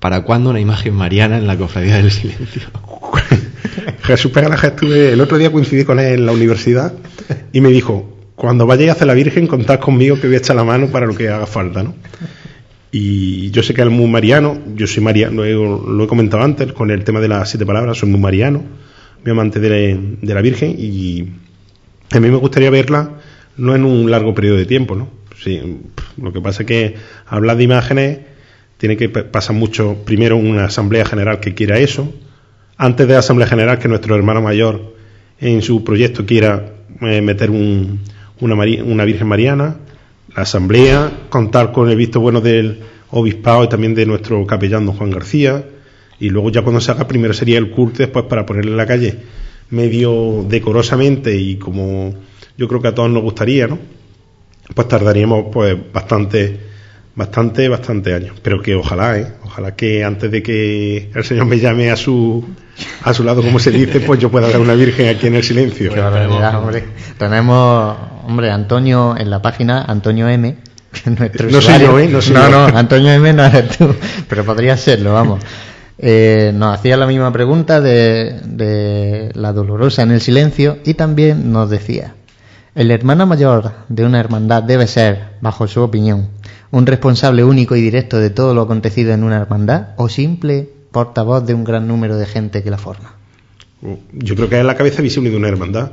¿Para 0.00 0.22
cuándo 0.22 0.48
una 0.48 0.60
imagen 0.60 0.94
mariana 0.94 1.36
en 1.36 1.46
la 1.46 1.58
cofradía 1.58 1.96
del 1.96 2.10
silencio? 2.10 2.62
Jesús 4.02 4.32
Pegalaja 4.32 4.68
estuve, 4.68 5.12
el 5.12 5.20
otro 5.20 5.36
día 5.36 5.52
coincidí 5.52 5.84
con 5.84 6.00
él 6.00 6.14
en 6.14 6.26
la 6.26 6.32
universidad 6.32 6.94
y 7.52 7.60
me 7.60 7.68
dijo, 7.68 8.16
cuando 8.34 8.66
vayáis 8.66 8.88
a 8.88 8.92
hacer 8.92 9.06
la 9.06 9.12
Virgen, 9.12 9.46
contad 9.46 9.78
conmigo 9.78 10.18
que 10.18 10.26
voy 10.26 10.36
a 10.36 10.38
echar 10.38 10.56
la 10.56 10.64
mano 10.64 10.86
para 10.86 11.04
lo 11.04 11.14
que 11.14 11.28
haga 11.28 11.46
falta, 11.46 11.82
¿no? 11.82 11.94
Y 12.92 13.50
yo 13.50 13.62
sé 13.62 13.72
que 13.72 13.82
él 13.82 13.88
es 13.88 13.94
muy 13.94 14.08
mariano, 14.08 14.58
yo 14.74 14.86
soy 14.86 15.02
mariano, 15.02 15.44
lo 15.44 16.04
he, 16.04 16.06
comentado 16.08 16.42
antes 16.42 16.72
con 16.72 16.90
el 16.90 17.04
tema 17.04 17.20
de 17.20 17.28
las 17.28 17.48
siete 17.48 17.64
palabras, 17.64 17.98
soy 17.98 18.08
muy 18.08 18.20
mariano, 18.20 18.64
muy 19.22 19.30
amante 19.30 19.60
de, 19.60 20.16
de 20.20 20.34
la 20.34 20.42
Virgen 20.42 20.74
y 20.76 21.28
a 22.10 22.18
mí 22.18 22.28
me 22.28 22.36
gustaría 22.36 22.70
verla 22.70 23.10
no 23.56 23.74
en 23.74 23.84
un 23.84 24.10
largo 24.10 24.34
periodo 24.34 24.56
de 24.56 24.66
tiempo, 24.66 24.96
¿no? 24.96 25.08
Sí, 25.42 25.60
lo 26.20 26.32
que 26.32 26.40
pasa 26.40 26.62
es 26.62 26.66
que 26.66 26.94
hablar 27.26 27.56
de 27.56 27.64
imágenes 27.64 28.18
tiene 28.78 28.96
que 28.96 29.08
pasar 29.08 29.54
mucho, 29.54 29.98
primero 30.04 30.36
una 30.36 30.64
asamblea 30.64 31.04
general 31.04 31.40
que 31.40 31.54
quiera 31.54 31.78
eso, 31.78 32.12
antes 32.76 33.06
de 33.06 33.12
la 33.12 33.20
asamblea 33.20 33.46
general 33.46 33.78
que 33.78 33.88
nuestro 33.88 34.16
hermano 34.16 34.42
mayor 34.42 34.96
en 35.38 35.62
su 35.62 35.84
proyecto 35.84 36.26
quiera 36.26 36.72
eh, 37.02 37.20
meter 37.20 37.50
un, 37.50 38.00
una, 38.40 38.54
una 38.54 39.04
Virgen 39.04 39.28
Mariana, 39.28 39.76
la 40.34 40.42
asamblea, 40.42 41.26
contar 41.28 41.72
con 41.72 41.88
el 41.90 41.96
visto 41.96 42.20
bueno 42.20 42.40
del 42.40 42.80
obispado 43.10 43.64
y 43.64 43.68
también 43.68 43.94
de 43.94 44.06
nuestro 44.06 44.46
capellán 44.46 44.86
don 44.86 44.96
Juan 44.96 45.10
García, 45.10 45.64
y 46.18 46.28
luego 46.28 46.50
ya 46.50 46.62
cuando 46.62 46.80
se 46.80 46.90
haga 46.90 47.08
primero 47.08 47.34
sería 47.34 47.58
el 47.58 47.70
culto 47.70 47.98
después 47.98 48.26
para 48.26 48.46
ponerle 48.46 48.70
en 48.72 48.76
la 48.76 48.86
calle 48.86 49.18
medio 49.70 50.44
decorosamente 50.48 51.36
y 51.36 51.56
como 51.56 52.14
yo 52.56 52.68
creo 52.68 52.82
que 52.82 52.88
a 52.88 52.94
todos 52.94 53.10
nos 53.10 53.22
gustaría, 53.22 53.66
¿no? 53.66 53.78
Pues 54.74 54.86
tardaríamos 54.88 55.46
pues 55.52 55.76
bastante 55.92 56.69
bastante, 57.14 57.68
bastante 57.68 58.14
años. 58.14 58.36
Pero 58.42 58.62
que 58.62 58.74
ojalá, 58.74 59.18
¿eh? 59.18 59.26
Ojalá 59.44 59.74
que 59.74 60.04
antes 60.04 60.30
de 60.30 60.42
que 60.42 61.10
el 61.14 61.24
Señor 61.24 61.46
me 61.46 61.58
llame 61.58 61.90
a 61.90 61.96
su, 61.96 62.44
a 63.02 63.12
su 63.12 63.24
lado, 63.24 63.42
como 63.42 63.58
se 63.58 63.70
dice, 63.70 64.00
pues 64.00 64.20
yo 64.20 64.30
pueda 64.30 64.48
dar 64.48 64.60
una 64.60 64.74
virgen 64.74 65.08
aquí 65.08 65.26
en 65.26 65.34
el 65.34 65.42
silencio. 65.42 65.92
hombre. 66.56 66.84
Tenemos, 67.18 67.96
hombre, 68.26 68.50
Antonio 68.50 69.14
en 69.18 69.30
la 69.30 69.42
página, 69.42 69.82
Antonio 69.82 70.28
M. 70.28 70.56
Nuestro 71.18 71.50
no 71.50 71.60
soy 71.60 71.80
yo, 71.80 71.98
¿eh? 71.98 72.08
No, 72.32 72.48
no, 72.48 72.64
Antonio 72.66 73.12
M 73.12 73.32
no 73.32 73.44
eres 73.44 73.78
tú, 73.78 73.94
pero 74.28 74.44
podría 74.44 74.76
serlo, 74.76 75.14
vamos. 75.14 75.40
Eh, 76.02 76.50
nos 76.54 76.74
hacía 76.74 76.96
la 76.96 77.06
misma 77.06 77.30
pregunta 77.30 77.80
de, 77.80 78.40
de 78.44 79.30
la 79.34 79.52
dolorosa 79.52 80.02
en 80.02 80.12
el 80.12 80.20
silencio 80.22 80.78
y 80.84 80.94
también 80.94 81.52
nos 81.52 81.68
decía, 81.68 82.14
El 82.74 82.90
hermano 82.90 83.26
mayor 83.26 83.72
de 83.88 84.04
una 84.04 84.20
hermandad 84.20 84.62
debe 84.62 84.86
ser, 84.86 85.30
bajo 85.40 85.66
su 85.66 85.80
opinión, 85.80 86.28
un 86.70 86.86
responsable 86.86 87.42
único 87.42 87.74
y 87.74 87.80
directo 87.80 88.18
de 88.18 88.30
todo 88.30 88.54
lo 88.54 88.62
acontecido 88.62 89.12
en 89.12 89.24
una 89.24 89.38
hermandad 89.38 89.88
o 89.96 90.08
simple 90.08 90.68
portavoz 90.92 91.44
de 91.44 91.54
un 91.54 91.64
gran 91.64 91.88
número 91.88 92.16
de 92.16 92.26
gente 92.26 92.62
que 92.62 92.70
la 92.70 92.78
forma. 92.78 93.14
Yo 94.12 94.36
creo 94.36 94.48
que 94.48 94.58
es 94.58 94.64
la 94.64 94.76
cabeza 94.76 95.02
visible 95.02 95.30
de 95.30 95.36
una 95.36 95.48
hermandad. 95.48 95.92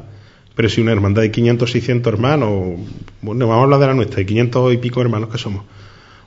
Pero 0.56 0.70
si 0.70 0.82
una 0.82 0.92
hermandad 0.92 1.22
de 1.22 1.30
500, 1.30 1.72
600 1.72 2.14
hermanos, 2.14 2.80
bueno, 3.22 3.48
vamos 3.48 3.62
a 3.62 3.64
hablar 3.66 3.80
de 3.80 3.88
la 3.88 3.94
nuestra, 3.94 4.18
de 4.18 4.26
500 4.26 4.74
y 4.74 4.78
pico 4.78 5.02
hermanos 5.02 5.30
que 5.30 5.38
somos, 5.38 5.64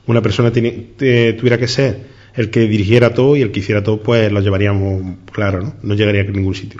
una 0.07 0.21
persona 0.21 0.51
tuviera 0.51 1.57
que 1.57 1.67
ser 1.67 2.07
el 2.35 2.49
que 2.49 2.61
dirigiera 2.61 3.13
todo 3.13 3.35
y 3.35 3.41
el 3.41 3.51
que 3.51 3.59
hiciera 3.59 3.83
todo, 3.83 4.01
pues 4.01 4.31
lo 4.31 4.39
llevaríamos 4.39 5.17
claro, 5.33 5.61
¿no? 5.61 5.73
No 5.83 5.95
llegaría 5.95 6.21
a 6.21 6.23
ningún 6.23 6.55
sitio. 6.55 6.79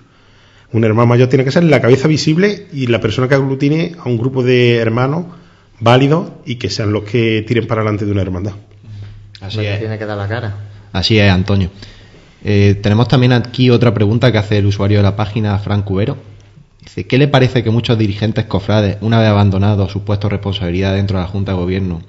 Un 0.74 0.84
hermano 0.84 1.08
mayor 1.08 1.28
tiene 1.28 1.44
que 1.44 1.52
ser 1.52 1.64
la 1.64 1.82
cabeza 1.82 2.08
visible 2.08 2.68
y 2.72 2.88
la 2.88 3.02
persona 3.02 3.28
que 3.28 3.36
aglutine 3.36 3.94
a 4.00 4.08
un 4.08 4.18
grupo 4.18 4.42
de 4.44 4.78
hermanos 4.78 5.26
válidos 5.80 6.30
y 6.46 6.56
que 6.56 6.70
sean 6.70 6.94
los 6.94 7.04
que 7.04 7.44
tiren 7.46 7.68
para 7.68 7.82
adelante 7.82 8.06
de 8.06 8.12
una 8.12 8.22
hermandad. 8.22 8.54
Así 9.42 9.66
es. 9.66 9.80
Tiene 9.80 9.98
que 9.98 10.06
dar 10.06 10.18
la 10.18 10.28
cara. 10.28 10.56
Así 10.94 11.18
es, 11.18 11.30
Antonio. 11.30 11.70
Eh, 12.44 12.80
tenemos 12.82 13.08
también 13.08 13.34
aquí 13.34 13.70
otra 13.70 13.94
pregunta 13.94 14.32
que 14.32 14.38
hace 14.38 14.58
el 14.60 14.66
usuario 14.66 14.98
de 14.98 15.04
la 15.04 15.16
página, 15.16 15.58
Frank 15.60 15.84
Cubero. 15.84 16.18
Dice, 16.82 17.06
¿qué 17.06 17.18
le 17.18 17.28
parece 17.28 17.64
que 17.64 17.70
muchos 17.70 17.98
dirigentes 17.98 18.46
cofrades, 18.46 18.98
una 19.02 19.20
vez 19.20 19.30
abandonado 19.30 19.88
su 19.90 20.04
puesto 20.04 20.28
de 20.28 20.32
responsabilidad 20.32 20.96
dentro 20.96 21.18
de 21.18 21.24
la 21.24 21.30
Junta 21.30 21.52
de 21.52 21.58
Gobierno, 21.58 22.02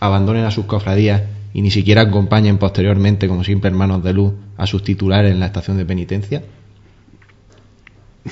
abandonen 0.00 0.44
a 0.44 0.50
sus 0.50 0.66
cofradías 0.66 1.22
y 1.54 1.62
ni 1.62 1.70
siquiera 1.70 2.02
acompañen 2.02 2.58
posteriormente 2.58 3.26
como 3.26 3.44
simples 3.44 3.72
hermanos 3.72 4.04
de 4.04 4.12
luz 4.12 4.34
a 4.56 4.66
sus 4.66 4.82
titulares 4.82 5.32
en 5.32 5.40
la 5.40 5.46
estación 5.46 5.78
de 5.78 5.86
penitencia? 5.86 6.42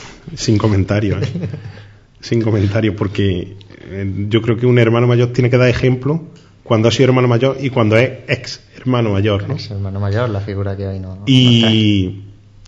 Sin 0.35 0.59
comentario, 0.59 1.19
¿eh? 1.21 1.29
sin 2.21 2.43
comentario, 2.43 2.97
porque 2.97 3.57
eh, 3.89 4.27
yo 4.29 4.43
creo 4.43 4.57
que 4.57 4.67
un 4.67 4.79
hermano 4.79 5.07
mayor 5.07 5.33
tiene 5.33 5.51
que 5.51 5.57
dar 5.57 5.69
ejemplo 5.69 6.23
cuando 6.63 6.89
ha 6.89 6.91
sido 6.91 7.11
hermano 7.11 7.29
mayor 7.29 7.57
y 7.61 7.71
cuando 7.71 7.97
es 7.97 8.11
ex 8.27 8.61
hermano 8.77 9.11
mayor. 9.11 9.49
¿no? 9.49 9.55
Ex 9.55 9.71
hermano 9.71 10.01
mayor, 10.01 10.29
la 10.29 10.41
figura 10.41 10.77
que 10.77 10.87
hay, 10.87 10.99
¿no? 10.99 11.23
Y 11.27 12.23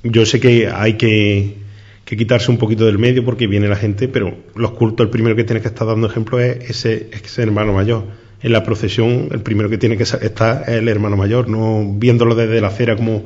yo 0.05 0.25
sé 0.25 0.39
que 0.39 0.69
hay 0.69 0.95
que, 0.95 1.57
quitarse 2.05 2.51
un 2.51 2.59
poquito 2.59 2.87
del 2.87 2.99
medio 2.99 3.25
porque 3.25 3.47
viene 3.47 3.69
la 3.69 3.77
gente, 3.77 4.09
pero 4.09 4.35
los 4.55 4.71
cultos, 4.73 5.05
el 5.05 5.11
primero 5.11 5.35
que 5.35 5.45
tiene 5.45 5.61
que 5.61 5.69
estar 5.69 5.87
dando 5.87 6.07
ejemplo 6.07 6.39
es 6.39 6.71
ese 6.71 7.09
ex 7.13 7.39
hermano 7.39 7.73
mayor. 7.73 8.05
En 8.41 8.53
la 8.53 8.63
procesión, 8.63 9.29
el 9.33 9.41
primero 9.41 9.69
que 9.69 9.79
tiene 9.79 9.97
que 9.97 10.05
estar 10.05 10.63
es 10.63 10.69
el 10.69 10.89
hermano 10.89 11.17
mayor, 11.17 11.49
no 11.49 11.95
viéndolo 11.97 12.37
desde 12.37 12.61
la 12.61 12.69
acera 12.69 12.95
como 12.95 13.25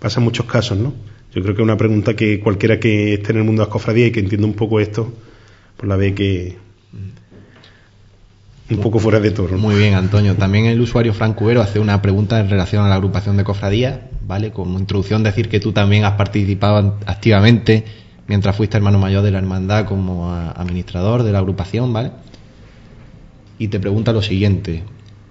pasa 0.00 0.18
en 0.18 0.24
muchos 0.24 0.46
casos, 0.46 0.76
¿no? 0.76 0.92
Yo 1.34 1.42
creo 1.42 1.54
que 1.54 1.62
es 1.62 1.64
una 1.64 1.76
pregunta 1.76 2.14
que 2.14 2.40
cualquiera 2.40 2.80
que 2.80 3.14
esté 3.14 3.32
en 3.32 3.38
el 3.38 3.44
mundo 3.44 3.62
de 3.62 3.66
las 3.66 3.72
cofradías 3.72 4.08
y 4.08 4.12
que 4.12 4.20
entienda 4.20 4.46
un 4.46 4.54
poco 4.54 4.80
esto, 4.80 5.12
pues 5.76 5.88
la 5.88 5.96
ve 5.96 6.14
que 6.14 6.56
un 8.70 8.78
poco 8.80 8.98
fuera 8.98 9.20
de 9.20 9.30
todo. 9.30 9.56
Muy 9.56 9.76
bien, 9.76 9.94
Antonio. 9.94 10.34
También 10.34 10.66
el 10.66 10.80
usuario 10.80 11.14
Frank 11.14 11.34
Cubero 11.34 11.62
hace 11.62 11.78
una 11.78 12.02
pregunta 12.02 12.38
en 12.38 12.50
relación 12.50 12.84
a 12.84 12.88
la 12.88 12.96
agrupación 12.96 13.36
de 13.36 13.44
cofradías, 13.44 13.98
¿vale? 14.26 14.50
Como 14.50 14.78
introducción 14.78 15.22
decir 15.22 15.48
que 15.48 15.60
tú 15.60 15.72
también 15.72 16.04
has 16.04 16.14
participado 16.14 16.98
activamente 17.06 17.84
mientras 18.26 18.54
fuiste 18.54 18.76
hermano 18.76 18.98
mayor 18.98 19.22
de 19.22 19.30
la 19.30 19.38
hermandad 19.38 19.86
como 19.86 20.30
administrador 20.32 21.22
de 21.22 21.32
la 21.32 21.38
agrupación, 21.38 21.92
¿vale? 21.92 22.10
Y 23.58 23.68
te 23.68 23.80
pregunta 23.80 24.12
lo 24.12 24.22
siguiente. 24.22 24.82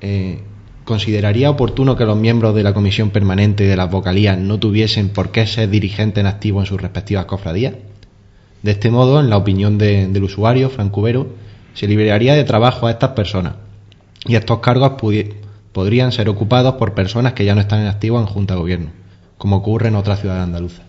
Eh, 0.02 0.40
¿Consideraría 0.88 1.50
oportuno 1.50 1.98
que 1.98 2.06
los 2.06 2.18
miembros 2.18 2.56
de 2.56 2.64
la 2.64 2.74
comisión 2.74 3.10
permanente 3.10 3.66
de 3.66 3.76
las 3.76 3.92
vocalías 3.92 4.38
no 4.38 4.58
tuviesen 4.58 5.10
por 5.10 5.32
qué 5.32 5.46
ser 5.46 5.70
dirigentes 5.70 6.22
en 6.22 6.28
activo 6.28 6.62
en 6.62 6.66
sus 6.66 6.82
respectivas 6.82 7.26
cofradías? 7.26 7.74
De 8.64 8.72
este 8.72 8.90
modo, 8.90 9.20
en 9.20 9.30
la 9.30 9.36
opinión 9.36 9.78
del 9.78 10.24
usuario, 10.24 10.70
Frank 10.70 10.92
Cubero, 10.92 11.28
se 11.74 11.88
liberaría 11.88 12.36
de 12.36 12.46
trabajo 12.46 12.88
a 12.88 12.92
estas 12.92 13.10
personas 13.10 13.56
y 14.26 14.38
estos 14.38 14.60
cargos 14.60 14.94
podrían 15.74 16.14
ser 16.14 16.30
ocupados 16.30 16.76
por 16.76 16.94
personas 16.94 17.34
que 17.34 17.44
ya 17.44 17.54
no 17.54 17.60
están 17.60 17.82
en 17.82 17.88
activo 17.88 18.18
en 18.22 18.26
Junta 18.26 18.54
de 18.54 18.62
Gobierno, 18.62 18.92
como 19.38 19.58
ocurre 19.58 19.90
en 19.90 19.96
otras 19.98 20.22
ciudades 20.22 20.44
andaluzas. 20.44 20.86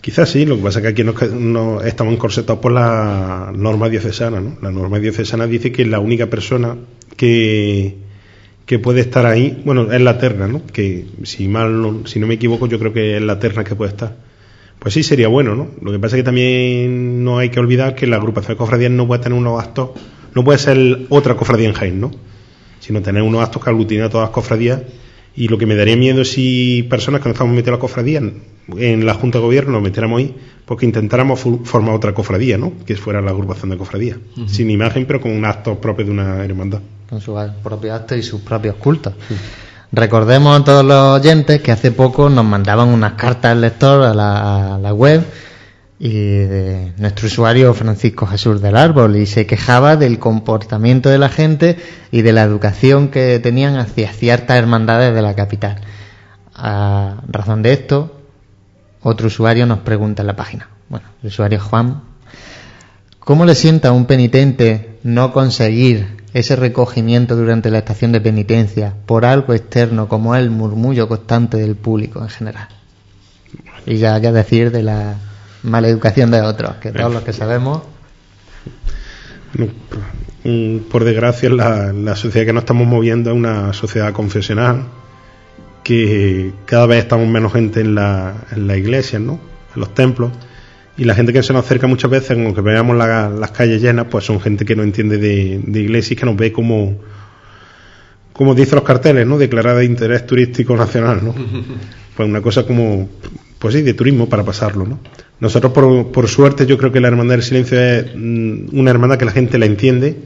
Quizás 0.00 0.28
sí, 0.28 0.44
lo 0.44 0.56
que 0.56 0.62
pasa 0.64 0.80
es 0.80 0.82
que 0.82 0.88
aquí 0.88 1.04
no, 1.04 1.80
estamos 1.82 2.12
encorsetados 2.12 2.60
por 2.60 2.72
la 2.72 3.52
norma 3.54 3.88
diocesana. 3.88 4.40
¿no? 4.40 4.56
La 4.60 4.72
norma 4.72 4.98
diocesana 4.98 5.46
dice 5.46 5.70
que 5.70 5.86
la 5.86 6.00
única 6.00 6.26
persona 6.26 6.76
que, 7.16 8.02
que 8.66 8.78
puede 8.78 9.00
estar 9.00 9.26
ahí, 9.26 9.62
bueno, 9.64 9.92
es 9.92 10.00
la 10.00 10.18
terna, 10.18 10.48
¿no? 10.48 10.62
que 10.66 11.06
si 11.24 11.48
mal 11.48 12.02
si 12.06 12.18
no 12.18 12.26
me 12.26 12.34
equivoco, 12.34 12.66
yo 12.66 12.78
creo 12.78 12.92
que 12.92 13.16
es 13.16 13.22
la 13.22 13.38
terna 13.38 13.64
que 13.64 13.74
puede 13.74 13.90
estar 13.90 14.16
pues 14.84 14.92
sí, 14.92 15.02
sería 15.02 15.28
bueno, 15.28 15.54
¿no? 15.54 15.68
Lo 15.80 15.92
que 15.92 15.98
pasa 15.98 16.14
es 16.14 16.20
que 16.20 16.24
también 16.24 17.24
no 17.24 17.38
hay 17.38 17.48
que 17.48 17.58
olvidar 17.58 17.94
que 17.94 18.06
la 18.06 18.16
agrupación 18.16 18.52
de 18.52 18.58
cofradías 18.58 18.90
no 18.90 19.06
puede 19.06 19.22
tener 19.22 19.38
unos 19.38 19.58
actos, 19.58 19.90
no 20.34 20.44
puede 20.44 20.58
ser 20.58 21.06
otra 21.08 21.36
cofradía 21.36 21.68
en 21.68 21.74
Jaén, 21.74 22.00
¿no? 22.02 22.10
Sino 22.80 23.00
tener 23.00 23.22
unos 23.22 23.42
actos 23.42 23.64
que 23.64 23.70
aglutinen 23.70 24.04
a 24.04 24.10
todas 24.10 24.26
las 24.26 24.34
cofradías. 24.34 24.82
Y 25.36 25.48
lo 25.48 25.58
que 25.58 25.66
me 25.66 25.74
daría 25.74 25.96
miedo 25.96 26.22
es 26.22 26.32
si 26.32 26.86
personas 26.88 27.20
que 27.20 27.28
no 27.28 27.32
estamos 27.32 27.54
metidas 27.54 27.68
en 27.68 27.74
la 27.74 27.80
cofradía, 27.80 28.22
en 28.76 29.06
la 29.06 29.14
Junta 29.14 29.38
de 29.38 29.44
Gobierno, 29.44 29.72
nos 29.72 29.82
metiéramos 29.82 30.20
ahí, 30.20 30.34
porque 30.64 30.86
intentáramos 30.86 31.40
formar 31.64 31.94
otra 31.94 32.14
cofradía, 32.14 32.56
¿no? 32.56 32.72
Que 32.86 32.96
fuera 32.96 33.20
la 33.20 33.30
agrupación 33.30 33.70
de 33.70 33.76
cofradías. 33.76 34.18
Sin 34.46 34.70
imagen, 34.70 35.06
pero 35.06 35.20
con 35.20 35.32
un 35.32 35.44
acto 35.44 35.80
propio 35.80 36.04
de 36.04 36.12
una 36.12 36.44
hermandad. 36.44 36.80
Con 37.10 37.20
sus 37.20 37.36
propios 37.62 37.94
actos 37.94 38.18
y 38.18 38.22
sus 38.22 38.40
propios 38.42 38.76
cultos. 38.76 39.14
Recordemos 39.94 40.60
a 40.60 40.64
todos 40.64 40.84
los 40.84 41.20
oyentes 41.20 41.60
que 41.60 41.70
hace 41.70 41.92
poco 41.92 42.28
nos 42.28 42.44
mandaban 42.44 42.88
unas 42.88 43.12
cartas 43.12 43.52
al 43.52 43.60
lector 43.60 44.02
a 44.02 44.12
la, 44.12 44.92
web 44.92 45.24
y 46.04 46.10
de 46.12 46.92
nuestro 46.98 47.28
usuario 47.28 47.72
Francisco 47.72 48.26
Jesús 48.26 48.60
del 48.60 48.76
Árbol 48.76 49.16
y 49.16 49.24
se 49.24 49.46
quejaba 49.46 49.96
del 49.96 50.18
comportamiento 50.18 51.08
de 51.08 51.16
la 51.16 51.30
gente 51.30 51.78
y 52.12 52.20
de 52.20 52.34
la 52.34 52.42
educación 52.42 53.08
que 53.08 53.38
tenían 53.38 53.76
hacia 53.76 54.12
ciertas 54.12 54.58
hermandades 54.58 55.14
de 55.14 55.22
la 55.22 55.34
capital. 55.34 55.80
A 56.54 57.22
razón 57.26 57.62
de 57.62 57.72
esto, 57.72 58.20
otro 59.00 59.28
usuario 59.28 59.64
nos 59.64 59.78
pregunta 59.78 60.20
en 60.20 60.26
la 60.26 60.36
página. 60.36 60.68
Bueno, 60.90 61.06
el 61.22 61.28
usuario 61.28 61.58
Juan, 61.58 62.02
¿cómo 63.18 63.46
le 63.46 63.54
sienta 63.54 63.88
a 63.88 63.92
un 63.92 64.04
penitente 64.04 64.98
no 65.04 65.32
conseguir 65.32 66.22
ese 66.34 66.54
recogimiento 66.54 67.34
durante 67.34 67.70
la 67.70 67.78
estación 67.78 68.12
de 68.12 68.20
penitencia 68.20 68.92
por 69.06 69.24
algo 69.24 69.54
externo 69.54 70.06
como 70.06 70.36
el 70.36 70.50
murmullo 70.50 71.08
constante 71.08 71.56
del 71.56 71.76
público 71.76 72.20
en 72.20 72.28
general. 72.28 72.68
Y 73.86 73.96
ya 73.96 74.20
que 74.20 74.32
decir 74.32 74.70
de 74.70 74.82
la 74.82 75.16
mala 75.64 75.88
educación 75.88 76.30
de 76.30 76.40
otros, 76.40 76.76
que 76.76 76.92
todos 76.92 77.12
los 77.12 77.22
que 77.24 77.32
sabemos. 77.32 77.82
Por 80.90 81.04
desgracia, 81.04 81.50
la, 81.50 81.92
la 81.92 82.16
sociedad 82.16 82.46
que 82.46 82.52
nos 82.52 82.62
estamos 82.62 82.86
moviendo 82.86 83.30
es 83.30 83.36
una 83.36 83.72
sociedad 83.72 84.12
confesional, 84.12 84.84
que 85.82 86.52
cada 86.66 86.86
vez 86.86 87.00
estamos 87.00 87.28
menos 87.28 87.52
gente 87.52 87.80
en 87.80 87.94
la, 87.94 88.34
en 88.52 88.66
la 88.66 88.76
iglesia, 88.76 89.18
¿no? 89.18 89.40
en 89.74 89.80
los 89.80 89.94
templos 89.94 90.30
y 90.96 91.04
la 91.04 91.14
gente 91.14 91.32
que 91.32 91.42
se 91.42 91.52
nos 91.52 91.64
acerca 91.64 91.86
muchas 91.86 92.10
veces, 92.10 92.30
aunque 92.32 92.60
veamos 92.60 92.96
las 92.96 93.50
calles 93.50 93.82
llenas, 93.82 94.06
pues 94.08 94.24
son 94.24 94.40
gente 94.40 94.64
que 94.64 94.76
no 94.76 94.84
entiende 94.84 95.18
de, 95.18 95.60
de 95.64 95.80
iglesia 95.80 96.14
y 96.14 96.16
que 96.16 96.24
nos 96.24 96.36
ve 96.36 96.52
como, 96.52 97.00
como 98.32 98.54
dicen 98.54 98.76
los 98.76 98.84
carteles, 98.84 99.26
¿no? 99.26 99.36
Declarada 99.36 99.80
de 99.80 99.86
interés 99.86 100.24
turístico 100.26 100.76
nacional, 100.76 101.20
¿no? 101.24 101.34
Pues 102.16 102.28
una 102.28 102.40
cosa 102.40 102.64
como, 102.64 103.08
pues 103.58 103.74
sí, 103.74 103.82
de 103.82 103.92
turismo 103.92 104.28
para 104.28 104.44
pasarlo, 104.44 104.86
¿no? 104.86 105.00
Nosotros, 105.40 105.72
por, 105.72 106.12
por 106.12 106.28
suerte, 106.28 106.66
yo 106.66 106.78
creo 106.78 106.92
que 106.92 107.00
la 107.00 107.08
Hermandad 107.08 107.34
del 107.34 107.42
Silencio 107.42 107.80
es 107.80 108.06
mm, 108.14 108.78
una 108.78 108.90
hermandad 108.90 109.18
que 109.18 109.24
la 109.24 109.32
gente 109.32 109.58
la 109.58 109.66
entiende 109.66 110.16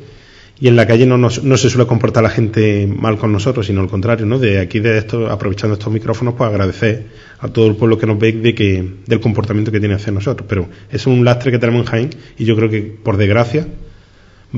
y 0.61 0.67
en 0.67 0.77
la 0.77 0.87
calle 0.87 1.07
no, 1.07 1.17
no 1.17 1.31
se 1.31 1.71
suele 1.71 1.87
comportar 1.87 2.23
la 2.23 2.31
gente 2.31 2.87
mal 2.89 3.17
con 3.17 3.33
nosotros, 3.33 3.67
sino 3.67 3.81
al 3.81 3.89
contrario, 3.89 4.27
¿no? 4.27 4.41
De 4.41 4.59
aquí, 4.59 4.81
de 4.81 4.99
esto, 4.99 5.31
aprovechando 5.31 5.75
estos 5.75 5.93
micrófonos, 5.93 6.35
pues 6.35 6.51
agradecer 6.51 7.07
a 7.39 7.49
todo 7.49 7.69
el 7.69 7.77
pueblo 7.77 7.97
que 7.97 8.07
nos 8.07 8.19
ve 8.19 8.33
de 8.33 8.55
que, 8.55 8.97
del 9.07 9.21
comportamiento 9.21 9.71
que 9.71 9.79
tiene 9.79 9.95
hacia 9.95 10.13
nosotros. 10.13 10.47
Pero 10.49 10.69
es 10.91 11.07
un 11.07 11.25
lastre 11.25 11.53
que 11.53 11.59
tenemos 11.59 11.83
en 11.83 11.87
Jaén 11.87 12.11
y 12.37 12.45
yo 12.45 12.57
creo 12.57 12.69
que, 12.69 12.83
por 12.83 13.17
desgracia, 13.17 13.69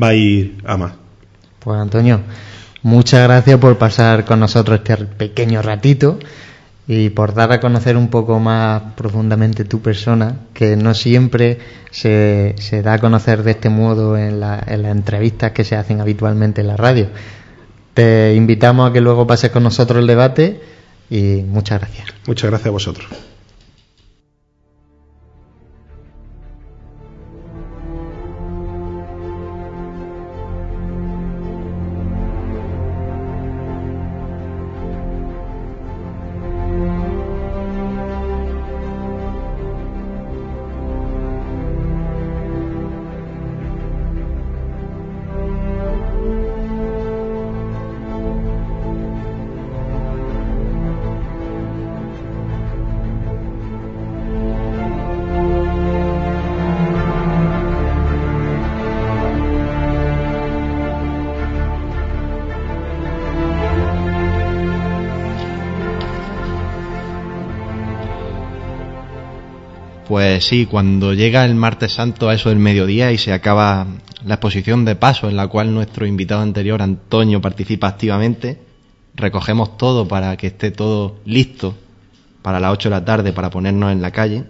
va 0.01 0.09
a 0.09 0.15
ir 0.15 0.57
a 0.65 0.79
más. 0.79 0.93
Pues 1.59 1.79
Antonio, 1.79 2.23
muchas 2.83 3.23
gracias 3.25 3.59
por 3.59 3.77
pasar 3.77 4.25
con 4.25 4.41
nosotros 4.41 4.81
este 4.83 5.05
pequeño 5.05 5.61
ratito 5.61 6.19
y 6.93 7.11
por 7.11 7.35
dar 7.35 7.53
a 7.53 7.61
conocer 7.61 7.97
un 7.97 8.09
poco 8.09 8.41
más 8.41 8.83
profundamente 8.97 9.65
tu 9.65 9.81
persona, 9.81 10.41
que 10.53 10.75
no 10.75 10.93
siempre 10.93 11.61
se, 11.93 12.57
se 12.59 12.83
da 12.83 12.95
a 12.95 12.99
conocer 12.99 13.45
de 13.45 13.53
este 13.53 13.69
modo 13.69 14.19
en, 14.19 14.41
la, 14.41 14.61
en 14.67 14.83
las 14.83 14.91
entrevistas 14.91 15.53
que 15.53 15.63
se 15.63 15.77
hacen 15.77 16.01
habitualmente 16.01 16.63
en 16.63 16.67
la 16.67 16.77
radio. 16.77 17.07
Te 17.95 18.35
invitamos 18.35 18.91
a 18.91 18.93
que 18.93 19.01
luego 19.01 19.25
pases 19.25 19.53
con 19.53 19.63
nosotros 19.63 20.01
el 20.01 20.09
debate 20.09 20.63
y 21.09 21.45
muchas 21.47 21.79
gracias. 21.79 22.09
Muchas 22.27 22.51
gracias 22.51 22.67
a 22.67 22.73
vosotros. 22.73 23.07
Sí, 70.41 70.65
cuando 70.65 71.13
llega 71.13 71.45
el 71.45 71.55
martes 71.55 71.93
santo 71.93 72.29
a 72.29 72.35
eso 72.35 72.49
del 72.49 72.59
mediodía 72.59 73.13
y 73.13 73.19
se 73.19 73.33
acaba 73.33 73.87
la 74.25 74.35
exposición 74.35 74.87
de 74.87 74.97
paso 74.97 75.29
en 75.29 75.37
la 75.37 75.47
cual 75.49 75.73
nuestro 75.75 76.07
invitado 76.07 76.41
anterior, 76.41 76.81
Antonio, 76.81 77.43
participa 77.43 77.89
activamente, 77.89 78.59
recogemos 79.15 79.77
todo 79.77 80.09
para 80.09 80.37
que 80.39 80.49
esté 80.49 80.71
todo 80.71 81.17
listo 81.27 81.77
para 82.41 82.59
las 82.59 82.73
8 82.73 82.89
de 82.89 82.95
la 82.95 83.05
tarde 83.05 83.33
para 83.35 83.51
ponernos 83.51 83.93
en 83.93 84.01
la 84.01 84.11
calle. 84.13 84.45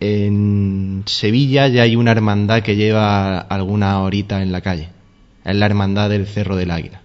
En 0.00 1.04
Sevilla 1.06 1.68
ya 1.68 1.82
hay 1.82 1.94
una 1.94 2.10
hermandad 2.10 2.62
que 2.62 2.76
lleva 2.76 3.38
alguna 3.38 4.00
horita 4.02 4.42
en 4.42 4.50
la 4.50 4.60
calle. 4.60 4.88
Es 5.44 5.54
la 5.54 5.66
hermandad 5.66 6.10
del 6.10 6.26
Cerro 6.26 6.56
del 6.56 6.72
Águila. 6.72 7.02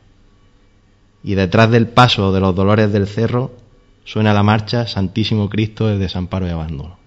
Y 1.24 1.36
detrás 1.36 1.70
del 1.70 1.88
paso 1.88 2.34
de 2.34 2.40
los 2.40 2.56
dolores 2.56 2.92
del 2.92 3.08
cerro 3.08 3.54
suena 4.04 4.34
la 4.34 4.44
marcha 4.44 4.88
Santísimo 4.88 5.48
Cristo 5.48 5.88
de 5.88 5.98
desamparo 6.00 6.48
y 6.48 6.50
abandono. 6.50 7.03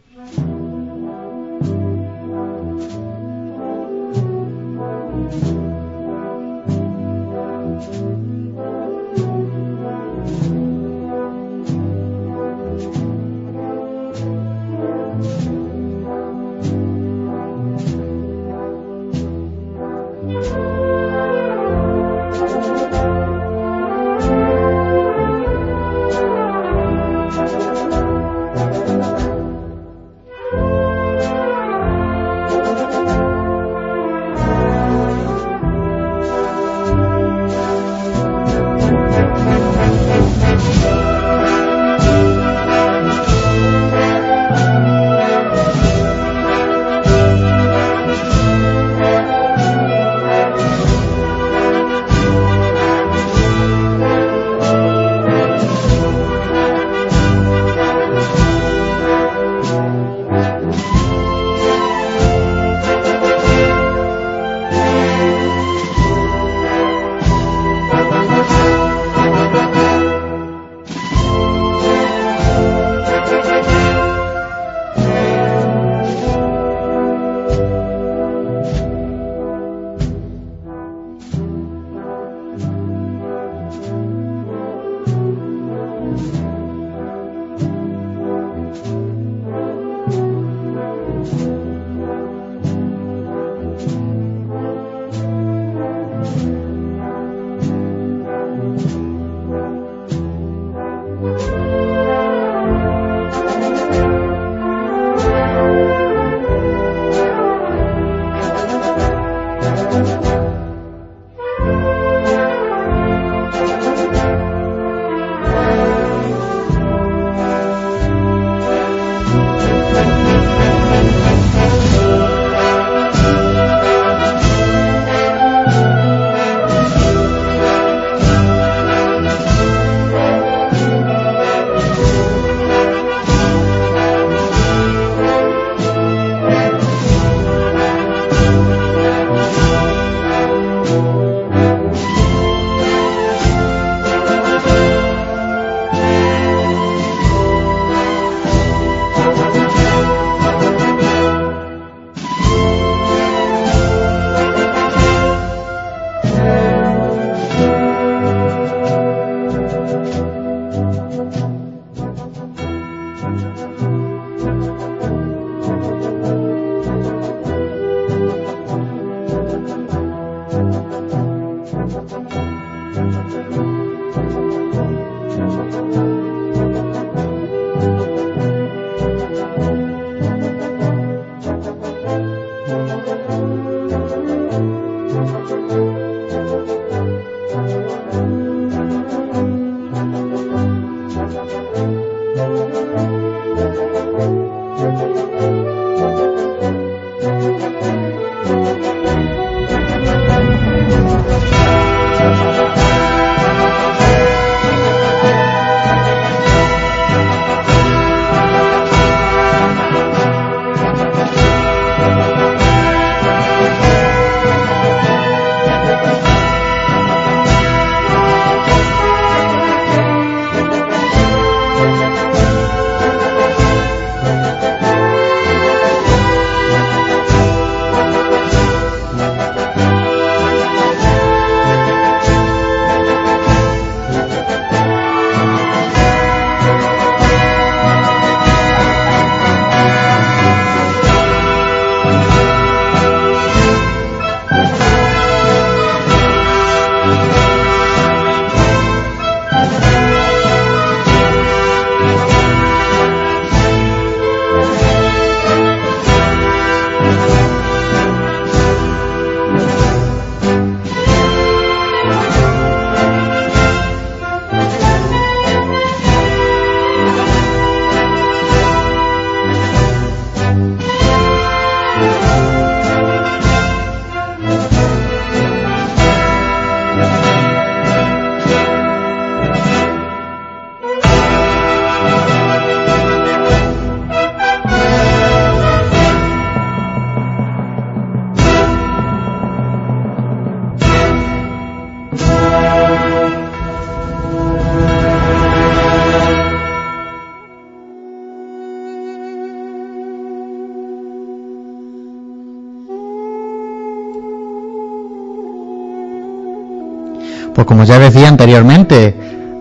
Anteriormente, 308.36 309.14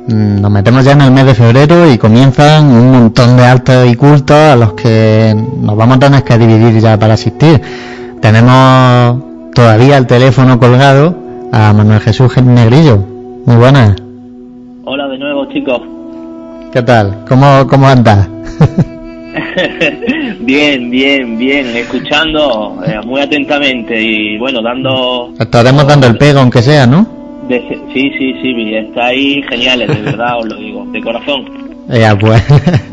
mm, 0.09 0.41
nos 0.41 0.51
metemos 0.51 0.83
ya 0.83 0.91
en 0.91 1.01
el 1.01 1.11
mes 1.11 1.25
de 1.25 1.33
febrero 1.33 1.89
y 1.89 1.97
comienzan 1.97 2.65
un 2.65 2.91
montón 2.91 3.37
de 3.37 3.45
actos 3.45 3.87
y 3.89 3.95
cultos 3.95 4.35
a 4.35 4.57
los 4.57 4.73
que 4.73 5.33
nos 5.33 5.77
vamos 5.77 5.95
a 5.95 5.99
tener 5.99 6.23
que 6.23 6.37
dividir 6.37 6.81
ya 6.81 6.99
para 6.99 7.13
asistir. 7.13 7.61
Tenemos 8.19 9.23
todavía 9.53 9.97
el 9.97 10.05
teléfono 10.07 10.59
colgado 10.59 11.15
a 11.53 11.71
Manuel 11.71 12.01
Jesús 12.01 12.35
Negrillo. 12.43 12.97
Muy 13.45 13.55
buenas. 13.55 13.95
Hola 14.83 15.07
de 15.07 15.17
nuevo, 15.17 15.45
chicos. 15.53 15.81
¿Qué 16.73 16.81
tal? 16.81 17.23
¿Cómo, 17.29 17.65
cómo 17.69 17.87
andas? 17.87 18.27
bien, 20.41 20.91
bien, 20.91 21.37
bien, 21.37 21.67
escuchando 21.77 22.77
eh, 22.85 22.99
muy 23.05 23.21
atentamente 23.21 24.01
y 24.01 24.37
bueno, 24.37 24.61
dando... 24.61 25.33
Estaremos 25.39 25.87
dando 25.87 26.07
el 26.07 26.17
pego, 26.17 26.41
aunque 26.41 26.61
sea, 26.61 26.85
¿no? 26.85 27.14
Sí, 27.49 28.11
sí, 28.17 28.33
sí, 28.41 28.75
está 28.75 29.07
ahí 29.07 29.41
geniales, 29.49 29.87
de 29.87 30.01
verdad 30.01 30.39
os 30.39 30.45
lo 30.47 30.55
digo, 30.55 30.85
de 30.91 31.01
corazón. 31.01 31.65
Ya, 31.87 32.17
pues, 32.17 32.43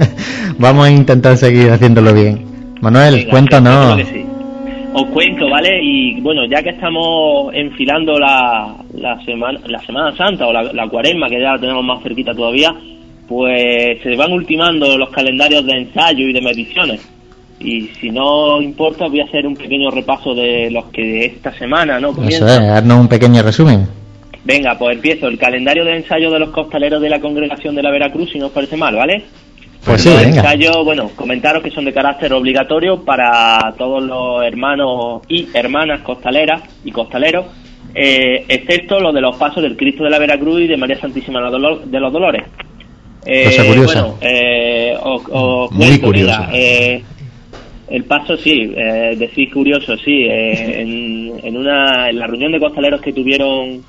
vamos 0.58 0.86
a 0.86 0.90
intentar 0.90 1.34
seguir 1.38 1.70
haciéndolo 1.70 2.12
bien. 2.12 2.44
Manuel, 2.82 3.26
cuéntanos. 3.28 3.98
Os 4.92 5.06
cuento, 5.06 5.48
¿vale? 5.48 5.82
Y 5.82 6.20
bueno, 6.20 6.44
ya 6.44 6.62
que 6.62 6.68
estamos 6.70 7.54
enfilando 7.54 8.18
la, 8.18 8.76
la, 8.92 9.24
semana, 9.24 9.58
la 9.66 9.78
Semana 9.78 10.14
Santa 10.14 10.46
o 10.46 10.52
la, 10.52 10.64
la 10.74 10.86
cuaresma, 10.88 11.28
que 11.30 11.40
ya 11.40 11.52
la 11.52 11.58
tenemos 11.58 11.82
más 11.82 12.02
cerquita 12.02 12.34
todavía, 12.34 12.74
pues 13.26 14.02
se 14.02 14.14
van 14.14 14.32
ultimando 14.32 14.98
los 14.98 15.08
calendarios 15.08 15.64
de 15.64 15.72
ensayo 15.72 16.28
y 16.28 16.34
de 16.34 16.42
mediciones. 16.42 17.08
Y 17.60 17.88
si 18.00 18.10
no 18.10 18.60
importa, 18.60 19.06
voy 19.06 19.20
a 19.20 19.24
hacer 19.24 19.46
un 19.46 19.54
pequeño 19.54 19.90
repaso 19.90 20.34
de 20.34 20.70
los 20.70 20.86
que 20.86 21.02
de 21.02 21.24
esta 21.26 21.56
semana, 21.56 21.98
¿no? 21.98 22.10
Eso 22.28 22.46
es, 22.46 22.58
haznos 22.58 23.00
un 23.00 23.08
pequeño 23.08 23.42
resumen. 23.42 24.01
Venga, 24.44 24.76
pues 24.78 24.96
empiezo. 24.96 25.28
El 25.28 25.38
calendario 25.38 25.84
de 25.84 25.96
ensayo 25.96 26.30
de 26.30 26.38
los 26.40 26.50
costaleros 26.50 27.00
de 27.00 27.08
la 27.10 27.20
Congregación 27.20 27.74
de 27.74 27.82
la 27.82 27.90
Veracruz, 27.90 28.30
si 28.32 28.38
no 28.38 28.46
os 28.46 28.52
parece 28.52 28.76
mal, 28.76 28.94
¿vale? 28.96 29.22
Pues 29.84 30.02
sí, 30.02 30.08
venga. 30.10 30.40
Ensayos, 30.40 30.84
bueno, 30.84 31.10
comentaros 31.16 31.62
que 31.62 31.70
son 31.70 31.84
de 31.84 31.92
carácter 31.92 32.32
obligatorio 32.32 33.04
para 33.04 33.74
todos 33.76 34.02
los 34.02 34.44
hermanos 34.44 35.22
y 35.28 35.48
hermanas 35.54 36.00
costaleras 36.02 36.62
y 36.84 36.92
costaleros, 36.92 37.46
eh, 37.94 38.44
excepto 38.48 39.00
los 39.00 39.12
de 39.14 39.20
los 39.20 39.36
pasos 39.36 39.62
del 39.62 39.76
Cristo 39.76 40.04
de 40.04 40.10
la 40.10 40.18
Veracruz 40.18 40.60
y 40.62 40.66
de 40.68 40.76
María 40.76 41.00
Santísima 41.00 41.40
de 41.40 42.00
los 42.00 42.12
Dolores. 42.12 42.44
Eh, 43.24 43.82
Bueno, 43.84 44.18
eh, 44.20 44.96
Muy 45.70 45.98
curiosa. 46.00 46.48
Eh, 46.52 47.02
el 47.90 48.04
paso 48.04 48.36
sí, 48.36 48.72
eh, 48.76 49.14
decir 49.16 49.52
curioso 49.52 49.96
sí. 49.98 50.24
Eh, 50.24 50.80
en, 50.80 51.32
en, 51.44 51.56
una, 51.56 52.08
en 52.08 52.18
la 52.18 52.26
reunión 52.26 52.52
de 52.52 52.58
costaleros 52.60 53.00
que 53.00 53.12
tuvieron 53.12 53.82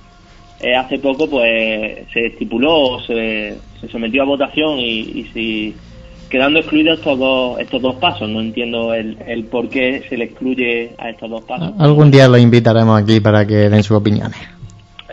eh, 0.63 0.75
hace 0.75 0.97
poco, 0.97 1.29
pues 1.29 2.07
se 2.11 2.27
estipuló, 2.27 2.99
se, 3.05 3.57
se 3.79 3.87
sometió 3.89 4.23
a 4.23 4.25
votación 4.25 4.79
y, 4.79 4.99
y 4.99 5.29
si 5.33 5.75
quedando 6.29 6.59
excluidos 6.59 6.97
estos 6.97 7.19
dos 7.19 7.59
estos 7.59 7.81
dos 7.81 7.95
pasos. 7.97 8.27
No 8.27 8.41
entiendo 8.41 8.93
el, 8.93 9.17
el 9.27 9.43
por 9.43 9.69
qué 9.69 10.03
se 10.09 10.17
le 10.17 10.25
excluye 10.25 10.91
a 10.97 11.09
estos 11.09 11.29
dos 11.29 11.43
pasos. 11.43 11.73
Algún 11.77 12.09
día 12.09 12.27
lo 12.27 12.37
invitaremos 12.37 13.01
aquí 13.01 13.19
para 13.19 13.45
que 13.45 13.69
den 13.69 13.83
sus 13.83 13.97
opiniones. 13.97 14.39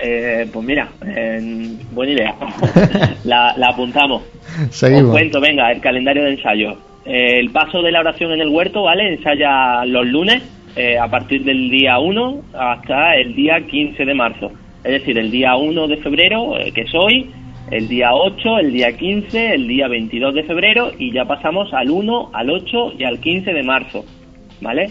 Eh, 0.03 0.49
pues 0.51 0.65
mira, 0.65 0.89
eh, 1.07 1.77
buena 1.93 2.13
idea. 2.13 2.35
la, 3.25 3.55
la, 3.57 3.67
apuntamos. 3.69 4.23
Seguimos. 4.71 5.07
Os 5.07 5.11
cuento, 5.11 5.41
venga, 5.41 5.71
el 5.71 5.81
calendario 5.81 6.25
de 6.25 6.31
ensayo. 6.31 6.79
Eh, 7.05 7.39
el 7.39 7.51
paso 7.51 7.83
de 7.83 7.93
la 7.93 8.01
oración 8.01 8.33
en 8.33 8.41
el 8.41 8.49
huerto, 8.49 8.83
¿vale? 8.83 9.15
Ensaya 9.15 9.85
los 9.85 10.07
lunes 10.07 10.43
eh, 10.77 10.99
a 10.99 11.09
partir 11.09 11.45
del 11.45 11.69
día 11.71 11.99
1 11.99 12.43
hasta 12.55 13.17
el 13.17 13.35
día 13.35 13.61
15 13.61 14.05
de 14.05 14.15
marzo. 14.15 14.53
Es 14.85 14.93
decir, 14.93 15.19
el 15.19 15.31
día 15.31 15.57
1 15.57 15.89
de 15.89 15.97
febrero, 15.99 16.59
eh, 16.59 16.73
que 16.73 16.83
es 16.83 16.95
hoy, 16.95 17.31
el 17.71 17.89
día 17.89 18.15
8, 18.15 18.59
el 18.59 18.73
día 18.73 18.97
15, 18.97 19.55
el 19.55 19.69
día 19.69 19.89
22 19.89 20.35
de 20.35 20.43
febrero 20.45 20.93
y 20.99 21.13
ya 21.13 21.25
pasamos 21.25 21.73
al 21.73 21.91
1, 21.91 22.31
al 22.33 22.51
8 22.51 22.95
y 22.99 23.05
al 23.05 23.21
15 23.21 23.53
de 23.53 23.63
marzo, 23.63 24.05
¿vale? 24.61 24.91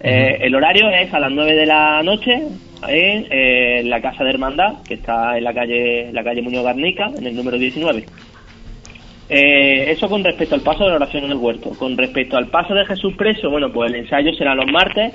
Eh, 0.00 0.38
el 0.42 0.54
horario 0.54 0.90
es 0.90 1.12
a 1.14 1.20
las 1.20 1.32
9 1.32 1.54
de 1.54 1.66
la 1.66 2.02
noche 2.02 2.42
en 2.88 3.26
eh, 3.30 3.82
la 3.84 4.00
Casa 4.00 4.24
de 4.24 4.30
Hermandad, 4.30 4.82
que 4.86 4.94
está 4.94 5.36
en 5.38 5.44
la 5.44 5.54
calle, 5.54 6.12
la 6.12 6.22
calle 6.22 6.42
Muñoz 6.42 6.64
Garnica, 6.64 7.10
en 7.16 7.26
el 7.26 7.34
número 7.34 7.58
19. 7.58 8.04
Eh, 9.30 9.90
eso 9.90 10.08
con 10.08 10.22
respecto 10.22 10.54
al 10.54 10.60
paso 10.60 10.84
de 10.84 10.90
la 10.90 10.96
oración 10.96 11.24
en 11.24 11.30
el 11.30 11.38
huerto. 11.38 11.70
Con 11.78 11.96
respecto 11.96 12.36
al 12.36 12.48
paso 12.48 12.74
de 12.74 12.84
Jesús 12.84 13.14
preso, 13.16 13.50
bueno, 13.50 13.72
pues 13.72 13.90
el 13.90 14.00
ensayo 14.00 14.32
será 14.34 14.54
los 14.54 14.66
martes, 14.70 15.14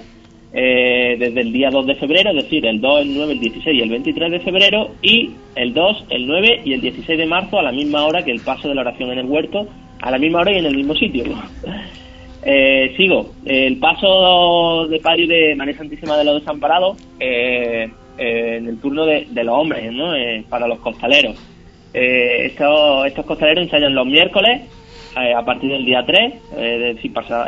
eh, 0.54 1.16
desde 1.20 1.42
el 1.42 1.54
día 1.54 1.70
2 1.70 1.86
de 1.86 1.96
febrero, 1.96 2.32
es 2.32 2.44
decir, 2.44 2.66
el 2.66 2.82
2, 2.82 3.02
el 3.02 3.16
9, 3.16 3.34
el 3.34 3.40
16 3.40 3.78
y 3.78 3.82
el 3.82 3.90
23 3.90 4.32
de 4.32 4.40
febrero, 4.40 4.92
y 5.02 5.32
el 5.56 5.74
2, 5.74 6.06
el 6.10 6.28
9 6.28 6.62
y 6.66 6.74
el 6.74 6.82
16 6.82 7.18
de 7.18 7.26
marzo 7.26 7.60
a 7.60 7.64
la 7.64 7.72
misma 7.72 8.06
hora 8.06 8.24
que 8.24 8.32
el 8.32 8.42
paso 8.42 8.68
de 8.68 8.76
la 8.76 8.82
oración 8.82 9.12
en 9.12 9.20
el 9.20 9.26
huerto, 9.26 9.68
a 10.02 10.12
la 10.12 10.18
misma 10.18 10.40
hora 10.40 10.54
y 10.54 10.58
en 10.58 10.66
el 10.66 10.76
mismo 10.76 10.96
sitio. 10.96 11.24
Eh, 12.42 12.94
sigo. 12.96 13.32
El 13.44 13.78
paso 13.80 14.88
de 14.88 15.02
palio 15.02 15.28
de 15.28 15.56
María 15.58 15.76
Santísima 15.76 16.16
de 16.16 16.24
los 16.24 16.40
Desamparados 16.40 16.98
eh, 17.20 17.90
eh, 18.20 18.58
en 18.58 18.68
el 18.68 18.78
turno 18.82 19.06
de, 19.06 19.26
los 19.32 19.56
hombres, 19.56 19.94
¿no? 19.94 20.14
Eh, 20.14 20.44
para 20.50 20.68
los 20.68 20.80
costaleros. 20.80 21.38
Eh, 21.94 22.48
estos, 22.48 23.08
estos 23.08 23.26
costaleros 23.26 23.64
ensayan 23.64 23.96
los 23.96 24.06
miércoles 24.06 24.62
a 25.16 25.44
partir 25.44 25.72
del 25.72 25.86
día 25.86 26.06
3, 26.06 26.34
es 26.58 26.96
decir, 26.96 27.12
pasado, 27.12 27.46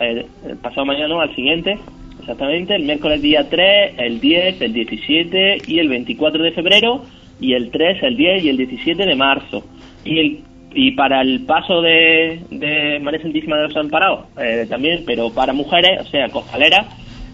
pasado 0.62 0.86
mañana 0.86 1.22
al 1.22 1.34
siguiente, 1.36 1.78
exactamente, 2.22 2.76
el 2.76 2.84
miércoles 2.84 3.22
día 3.22 3.50
3, 3.50 3.96
el 3.98 4.20
10, 4.20 4.62
el 4.62 4.74
17 4.74 5.58
y 5.68 5.80
el 5.80 5.90
24 5.90 6.44
de 6.44 6.52
febrero, 6.52 7.04
y 7.40 7.54
el 7.54 7.72
3, 7.72 8.04
el 8.04 8.18
10 8.18 8.44
y 8.44 8.50
el 8.50 8.58
17 8.58 9.06
de 9.06 9.16
marzo. 9.16 9.64
Y 10.06 10.20
el 10.20 10.40
y 10.74 10.92
para 10.92 11.22
el 11.22 11.42
paso 11.42 11.82
de, 11.82 12.42
de 12.50 13.00
María 13.02 13.22
Santísima 13.22 13.58
de 13.58 13.68
los 13.68 13.76
Amparados 13.76 14.26
eh, 14.38 14.66
también, 14.70 15.04
pero 15.06 15.30
para 15.30 15.54
mujeres, 15.54 16.00
o 16.02 16.06
sea, 16.06 16.30
costaleras, 16.30 16.88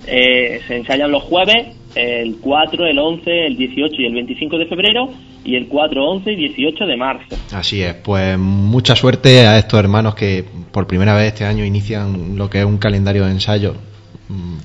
eh, 0.07 0.61
se 0.67 0.77
ensayan 0.77 1.11
los 1.11 1.23
jueves, 1.23 1.75
el 1.95 2.37
4, 2.39 2.85
el 2.85 2.99
11, 2.99 3.47
el 3.47 3.57
18 3.57 4.01
y 4.01 4.05
el 4.05 4.13
25 4.13 4.57
de 4.57 4.65
febrero, 4.65 5.09
y 5.43 5.55
el 5.55 5.67
4, 5.67 6.03
11 6.03 6.31
y 6.31 6.35
18 6.35 6.85
de 6.85 6.97
marzo. 6.97 7.35
Así 7.53 7.81
es, 7.81 7.93
pues 7.95 8.37
mucha 8.37 8.95
suerte 8.95 9.45
a 9.47 9.57
estos 9.57 9.79
hermanos 9.79 10.15
que 10.15 10.43
por 10.71 10.87
primera 10.87 11.15
vez 11.15 11.27
este 11.27 11.45
año 11.45 11.63
inician 11.63 12.37
lo 12.37 12.49
que 12.49 12.59
es 12.59 12.65
un 12.65 12.77
calendario 12.77 13.25
de 13.25 13.31
ensayo. 13.31 13.75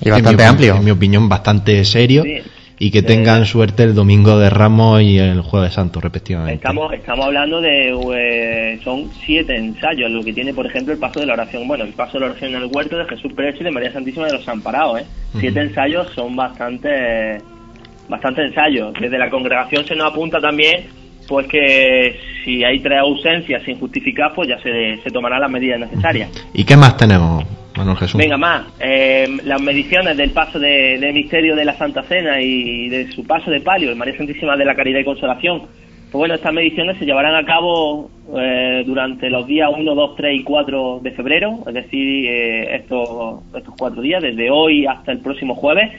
Y 0.01 0.09
bastante 0.09 0.43
en 0.43 0.49
amplio. 0.49 0.75
En 0.75 0.83
mi 0.83 0.91
opinión, 0.91 1.29
bastante 1.29 1.83
serio. 1.85 2.23
Sí. 2.23 2.37
Y 2.79 2.91
que 2.91 3.01
tengan 3.01 3.45
suerte 3.45 3.83
el 3.83 3.93
domingo 3.93 4.37
de 4.39 4.49
Ramos 4.49 5.01
y 5.01 5.17
el 5.17 5.41
Jueves 5.41 5.73
Santo, 5.73 6.01
respectivamente. 6.01 6.55
Estamos, 6.55 6.91
estamos 6.91 7.27
hablando 7.27 7.61
de. 7.61 7.95
eh, 8.15 8.79
son 8.83 9.09
siete 9.25 9.55
ensayos, 9.55 10.11
lo 10.11 10.21
que 10.23 10.33
tiene, 10.33 10.53
por 10.53 10.65
ejemplo, 10.65 10.91
el 10.93 10.99
paso 10.99 11.21
de 11.21 11.27
la 11.27 11.33
oración. 11.33 11.65
Bueno, 11.67 11.85
el 11.85 11.93
paso 11.93 12.13
de 12.13 12.21
la 12.21 12.31
oración 12.31 12.55
en 12.55 12.63
el 12.63 12.69
huerto 12.73 12.97
de 12.97 13.05
Jesús 13.05 13.31
Pérez 13.33 13.55
y 13.61 13.63
de 13.63 13.71
María 13.71 13.93
Santísima 13.93 14.25
de 14.25 14.33
los 14.33 14.47
Amparados, 14.47 15.01
¿eh? 15.01 15.05
Siete 15.39 15.61
ensayos 15.61 16.11
son 16.13 16.35
bastante. 16.35 17.37
Bastante 18.09 18.41
ensayos. 18.43 18.93
Desde 18.99 19.17
la 19.17 19.29
congregación 19.29 19.85
se 19.85 19.95
nos 19.95 20.11
apunta 20.11 20.41
también, 20.41 20.87
pues 21.25 21.47
que 21.47 22.19
si 22.43 22.65
hay 22.65 22.79
tres 22.81 22.99
ausencias 22.99 23.63
sin 23.63 23.79
justificar, 23.79 24.33
pues 24.35 24.49
ya 24.49 24.59
se, 24.61 24.99
se 25.01 25.09
tomarán 25.09 25.39
las 25.39 25.49
medidas 25.49 25.79
necesarias. 25.79 26.29
¿Y 26.53 26.65
qué 26.65 26.75
más 26.75 26.97
tenemos, 26.97 27.45
Manuel 27.75 27.97
Jesús? 27.97 28.19
Venga, 28.19 28.37
más. 28.37 28.65
Eh, 28.79 29.27
las 29.43 29.61
mediciones 29.61 30.15
del 30.17 30.31
paso 30.31 30.59
de, 30.59 30.97
del 30.99 31.13
misterio 31.13 31.55
de 31.55 31.65
la 31.65 31.77
Santa 31.77 32.03
Cena 32.03 32.41
y 32.41 32.89
de 32.89 33.11
su 33.11 33.25
paso 33.25 33.49
de 33.51 33.61
palio, 33.61 33.89
de 33.89 33.95
María 33.95 34.17
Santísima 34.17 34.55
de 34.55 34.65
la 34.65 34.75
Caridad 34.75 34.99
y 34.99 35.05
Consolación. 35.05 35.63
Pues 36.13 36.19
bueno, 36.19 36.35
estas 36.35 36.53
mediciones 36.53 36.99
se 36.99 37.05
llevarán 37.05 37.33
a 37.33 37.43
cabo 37.43 38.11
eh, 38.37 38.83
durante 38.85 39.31
los 39.31 39.47
días 39.47 39.71
1, 39.75 39.95
2, 39.95 40.15
3 40.15 40.41
y 40.41 40.43
4 40.43 40.99
de 41.01 41.11
febrero, 41.13 41.63
es 41.65 41.73
decir, 41.73 42.25
eh, 42.29 42.75
estos, 42.75 43.41
estos 43.55 43.73
cuatro 43.75 43.99
días, 43.99 44.21
desde 44.21 44.51
hoy 44.51 44.85
hasta 44.85 45.11
el 45.11 45.21
próximo 45.21 45.55
jueves, 45.55 45.91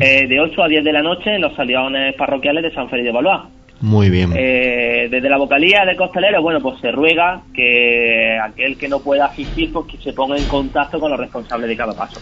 eh, 0.00 0.26
de 0.26 0.40
8 0.40 0.62
a 0.62 0.68
10 0.68 0.84
de 0.84 0.92
la 0.94 1.02
noche 1.02 1.34
en 1.34 1.42
los 1.42 1.54
salones 1.54 2.14
parroquiales 2.14 2.62
de 2.62 2.72
San 2.72 2.88
Félix 2.88 3.08
de 3.08 3.12
Valois. 3.12 3.42
Muy 3.80 4.10
bien. 4.10 4.32
Eh, 4.36 5.06
desde 5.10 5.30
la 5.30 5.36
vocalía 5.38 5.84
de 5.84 5.94
Costaleros, 5.94 6.42
bueno, 6.42 6.60
pues 6.60 6.80
se 6.80 6.90
ruega 6.90 7.42
que 7.54 8.36
aquel 8.42 8.76
que 8.76 8.88
no 8.88 8.98
pueda 9.00 9.26
asistir, 9.26 9.72
pues 9.72 9.86
que 9.86 9.98
se 9.98 10.12
ponga 10.12 10.36
en 10.36 10.44
contacto 10.46 10.98
con 10.98 11.10
los 11.10 11.20
responsables 11.20 11.68
de 11.68 11.76
cada 11.76 11.94
paso. 11.94 12.20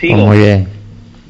Sigo. 0.00 0.14
Pues 0.14 0.26
muy 0.26 0.38
bien. 0.38 0.68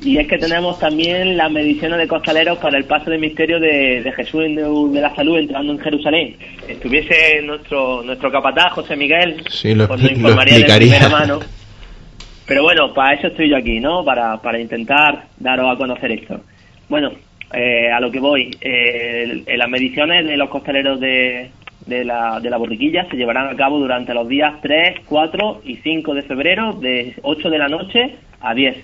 Y 0.00 0.16
es 0.18 0.28
que 0.28 0.38
tenemos 0.38 0.78
también 0.78 1.36
las 1.36 1.50
mediciones 1.50 1.98
de 1.98 2.06
costaleros 2.06 2.58
para 2.58 2.78
el 2.78 2.84
paso 2.84 3.10
de 3.10 3.18
misterio 3.18 3.58
de, 3.58 4.00
de 4.02 4.12
Jesús 4.12 4.42
de 4.44 5.00
la 5.00 5.12
Salud 5.16 5.38
entrando 5.38 5.72
en 5.72 5.78
Jerusalén. 5.80 6.36
Estuviese 6.68 7.42
nuestro 7.42 8.02
nuestro 8.04 8.30
capataz, 8.30 8.72
José 8.74 8.94
Miguel, 8.94 9.42
Sí, 9.50 9.74
lo 9.74 9.88
pues 9.88 10.00
nos 10.02 10.10
expli- 10.10 10.14
lo 10.14 10.28
informaría 10.28 10.58
de 10.58 10.76
primera 10.76 11.08
mano. 11.08 11.40
Pero 12.46 12.62
bueno, 12.62 12.94
para 12.94 13.14
eso 13.14 13.26
estoy 13.26 13.50
yo 13.50 13.56
aquí, 13.56 13.80
¿no? 13.80 14.04
Para, 14.04 14.36
para 14.40 14.60
intentar 14.60 15.24
daros 15.38 15.74
a 15.74 15.76
conocer 15.76 16.12
esto. 16.12 16.40
Bueno, 16.88 17.10
eh, 17.52 17.90
a 17.90 18.00
lo 18.00 18.10
que 18.10 18.20
voy. 18.20 18.50
Eh, 18.60 19.42
el- 19.46 19.58
las 19.58 19.68
mediciones 19.68 20.26
de 20.26 20.36
los 20.36 20.48
costaleros 20.48 21.00
de, 21.00 21.50
de, 21.86 22.04
la, 22.04 22.40
de 22.40 22.50
la 22.50 22.56
borriquilla 22.56 23.06
se 23.10 23.16
llevarán 23.16 23.48
a 23.48 23.56
cabo 23.56 23.78
durante 23.78 24.14
los 24.14 24.28
días 24.28 24.54
3, 24.62 25.00
4 25.06 25.62
y 25.64 25.76
5 25.76 26.14
de 26.14 26.22
febrero, 26.22 26.72
de 26.74 27.14
8 27.22 27.50
de 27.50 27.58
la 27.58 27.68
noche 27.68 28.16
a 28.40 28.54
10. 28.54 28.76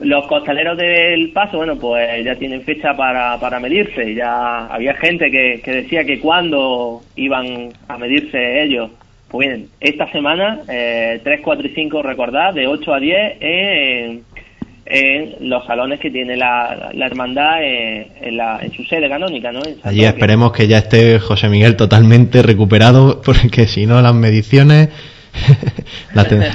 Los 0.00 0.26
costaleros 0.26 0.76
del 0.76 1.30
paso, 1.32 1.56
bueno, 1.58 1.76
pues 1.78 2.24
ya 2.24 2.34
tienen 2.34 2.62
fecha 2.62 2.96
para, 2.96 3.38
para 3.38 3.60
medirse. 3.60 4.12
Ya 4.14 4.66
había 4.66 4.94
gente 4.94 5.30
que, 5.30 5.60
que 5.64 5.70
decía 5.70 6.04
que 6.04 6.18
cuando 6.18 7.02
iban 7.14 7.68
a 7.86 7.96
medirse 7.96 8.62
ellos. 8.62 8.90
Pues 9.30 9.48
bien, 9.48 9.68
esta 9.80 10.10
semana, 10.10 10.60
eh, 10.68 11.20
3, 11.22 11.40
4 11.42 11.66
y 11.68 11.70
5, 11.74 12.02
recordad, 12.02 12.54
de 12.54 12.66
8 12.66 12.92
a 12.94 13.00
10 13.00 13.36
en, 13.40 14.22
en 14.86 15.48
los 15.48 15.64
salones 15.66 15.98
que 16.00 16.10
tiene 16.10 16.36
la, 16.36 16.90
la 16.92 17.06
hermandad 17.06 17.62
en, 17.62 18.06
en, 18.20 18.36
la, 18.36 18.58
en 18.62 18.72
su 18.72 18.84
sede 18.84 19.08
canónica, 19.08 19.50
¿no? 19.50 19.60
Allí 19.82 20.04
esperemos 20.04 20.52
que 20.52 20.68
ya 20.68 20.78
esté 20.78 21.18
José 21.18 21.48
Miguel 21.48 21.76
totalmente 21.76 22.42
recuperado, 22.42 23.22
porque 23.24 23.66
si 23.66 23.86
no 23.86 24.00
las 24.02 24.14
mediciones... 24.14 24.88
la 26.14 26.24
ten- 26.24 26.42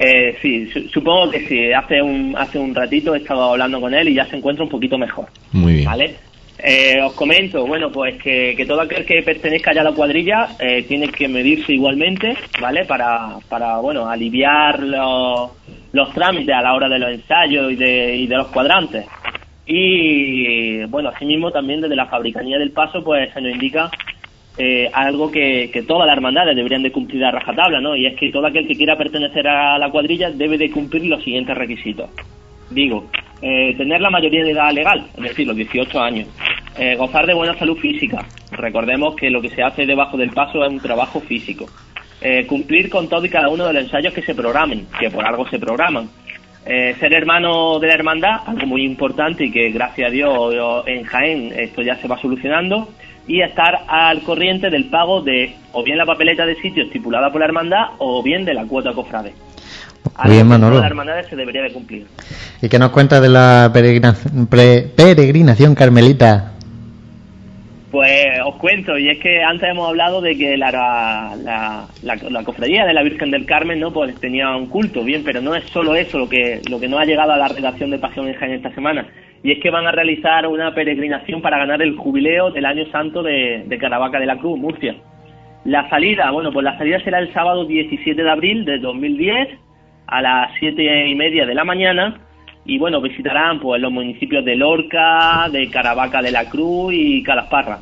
Eh, 0.00 0.36
sí, 0.40 0.70
su- 0.72 0.88
supongo 0.90 1.28
que 1.32 1.40
sí. 1.48 1.72
Hace 1.72 2.00
un, 2.00 2.36
hace 2.38 2.56
un 2.56 2.72
ratito 2.72 3.16
he 3.16 3.18
estado 3.18 3.50
hablando 3.50 3.80
con 3.80 3.92
él 3.92 4.08
y 4.08 4.14
ya 4.14 4.24
se 4.26 4.36
encuentra 4.36 4.62
un 4.62 4.70
poquito 4.70 4.96
mejor. 4.96 5.26
Muy 5.50 5.72
bien. 5.74 5.86
¿Vale? 5.86 6.14
Eh, 6.60 7.00
os 7.00 7.12
comento, 7.12 7.64
bueno, 7.66 7.90
pues 7.92 8.20
que, 8.20 8.54
que 8.56 8.66
todo 8.66 8.80
aquel 8.80 9.06
que 9.06 9.22
pertenezca 9.22 9.72
ya 9.72 9.82
a 9.82 9.84
la 9.84 9.92
cuadrilla 9.92 10.48
eh, 10.58 10.82
tiene 10.82 11.08
que 11.08 11.28
medirse 11.28 11.72
igualmente, 11.72 12.36
¿vale? 12.60 12.84
Para, 12.84 13.36
para 13.48 13.78
bueno, 13.78 14.08
aliviar 14.08 14.82
los, 14.82 15.52
los 15.92 16.12
trámites 16.12 16.54
a 16.54 16.62
la 16.62 16.74
hora 16.74 16.88
de 16.88 16.98
los 16.98 17.10
ensayos 17.12 17.72
y 17.72 17.76
de, 17.76 18.16
y 18.16 18.26
de 18.26 18.36
los 18.36 18.48
cuadrantes. 18.48 19.06
Y, 19.66 20.82
bueno, 20.86 21.10
asimismo 21.10 21.52
también 21.52 21.80
desde 21.80 21.94
la 21.94 22.06
fabricanía 22.06 22.58
del 22.58 22.72
paso, 22.72 23.04
pues 23.04 23.32
se 23.32 23.40
nos 23.40 23.52
indica 23.52 23.90
eh, 24.56 24.90
algo 24.92 25.30
que, 25.30 25.70
que 25.72 25.82
todas 25.82 26.08
las 26.08 26.16
hermandades 26.16 26.56
deberían 26.56 26.82
de 26.82 26.90
cumplir 26.90 27.24
a 27.24 27.30
rajatabla, 27.30 27.80
¿no? 27.80 27.94
Y 27.94 28.06
es 28.06 28.16
que 28.16 28.32
todo 28.32 28.46
aquel 28.46 28.66
que 28.66 28.74
quiera 28.74 28.96
pertenecer 28.96 29.46
a 29.46 29.78
la 29.78 29.90
cuadrilla 29.90 30.30
debe 30.30 30.58
de 30.58 30.72
cumplir 30.72 31.06
los 31.06 31.22
siguientes 31.22 31.56
requisitos. 31.56 32.10
Digo, 32.70 33.08
eh, 33.40 33.74
tener 33.76 34.00
la 34.00 34.10
mayoría 34.10 34.44
de 34.44 34.50
edad 34.50 34.72
legal, 34.72 35.06
es 35.16 35.22
decir, 35.22 35.46
los 35.46 35.56
18 35.56 36.00
años. 36.00 36.28
Eh, 36.78 36.94
gozar 36.96 37.26
de 37.26 37.34
buena 37.34 37.58
salud 37.58 37.76
física. 37.76 38.24
Recordemos 38.52 39.16
que 39.16 39.30
lo 39.30 39.40
que 39.40 39.50
se 39.50 39.62
hace 39.62 39.84
debajo 39.84 40.16
del 40.16 40.30
paso 40.30 40.64
es 40.64 40.70
un 40.70 40.78
trabajo 40.78 41.20
físico. 41.20 41.66
Eh, 42.20 42.46
cumplir 42.46 42.88
con 42.88 43.08
todo 43.08 43.24
y 43.24 43.28
cada 43.28 43.48
uno 43.48 43.66
de 43.66 43.72
los 43.72 43.82
ensayos 43.82 44.14
que 44.14 44.22
se 44.22 44.34
programen, 44.34 44.86
que 44.98 45.10
por 45.10 45.24
algo 45.24 45.48
se 45.48 45.58
programan. 45.58 46.08
Eh, 46.66 46.94
ser 47.00 47.14
hermano 47.14 47.78
de 47.80 47.88
la 47.88 47.94
hermandad, 47.94 48.42
algo 48.46 48.66
muy 48.66 48.84
importante 48.84 49.46
y 49.46 49.50
que 49.50 49.70
gracias 49.70 50.08
a 50.08 50.12
Dios 50.12 50.84
en 50.86 51.02
Jaén 51.04 51.52
esto 51.56 51.82
ya 51.82 51.96
se 51.96 52.06
va 52.06 52.20
solucionando. 52.20 52.88
Y 53.26 53.42
estar 53.42 53.84
al 53.88 54.22
corriente 54.22 54.70
del 54.70 54.84
pago 54.84 55.20
de 55.20 55.54
o 55.72 55.82
bien 55.82 55.98
la 55.98 56.06
papeleta 56.06 56.46
de 56.46 56.54
sitio 56.56 56.84
estipulada 56.84 57.30
por 57.30 57.40
la 57.40 57.46
hermandad 57.46 57.88
o 57.98 58.22
bien 58.22 58.44
de 58.44 58.54
la 58.54 58.64
cuota 58.64 58.92
cofrade. 58.92 59.32
Bien, 60.04 60.16
Algo 60.16 60.38
que 60.38 60.44
Manolo. 60.44 60.76
las 60.76 60.86
hermandades 60.86 61.26
se 61.28 61.36
debería 61.36 61.62
de 61.62 61.72
cumplir. 61.72 62.06
¿Y 62.62 62.68
qué 62.68 62.78
nos 62.78 62.90
cuenta 62.90 63.20
de 63.20 63.28
la 63.28 63.70
pre- 63.72 64.82
peregrinación 64.96 65.74
carmelita? 65.74 66.52
Pues 67.90 68.26
os 68.44 68.56
cuento, 68.56 68.98
y 68.98 69.08
es 69.08 69.18
que 69.18 69.42
antes 69.42 69.66
hemos 69.70 69.88
hablado 69.88 70.20
de 70.20 70.36
que 70.36 70.58
la, 70.58 70.70
la, 70.70 71.86
la, 72.02 72.16
la 72.30 72.44
cofradía 72.44 72.84
de 72.84 72.92
la 72.92 73.02
Virgen 73.02 73.30
del 73.30 73.46
Carmen 73.46 73.80
no 73.80 73.92
pues 73.92 74.14
tenía 74.20 74.54
un 74.56 74.66
culto, 74.66 75.02
bien, 75.04 75.22
pero 75.24 75.40
no 75.40 75.54
es 75.54 75.64
solo 75.70 75.94
eso 75.94 76.18
lo 76.18 76.28
que, 76.28 76.60
lo 76.68 76.78
que 76.78 76.86
no 76.88 76.98
ha 76.98 77.06
llegado 77.06 77.32
a 77.32 77.38
la 77.38 77.48
redacción 77.48 77.90
de 77.90 77.98
Pasión 77.98 78.28
en 78.28 78.34
Jaén 78.34 78.52
esta 78.52 78.74
semana, 78.74 79.06
y 79.42 79.52
es 79.52 79.58
que 79.62 79.70
van 79.70 79.86
a 79.86 79.92
realizar 79.92 80.46
una 80.48 80.74
peregrinación 80.74 81.40
para 81.40 81.56
ganar 81.56 81.80
el 81.80 81.96
jubileo 81.96 82.50
del 82.50 82.66
año 82.66 82.84
santo 82.92 83.22
de, 83.22 83.64
de 83.66 83.78
Caravaca 83.78 84.20
de 84.20 84.26
la 84.26 84.36
Cruz, 84.36 84.58
Murcia. 84.58 84.94
La 85.64 85.88
salida, 85.88 86.30
bueno, 86.30 86.52
pues 86.52 86.64
la 86.64 86.76
salida 86.76 87.00
será 87.02 87.20
el 87.20 87.32
sábado 87.32 87.64
17 87.64 88.22
de 88.22 88.30
abril 88.30 88.66
de 88.66 88.78
2010 88.80 89.48
a 90.08 90.22
las 90.22 90.50
siete 90.58 91.08
y 91.08 91.14
media 91.14 91.46
de 91.46 91.54
la 91.54 91.64
mañana 91.64 92.18
y 92.64 92.78
bueno, 92.78 93.00
visitarán 93.00 93.60
pues 93.60 93.80
los 93.80 93.92
municipios 93.92 94.44
de 94.44 94.56
Lorca, 94.56 95.48
de 95.50 95.70
Caravaca 95.70 96.20
de 96.20 96.30
la 96.30 96.44
Cruz 96.48 96.92
y 96.94 97.22
Calasparra. 97.22 97.78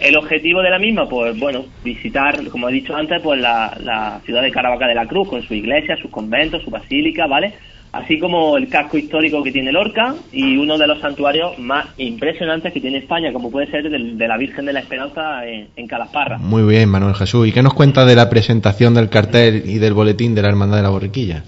El 0.00 0.16
objetivo 0.16 0.62
de 0.62 0.70
la 0.70 0.78
misma, 0.78 1.08
pues 1.08 1.38
bueno, 1.38 1.64
visitar, 1.84 2.46
como 2.48 2.68
he 2.68 2.72
dicho 2.72 2.96
antes, 2.96 3.20
pues 3.20 3.40
la, 3.40 3.76
la 3.82 4.20
ciudad 4.24 4.42
de 4.42 4.50
Caravaca 4.50 4.86
de 4.86 4.94
la 4.94 5.06
Cruz 5.06 5.28
con 5.28 5.42
su 5.42 5.52
iglesia, 5.54 5.96
sus 5.96 6.10
conventos, 6.10 6.62
su 6.62 6.70
basílica, 6.70 7.26
¿vale? 7.26 7.54
Así 7.92 8.20
como 8.20 8.56
el 8.56 8.68
casco 8.68 8.96
histórico 8.96 9.42
que 9.42 9.50
tiene 9.50 9.72
Lorca 9.72 10.14
y 10.32 10.56
uno 10.56 10.78
de 10.78 10.86
los 10.86 11.00
santuarios 11.00 11.58
más 11.58 11.86
impresionantes 11.98 12.72
que 12.72 12.80
tiene 12.80 12.98
España, 12.98 13.32
como 13.32 13.50
puede 13.50 13.66
ser 13.66 13.84
el 13.86 14.16
de 14.16 14.28
la 14.28 14.36
Virgen 14.38 14.64
de 14.64 14.72
la 14.72 14.80
Esperanza 14.80 15.44
en, 15.44 15.68
en 15.74 15.86
Calasparra. 15.88 16.38
Muy 16.38 16.62
bien, 16.62 16.88
Manuel 16.88 17.16
Jesús. 17.16 17.48
¿Y 17.48 17.52
qué 17.52 17.62
nos 17.62 17.74
cuenta 17.74 18.04
de 18.04 18.14
la 18.14 18.30
presentación 18.30 18.94
del 18.94 19.08
cartel 19.08 19.64
y 19.66 19.78
del 19.78 19.92
boletín 19.92 20.36
de 20.36 20.42
la 20.42 20.48
Hermandad 20.48 20.76
de 20.76 20.82
la 20.84 20.90
Borriquilla? 20.90 21.42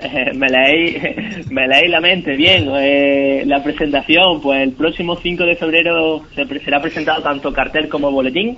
Me 0.34 0.48
leí, 0.48 0.96
me 1.50 1.66
leí 1.68 1.88
la 1.88 2.00
mente, 2.00 2.36
bien. 2.36 2.68
eh, 2.76 3.42
la 3.46 3.62
presentación, 3.62 4.40
pues 4.40 4.62
el 4.62 4.72
próximo 4.72 5.16
5 5.16 5.44
de 5.44 5.56
febrero 5.56 6.22
se 6.34 6.46
será 6.60 6.80
presentado 6.80 7.22
tanto 7.22 7.52
cartel 7.52 7.88
como 7.88 8.10
boletín. 8.10 8.56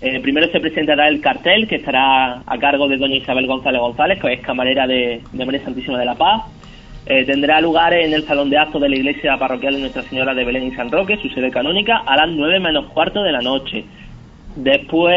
Eh, 0.00 0.18
primero 0.20 0.50
se 0.50 0.58
presentará 0.58 1.08
el 1.08 1.20
cartel, 1.20 1.68
que 1.68 1.76
estará 1.76 2.42
a 2.44 2.58
cargo 2.58 2.88
de 2.88 2.96
doña 2.96 3.16
Isabel 3.16 3.46
González 3.46 3.80
González, 3.80 4.20
que 4.20 4.32
es 4.32 4.40
camarera 4.40 4.86
de, 4.86 5.20
de 5.32 5.46
María 5.46 5.62
Santísima 5.62 5.98
de 5.98 6.04
la 6.06 6.16
Paz. 6.16 6.42
Eh, 7.06 7.24
tendrá 7.24 7.60
lugar 7.60 7.92
en 7.94 8.12
el 8.12 8.24
Salón 8.24 8.50
de 8.50 8.58
Actos 8.58 8.80
de 8.80 8.88
la 8.88 8.96
Iglesia 8.96 9.36
Parroquial 9.36 9.74
de 9.74 9.80
Nuestra 9.80 10.02
Señora 10.02 10.34
de 10.34 10.44
Belén 10.44 10.64
y 10.64 10.70
San 10.72 10.90
Roque, 10.90 11.16
su 11.18 11.28
sede 11.28 11.50
canónica, 11.50 11.98
a 12.06 12.16
las 12.16 12.28
9 12.30 12.60
menos 12.60 12.86
cuarto 12.86 13.22
de 13.22 13.32
la 13.32 13.40
noche. 13.40 13.84
Después 14.54 15.14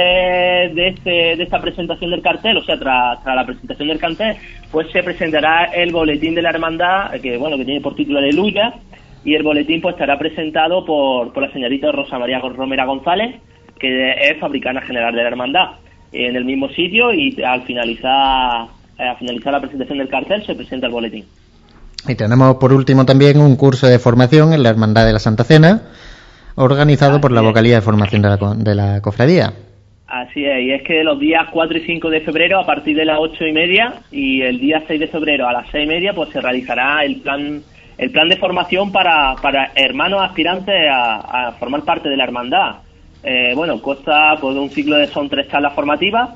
de, 0.76 0.88
este, 0.88 1.36
de 1.36 1.44
esta 1.44 1.60
presentación 1.60 2.12
del 2.12 2.22
cartel, 2.22 2.58
o 2.58 2.64
sea, 2.64 2.80
tras, 2.80 3.26
la 3.26 3.46
presentación 3.46 3.90
del 3.90 4.00
cartel, 4.00 4.38
pues 4.72 4.90
se 4.92 5.04
presentará 5.04 5.66
el 5.66 5.92
boletín 5.92 6.36
de 6.36 6.42
la 6.42 6.52
hermandad, 6.52 7.12
que 7.22 7.38
bueno, 7.38 7.58
que 7.58 7.66
tiene 7.66 7.82
por 7.82 7.96
título 7.96 8.20
Aleluya, 8.20 8.74
y 9.26 9.36
el 9.36 9.44
boletín 9.44 9.82
pues 9.82 9.96
estará 9.96 10.18
presentado 10.18 10.86
por, 10.86 11.34
por 11.34 11.44
la 11.44 11.52
señorita 11.52 11.92
Rosa 11.92 12.18
María 12.18 12.40
Romera 12.40 12.86
González, 12.86 13.36
que 13.80 14.12
es 14.12 14.40
fabricana 14.40 14.82
general 14.82 15.14
de 15.14 15.22
la 15.22 15.28
hermandad, 15.28 15.70
en 16.12 16.36
el 16.36 16.46
mismo 16.46 16.70
sitio 16.70 17.14
y 17.14 17.36
al 17.44 17.64
finalizar, 17.64 18.68
eh, 18.98 19.04
al 19.04 19.18
finalizar 19.18 19.52
la 19.52 19.60
presentación 19.60 19.98
del 19.98 20.10
cartel 20.10 20.46
se 20.46 20.56
presenta 20.56 20.88
el 20.88 20.94
boletín. 20.94 21.26
Y 22.08 22.16
tenemos 22.16 22.56
por 22.56 22.72
último 22.72 23.06
también 23.06 23.40
un 23.40 23.56
curso 23.56 23.88
de 23.88 24.00
formación 24.00 24.54
en 24.54 24.64
la 24.64 24.70
Hermandad 24.70 25.06
de 25.06 25.14
la 25.14 25.20
Santa 25.20 25.44
Cena, 25.44 25.82
organizado 26.56 27.22
por 27.22 27.32
la 27.32 27.42
vocalía 27.42 27.76
de 27.76 27.82
formación 27.82 28.22
de 28.22 28.30
la, 28.30 28.38
de 28.56 28.76
la 28.76 29.02
cofradía. 29.02 29.54
Así 30.08 30.46
es, 30.46 30.62
y 30.62 30.72
es 30.72 30.84
que 30.84 31.04
los 31.04 31.20
días 31.20 31.48
4 31.52 31.78
y 31.78 31.82
5 31.82 32.10
de 32.10 32.22
febrero 32.22 32.60
a 32.60 32.66
partir 32.66 32.96
de 32.96 33.06
las 33.06 33.18
8 33.20 33.48
y 33.48 33.54
media 33.54 33.94
y 34.12 34.42
el 34.42 34.60
día 34.60 34.84
6 34.88 35.00
de 35.00 35.08
febrero 35.08 35.48
a 35.48 35.54
las 35.54 35.68
6 35.72 35.84
y 35.84 35.88
media 35.88 36.14
pues 36.14 36.30
se 36.30 36.42
realizará 36.42 37.04
el 37.04 37.22
plan 37.22 37.64
el 37.98 38.12
plan 38.12 38.30
de 38.30 38.38
formación 38.38 38.92
para, 38.92 39.36
para 39.42 39.72
hermanos 39.74 40.22
aspirantes 40.22 40.76
a, 40.92 41.48
a 41.48 41.52
formar 41.54 41.84
parte 41.84 42.10
de 42.10 42.18
la 42.18 42.26
hermandad. 42.26 42.76
Eh, 43.24 43.54
bueno, 43.56 43.82
consta 43.82 44.36
pues, 44.40 44.54
de 44.54 44.62
un 44.62 44.70
ciclo 44.70 44.98
de 44.98 45.08
son 45.08 45.30
tres 45.30 45.48
charlas 45.48 45.74
formativas 45.74 46.30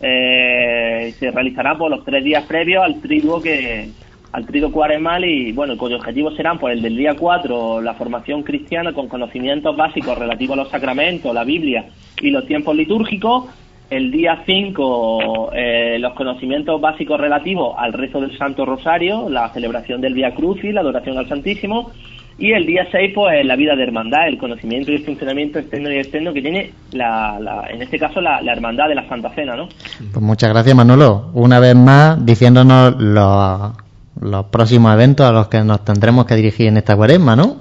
eh, 0.00 1.08
y 1.10 1.12
se 1.12 1.30
realizará 1.30 1.76
por 1.76 1.90
los 1.90 2.04
tres 2.04 2.24
días 2.24 2.44
previos 2.44 2.82
al 2.82 3.00
triduo 3.00 3.42
que 3.42 3.90
al 4.32 4.46
triduo 4.46 4.70
cuaresmal 4.70 5.24
y 5.24 5.52
bueno, 5.52 5.76
cuyos 5.76 5.98
objetivos 6.00 6.36
serán 6.36 6.58
pues 6.58 6.74
el 6.76 6.82
del 6.82 6.96
día 6.96 7.14
4 7.18 7.80
la 7.80 7.94
formación 7.94 8.42
cristiana 8.42 8.92
con 8.92 9.08
conocimientos 9.08 9.76
básicos 9.76 10.16
relativos 10.16 10.54
a 10.58 10.62
los 10.62 10.70
sacramentos, 10.70 11.34
la 11.34 11.44
Biblia 11.44 11.86
y 12.20 12.30
los 12.30 12.46
tiempos 12.46 12.76
litúrgicos, 12.76 13.46
el 13.90 14.10
día 14.12 14.42
5 14.46 15.50
eh, 15.52 15.98
los 15.98 16.12
conocimientos 16.14 16.80
básicos 16.80 17.18
relativos 17.20 17.74
al 17.76 17.92
rezo 17.92 18.20
del 18.20 18.36
Santo 18.38 18.64
Rosario, 18.64 19.28
la 19.28 19.48
celebración 19.50 20.00
del 20.00 20.14
Via 20.14 20.32
Crucis, 20.34 20.72
la 20.72 20.80
adoración 20.80 21.18
al 21.18 21.28
Santísimo. 21.28 21.90
Y 22.38 22.52
el 22.52 22.64
día 22.64 22.86
6 22.90 23.12
pues 23.14 23.44
la 23.44 23.54
vida 23.56 23.76
de 23.76 23.82
hermandad, 23.82 24.26
el 24.28 24.38
conocimiento 24.38 24.90
y 24.90 24.94
el 24.94 25.04
funcionamiento 25.04 25.58
externo 25.58 25.90
y 25.92 25.98
externo 25.98 26.32
que 26.32 26.40
tiene 26.40 26.70
la, 26.92 27.38
la- 27.38 27.66
en 27.68 27.82
este 27.82 27.98
caso 27.98 28.20
la, 28.22 28.40
la 28.40 28.52
hermandad 28.52 28.88
de 28.88 28.94
la 28.94 29.06
Santa 29.08 29.28
Cena, 29.34 29.56
¿no? 29.56 29.68
Pues 30.12 30.22
muchas 30.24 30.48
gracias 30.50 30.74
Manolo, 30.74 31.30
una 31.34 31.58
vez 31.60 31.74
más 31.76 32.24
diciéndonos 32.24 32.94
los, 32.98 33.72
los 34.20 34.46
próximos 34.46 34.92
eventos 34.94 35.26
a 35.26 35.32
los 35.32 35.48
que 35.48 35.60
nos 35.60 35.84
tendremos 35.84 36.26
que 36.26 36.34
dirigir 36.34 36.68
en 36.68 36.76
esta 36.76 36.96
cuaresma, 36.96 37.36
¿no? 37.36 37.56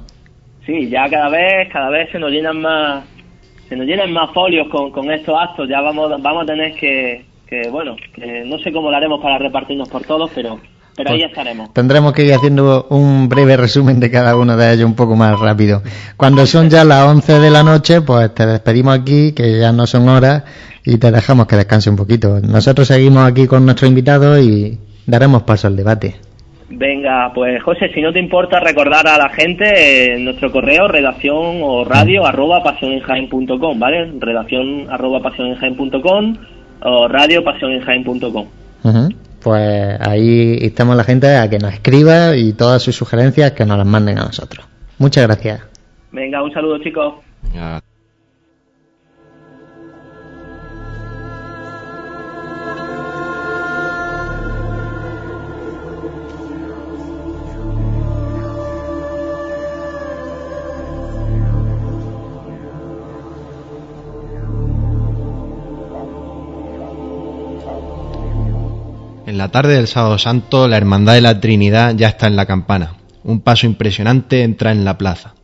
Sí, 0.66 0.90
ya 0.90 1.10
cada 1.10 1.30
vez, 1.30 1.70
cada 1.72 1.90
vez 1.90 2.12
se 2.12 2.20
nos 2.20 2.32
llenan 2.32 2.62
más, 2.62 3.04
se 3.68 3.76
nos 3.76 3.88
llenan 3.88 4.12
más 4.12 4.32
folios 4.34 4.68
con, 4.70 4.92
con 4.92 5.10
estos 5.12 5.36
actos. 5.40 5.68
Ya 5.70 5.82
vamos, 5.82 6.12
vamos 6.22 6.44
a 6.44 6.46
tener 6.46 6.76
que, 6.76 7.26
que, 7.48 7.70
bueno, 7.70 7.96
que 8.14 8.44
no 8.46 8.60
sé 8.60 8.72
cómo 8.72 8.92
lo 8.92 8.98
haremos 8.98 9.22
para 9.22 9.38
repartirnos 9.38 9.90
por 9.90 10.04
todos, 10.04 10.30
pero, 10.36 10.60
pero 10.96 11.10
ahí 11.10 11.20
Pues 11.20 11.32
estaremos. 11.32 11.74
Tendremos 11.74 12.14
que 12.14 12.26
ir 12.26 12.34
haciendo 12.34 12.88
un 12.90 13.30
breve 13.30 13.58
resumen 13.58 14.00
de 14.00 14.12
cada 14.12 14.36
uno 14.36 14.56
de 14.58 14.74
ellos 14.74 14.86
un 14.86 14.96
poco 14.96 15.16
más 15.16 15.40
rápido. 15.40 15.82
Cuando 16.18 16.46
son 16.46 16.70
ya 16.70 16.84
las 16.84 17.08
11 17.08 17.40
de 17.40 17.50
la 17.50 17.64
noche, 17.64 18.02
pues 18.02 18.34
te 18.36 18.46
despedimos 18.46 19.00
aquí, 19.00 19.32
que 19.32 19.60
ya 19.60 19.72
no 19.72 19.88
son 19.88 20.10
horas, 20.10 20.44
y 20.86 20.98
te 20.98 21.10
dejamos 21.10 21.48
que 21.48 21.56
descanse 21.56 21.90
un 21.90 21.96
poquito. 21.96 22.40
Nosotros 22.42 22.88
seguimos 22.88 23.26
aquí 23.26 23.48
con 23.48 23.66
nuestro 23.66 23.88
invitado 23.88 24.40
y 24.40 24.78
daremos 25.08 25.44
paso 25.44 25.68
al 25.68 25.76
debate. 25.76 26.29
Venga, 26.72 27.32
pues 27.34 27.62
José, 27.64 27.92
si 27.94 28.02
no 28.02 28.14
te 28.14 28.20
importa 28.20 28.60
recordar 28.60 29.08
a 29.08 29.18
la 29.18 29.30
gente 29.30 30.14
eh, 30.14 30.20
nuestro 30.20 30.52
correo, 30.52 30.88
redacción 30.88 31.62
o 31.64 31.84
radio 31.84 32.26
arroba 32.26 32.62
pasionenjaen.com, 32.62 33.80
¿vale? 33.80 34.12
Redacción 34.20 34.88
arroba 34.90 35.20
pasionenjaen.com 35.20 36.36
o 36.82 37.08
radio 37.08 37.44
pasionenjaen.com. 37.44 38.48
Ujú. 38.82 39.10
pues 39.42 40.00
ahí 40.00 40.58
estamos 40.62 40.96
la 40.96 41.04
gente 41.04 41.36
a 41.36 41.50
que 41.50 41.60
nos 41.60 41.74
escriba 41.74 42.36
y 42.38 42.54
todas 42.54 42.82
sus 42.82 42.96
sugerencias 42.96 43.52
que 43.52 43.66
nos 43.66 43.78
las 43.78 43.88
manden 43.88 44.20
a 44.20 44.26
nosotros. 44.26 44.66
Muchas 45.00 45.26
gracias. 45.26 45.62
Venga, 46.12 46.44
un 46.44 46.54
saludo 46.54 46.78
chicos. 46.80 47.16
Venga. 47.42 47.82
En 69.30 69.38
la 69.38 69.50
tarde 69.50 69.76
del 69.76 69.86
sábado 69.86 70.18
santo, 70.18 70.68
la 70.68 70.78
Hermandad 70.78 71.14
de 71.14 71.22
la 71.22 71.40
Trinidad 71.40 71.94
ya 71.94 72.08
está 72.08 72.26
en 72.26 72.36
la 72.36 72.48
campana. 72.48 72.96
Un 73.24 73.42
paso 73.42 73.68
impresionante 73.68 74.42
entra 74.42 74.72
en 74.72 74.84
la 74.84 74.98
plaza. 74.98 75.36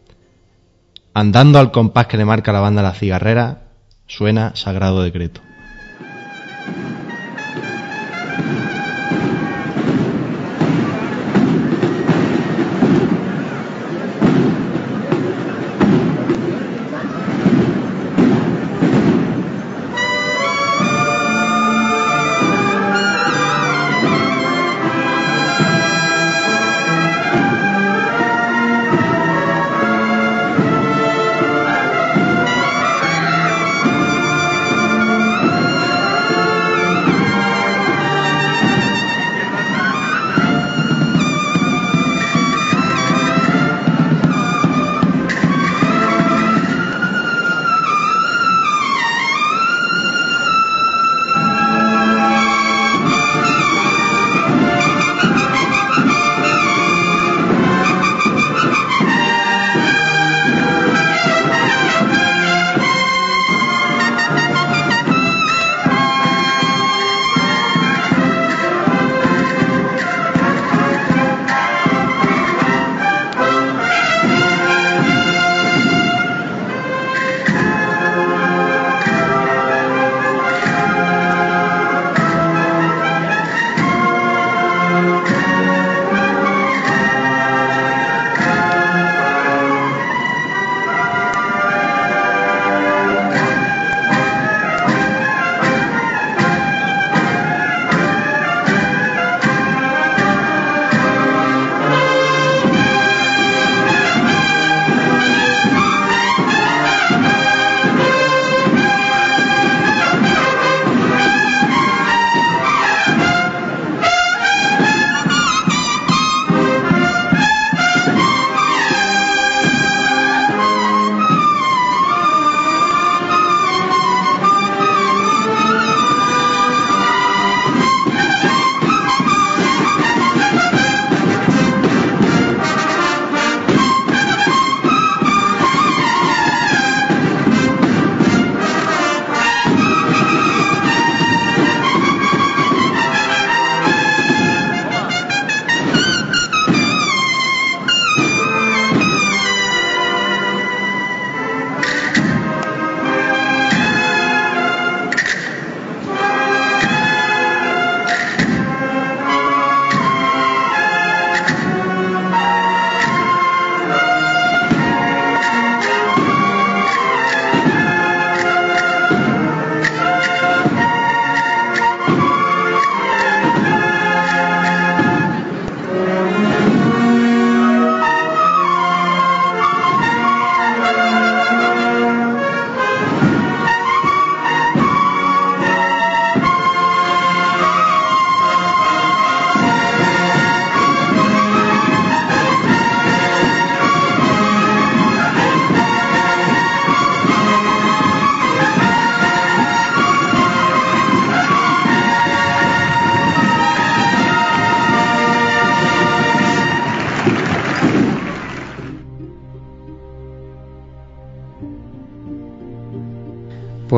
Andando 1.13 1.59
al 1.59 1.69
compás 1.69 2.07
que 2.07 2.17
le 2.17 2.25
marca 2.25 2.51
la 2.51 2.61
banda 2.61 2.81
La 2.81 2.95
Cigarrera, 2.95 3.67
suena 4.07 4.55
Sagrado 4.55 5.03
Decreto. 5.03 5.41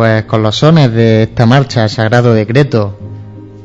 Pues 0.08 0.24
con 0.24 0.42
los 0.42 0.56
sones 0.56 0.90
de 0.94 1.24
esta 1.24 1.46
marcha 1.46 1.90
Sagrado 1.90 2.34
Decreto 2.34 2.98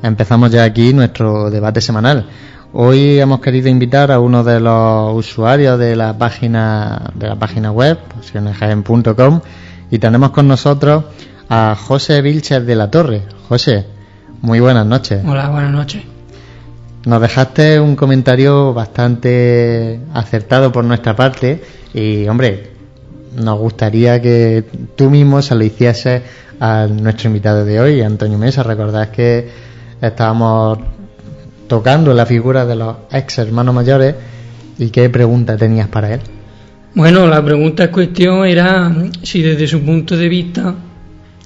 empezamos 0.02 0.50
ya 0.50 0.64
aquí 0.64 0.92
nuestro 0.92 1.52
debate 1.52 1.80
semanal. 1.80 2.26
Hoy 2.72 3.20
hemos 3.20 3.38
querido 3.38 3.68
invitar 3.68 4.10
a 4.10 4.18
uno 4.18 4.42
de 4.42 4.58
los 4.58 5.14
usuarios 5.14 5.78
de 5.78 5.94
la 5.94 6.18
página 6.18 7.12
de 7.14 7.28
la 7.28 7.36
página 7.36 7.70
web, 7.70 7.96
pasionesjaen.com, 8.16 9.40
y 9.88 10.00
tenemos 10.00 10.30
con 10.30 10.48
nosotros 10.48 11.04
a 11.48 11.76
José 11.76 12.20
Vilches 12.22 12.66
de 12.66 12.74
la 12.74 12.90
Torre. 12.90 13.22
José, 13.48 13.86
muy 14.40 14.58
buenas 14.58 14.84
noches. 14.84 15.22
Hola, 15.24 15.48
buenas 15.48 15.70
noches. 15.70 16.02
Nos 17.06 17.20
dejaste 17.20 17.78
un 17.78 17.94
comentario 17.94 18.74
bastante 18.74 20.00
acertado 20.12 20.72
por 20.72 20.82
nuestra 20.82 21.14
parte 21.14 21.62
y, 21.94 22.26
hombre, 22.26 22.71
nos 23.34 23.58
gustaría 23.58 24.20
que 24.20 24.64
tú 24.96 25.10
mismo 25.10 25.42
se 25.42 25.54
lo 25.54 25.64
hicieses 25.64 26.22
a 26.60 26.86
nuestro 26.86 27.28
invitado 27.28 27.64
de 27.64 27.80
hoy, 27.80 28.00
Antonio 28.02 28.38
Mesa. 28.38 28.62
Recordad 28.62 29.10
que 29.10 29.48
estábamos 30.00 30.78
tocando 31.66 32.12
la 32.12 32.26
figura 32.26 32.66
de 32.66 32.76
los 32.76 32.96
ex 33.10 33.38
hermanos 33.38 33.74
mayores 33.74 34.14
y 34.78 34.90
qué 34.90 35.08
pregunta 35.10 35.56
tenías 35.56 35.88
para 35.88 36.14
él. 36.14 36.20
Bueno, 36.94 37.26
la 37.26 37.42
pregunta 37.42 37.84
en 37.84 37.90
cuestión 37.90 38.46
era 38.46 38.94
si 39.22 39.40
desde 39.42 39.66
su 39.66 39.80
punto 39.80 40.16
de 40.16 40.28
vista 40.28 40.74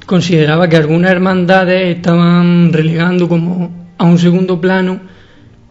consideraba 0.04 0.68
que 0.68 0.76
algunas 0.76 1.12
hermandades 1.12 1.96
estaban 1.96 2.72
relegando 2.72 3.28
como 3.28 3.70
a 3.98 4.04
un 4.04 4.18
segundo 4.18 4.60
plano 4.60 5.00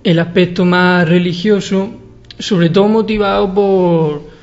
el 0.03 0.19
aspecto 0.19 0.65
más 0.65 1.07
religioso, 1.09 1.89
sobre 2.37 2.69
todo 2.69 2.87
motivado 2.87 3.53
por, 3.53 4.34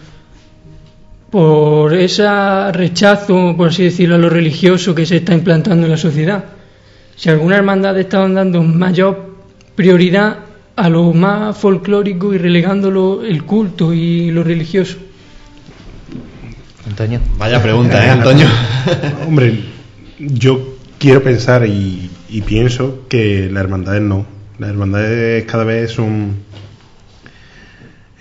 por 1.32 1.94
ese 1.94 2.22
rechazo, 2.72 3.54
por 3.56 3.70
así 3.70 3.84
decirlo, 3.84 4.16
a 4.16 4.18
lo 4.18 4.28
religioso 4.28 4.94
que 4.94 5.06
se 5.06 5.16
está 5.16 5.32
implantando 5.32 5.86
en 5.86 5.92
la 5.92 5.96
sociedad. 5.96 6.44
Si 7.16 7.30
alguna 7.30 7.56
hermandad 7.56 7.98
está 7.98 8.28
dando 8.28 8.62
mayor 8.62 9.34
prioridad 9.74 10.40
a 10.76 10.88
lo 10.90 11.10
más 11.14 11.56
folclórico 11.56 12.34
y 12.34 12.38
relegándolo 12.38 13.24
el 13.24 13.44
culto 13.44 13.94
y 13.94 14.30
lo 14.30 14.44
religioso. 14.44 14.98
Antonio. 16.86 17.20
Vaya 17.38 17.62
pregunta, 17.62 18.04
¿eh, 18.04 18.10
Antonio? 18.18 18.46
Hombre, 19.26 19.58
yo 20.18 20.76
quiero 20.98 21.22
pensar 21.22 21.66
y, 21.66 22.10
pienso 22.44 23.08
que 23.08 23.48
las 23.50 23.64
hermandades 23.64 24.02
no. 24.02 24.26
Las 24.58 24.68
hermandades 24.68 25.44
cada 25.46 25.64
vez 25.64 25.92
son 25.92 26.34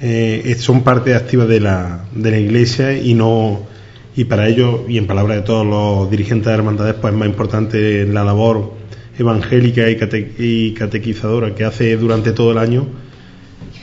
eh, 0.01 0.55
son 0.57 0.83
parte 0.83 1.13
activa 1.13 1.45
de 1.45 1.59
la, 1.59 2.05
de 2.13 2.31
la 2.31 2.39
iglesia 2.39 2.97
y 2.97 3.13
no 3.13 3.67
y 4.15 4.25
para 4.25 4.47
ello 4.47 4.85
y 4.87 4.97
en 4.97 5.07
palabras 5.07 5.37
de 5.37 5.43
todos 5.43 5.65
los 5.65 6.09
dirigentes 6.09 6.47
de 6.47 6.53
hermandades 6.53 6.95
pues 6.99 7.13
es 7.13 7.19
más 7.19 7.27
importante 7.27 8.05
la 8.05 8.23
labor 8.23 8.73
evangélica 9.17 9.83
y, 9.89 10.73
catequizadora 10.73 11.53
que 11.53 11.65
hace 11.65 11.95
durante 11.97 12.31
todo 12.31 12.51
el 12.51 12.57
año 12.57 12.87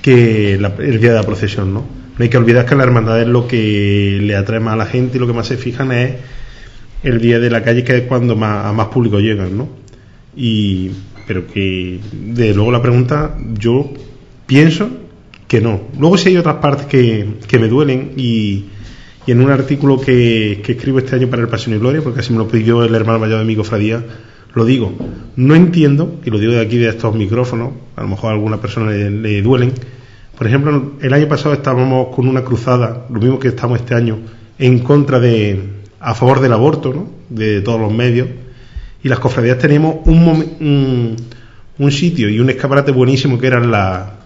que 0.03 0.55
el 0.55 1.01
día 1.01 1.11
de 1.11 1.16
la 1.16 1.23
procesión, 1.23 1.73
¿no? 1.73 1.81
No 1.81 2.23
hay 2.23 2.29
que 2.29 2.37
olvidar 2.37 2.66
que 2.66 2.75
la 2.75 2.83
hermandad 2.83 3.21
es 3.21 3.29
lo 3.29 3.47
que 3.47 4.19
le 4.21 4.35
atrae 4.35 4.59
más 4.59 4.75
a 4.75 4.77
la 4.77 4.87
gente 4.87 5.16
y 5.16 5.21
lo 5.21 5.27
que 5.29 5.33
más 5.33 5.47
se 5.47 5.57
fijan 5.57 5.93
es 5.93 6.16
el 7.05 7.21
día 7.21 7.39
de 7.39 7.49
la 7.49 7.62
calle, 7.62 7.85
que 7.85 7.97
es 7.97 8.03
cuando 8.03 8.35
más, 8.35 8.66
a 8.66 8.73
más 8.73 8.89
público 8.89 9.21
llegan, 9.21 9.57
¿no? 9.57 9.69
Y, 10.37 10.91
pero 11.29 11.47
que, 11.47 12.01
de 12.12 12.55
luego 12.55 12.73
la 12.73 12.83
pregunta, 12.83 13.37
yo 13.57 13.93
pienso 14.47 14.91
que 15.49 15.61
no. 15.61 15.80
Luego 15.99 16.16
sí 16.18 16.28
hay 16.28 16.36
otras 16.36 16.57
partes 16.57 16.86
que, 16.86 17.38
que 17.49 17.59
me 17.59 17.68
duelen 17.68 18.12
y, 18.16 18.66
y 19.26 19.32
en 19.32 19.40
un 19.40 19.51
artículo 19.51 20.01
que, 20.01 20.61
que, 20.64 20.72
escribo 20.72 20.99
este 20.99 21.16
año 21.16 21.28
para 21.28 21.42
el 21.42 21.49
Pasión 21.49 21.74
y 21.74 21.78
Gloria, 21.78 22.03
porque 22.03 22.20
así 22.20 22.32
me 22.32 22.38
lo 22.38 22.46
pidió 22.46 22.84
el 22.84 22.94
hermano 22.94 23.18
mayor 23.18 23.40
de 23.40 23.44
mi 23.44 23.57
cofradía, 23.57 24.05
lo 24.55 24.64
digo, 24.64 24.92
no 25.36 25.55
entiendo, 25.55 26.20
y 26.24 26.30
lo 26.30 26.38
digo 26.38 26.53
de 26.53 26.61
aquí 26.61 26.78
de 26.78 26.88
estos 26.88 27.14
micrófonos, 27.14 27.72
a 27.96 28.03
lo 28.03 28.09
mejor 28.09 28.30
a 28.30 28.34
alguna 28.34 28.61
persona 28.61 28.90
le, 28.90 29.42
duelen. 29.42 29.72
Por 30.36 30.46
ejemplo, 30.46 30.92
el 31.01 31.12
año 31.12 31.28
pasado 31.28 31.55
estábamos 31.55 32.14
con 32.14 32.28
una 32.28 32.42
cruzada, 32.42 33.07
lo 33.11 33.20
mismo 33.20 33.38
que 33.38 33.49
estamos 33.49 33.80
este 33.80 33.94
año, 33.94 34.18
en 34.59 34.78
contra 34.80 35.18
de, 35.20 35.62
a 36.01 36.14
favor 36.14 36.40
del 36.40 36.53
aborto, 36.53 36.92
¿no? 36.92 37.09
de 37.28 37.61
todos 37.61 37.80
los 37.80 37.92
medios, 37.92 38.28
y 39.03 39.09
las 39.09 39.18
cofradías 39.18 39.59
teníamos 39.59 39.96
un, 40.07 41.16
un, 41.78 41.92
sitio 41.92 42.28
y 42.28 42.40
un 42.40 42.51
escaparate 42.51 42.90
buenísimo 42.90 43.38
que 43.38 43.46
eran 43.46 43.70
las 43.70 44.18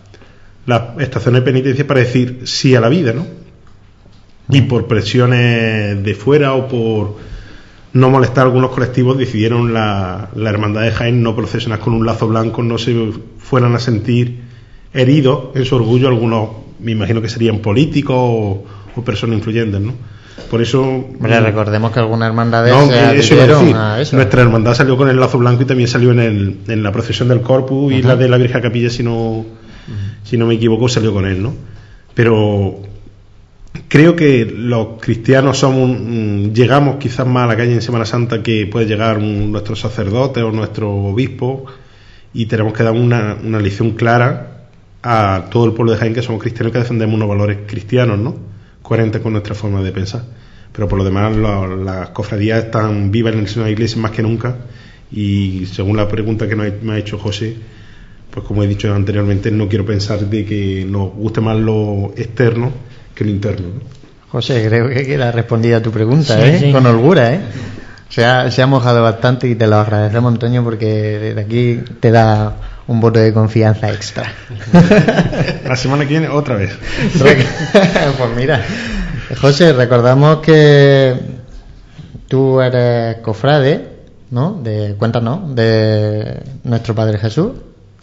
la 0.67 0.95
estaciones 0.99 1.43
de 1.43 1.45
penitencia 1.45 1.87
para 1.87 2.01
decir 2.01 2.43
sí 2.45 2.75
a 2.75 2.81
la 2.81 2.89
vida, 2.89 3.13
¿no? 3.13 3.27
Y 4.49 4.63
por 4.63 4.87
presiones 4.87 6.03
de 6.03 6.15
fuera 6.15 6.55
o 6.55 6.69
por 6.69 7.17
no 7.93 8.11
molestar 8.11 8.45
a 8.45 8.47
algunos 8.47 8.71
colectivos, 8.71 9.19
decidieron 9.19 9.75
la, 9.75 10.31
la 10.35 10.51
hermandad 10.51 10.83
de 10.83 10.93
Jaén 10.93 11.23
no 11.23 11.37
procesionar 11.37 11.79
con 11.79 11.93
un 11.95 12.07
lazo 12.07 12.29
blanco, 12.29 12.63
no 12.63 12.79
se 12.79 13.13
fueran 13.39 13.75
a 13.75 13.79
sentir 13.79 14.41
heridos 14.95 15.49
en 15.55 15.65
su 15.65 15.77
orgullo 15.77 16.09
algunos, 16.09 16.51
me 16.81 16.93
imagino 16.93 17.21
que 17.21 17.29
serían 17.29 17.59
políticos 17.59 18.17
o, 18.19 18.65
personas 19.05 19.39
influyentes, 19.39 19.81
¿no? 19.81 19.95
Por 20.51 20.61
eso. 20.61 20.83
Mm, 20.85 21.25
recordemos 21.25 21.93
que 21.93 22.01
alguna 22.01 22.27
hermandad 22.27 22.67
no, 22.67 22.93
eso 22.93 24.17
Nuestra 24.17 24.43
hermandad 24.43 24.75
salió 24.75 24.97
con 24.97 25.09
el 25.09 25.19
lazo 25.19 25.39
blanco 25.39 25.63
y 25.63 25.67
también 25.67 25.89
salió 25.89 26.11
en, 26.13 26.21
el, 26.21 26.59
en 26.69 26.83
la 26.83 26.93
procesión 26.93 27.29
del 27.29 27.41
Corpus 27.41 27.93
y 27.93 28.03
la 28.03 28.17
de 28.17 28.29
la 28.29 28.37
Virgen 28.37 28.61
Capilla, 28.61 28.91
si 28.91 29.03
no, 29.03 29.45
si 30.25 30.37
no 30.37 30.47
me 30.47 30.55
equivoco, 30.55 30.89
salió 30.89 31.13
con 31.13 31.27
él, 31.27 31.43
¿no? 31.43 31.55
Pero 32.15 32.81
creo 33.89 34.17
que 34.17 34.45
los 34.45 35.01
cristianos 35.01 35.59
somos 35.59 35.99
llegamos 36.53 36.97
quizás 36.97 37.27
más 37.27 37.45
a 37.45 37.47
la 37.47 37.57
calle 37.57 37.73
en 37.73 37.83
Semana 37.83 38.05
Santa 38.05 38.43
que 38.43 38.67
puede 38.67 38.87
llegar 38.87 39.21
nuestro 39.21 39.77
sacerdote 39.77 40.43
o 40.43 40.51
nuestro 40.51 40.91
obispo 40.93 41.65
y 42.35 42.47
tenemos 42.47 42.73
que 42.73 42.83
dar 42.83 42.93
una, 42.93 43.37
una 43.43 43.61
lección 43.61 43.93
clara 43.93 44.69
a 45.03 45.47
todo 45.51 45.67
el 45.67 45.73
pueblo 45.73 45.93
de 45.93 45.99
Jaén 45.99 46.15
que 46.15 46.23
somos 46.23 46.41
cristianos 46.41 46.73
que 46.73 46.79
defendemos 46.79 47.15
unos 47.15 47.29
valores 47.29 47.59
cristianos, 47.67 48.19
¿no? 48.19 48.37
Coherentes 48.83 49.21
con 49.21 49.33
nuestra 49.33 49.55
forma 49.55 49.83
de 49.83 49.93
pensar. 49.93 50.25
Pero 50.73 50.89
por 50.89 50.99
lo 50.99 51.05
demás 51.05 51.37
las 51.37 52.11
cofradías 52.11 52.65
están 52.65 53.11
vivas 53.11 53.35
en 53.35 53.41
el 53.41 53.49
seno 53.49 53.65
de 53.65 53.71
la 53.71 53.73
iglesia 53.73 54.01
más 54.01 54.13
que 54.13 54.23
nunca 54.23 54.57
y 55.11 55.67
según 55.67 55.97
la 55.97 56.09
pregunta 56.09 56.49
que 56.49 56.57
me 56.57 56.93
ha 56.93 56.99
hecho 56.99 57.19
José, 57.19 57.57
pues 58.33 58.47
como 58.47 58.63
he 58.63 58.67
dicho 58.67 58.93
anteriormente, 58.95 59.51
no 59.51 59.69
quiero 59.69 59.85
pensar 59.85 60.21
de 60.21 60.45
que 60.47 60.87
nos 60.89 61.13
guste 61.13 61.43
más 61.43 61.57
lo 61.59 62.15
externo 62.17 62.73
que 63.15 63.25
el 63.25 63.31
interno. 63.31 63.69
José, 64.31 64.65
creo 64.67 64.89
que 64.89 65.05
queda 65.05 65.31
respondida 65.31 65.77
a 65.77 65.83
tu 65.83 65.91
pregunta, 65.91 66.45
¿eh? 66.47 66.73
Con 66.73 66.87
holgura, 66.87 67.35
¿eh? 67.35 67.41
Se 68.09 68.25
ha, 68.25 68.51
se 68.51 68.63
ha 68.63 68.67
mojado 68.67 69.03
bastante 69.03 69.47
y 69.49 69.55
te 69.55 69.67
lo 69.67 69.77
agradecemos, 69.77 70.33
Antonio, 70.33 70.65
porque 70.65 70.87
desde 70.87 71.41
aquí 71.43 71.81
te 72.01 72.11
da 72.11 72.57
un 72.87 73.01
voto 73.01 73.21
de 73.21 73.35
confianza 73.35 73.91
extra. 73.93 74.33
La 75.67 75.77
semana 75.77 76.05
que 76.05 76.11
viene, 76.11 76.29
otra 76.29 76.57
vez. 76.57 76.75
pues 77.19 78.31
mira, 78.35 78.63
José, 79.39 79.75
recordamos 79.75 80.39
que 80.39 81.15
tú 82.29 82.63
eres 82.63 83.17
cofrade, 83.19 83.89
¿no? 84.31 84.59
De, 84.63 84.95
cuéntanos, 84.99 85.55
de 85.55 86.43
nuestro 86.65 86.95
Padre 86.95 87.19
Jesús. 87.19 87.53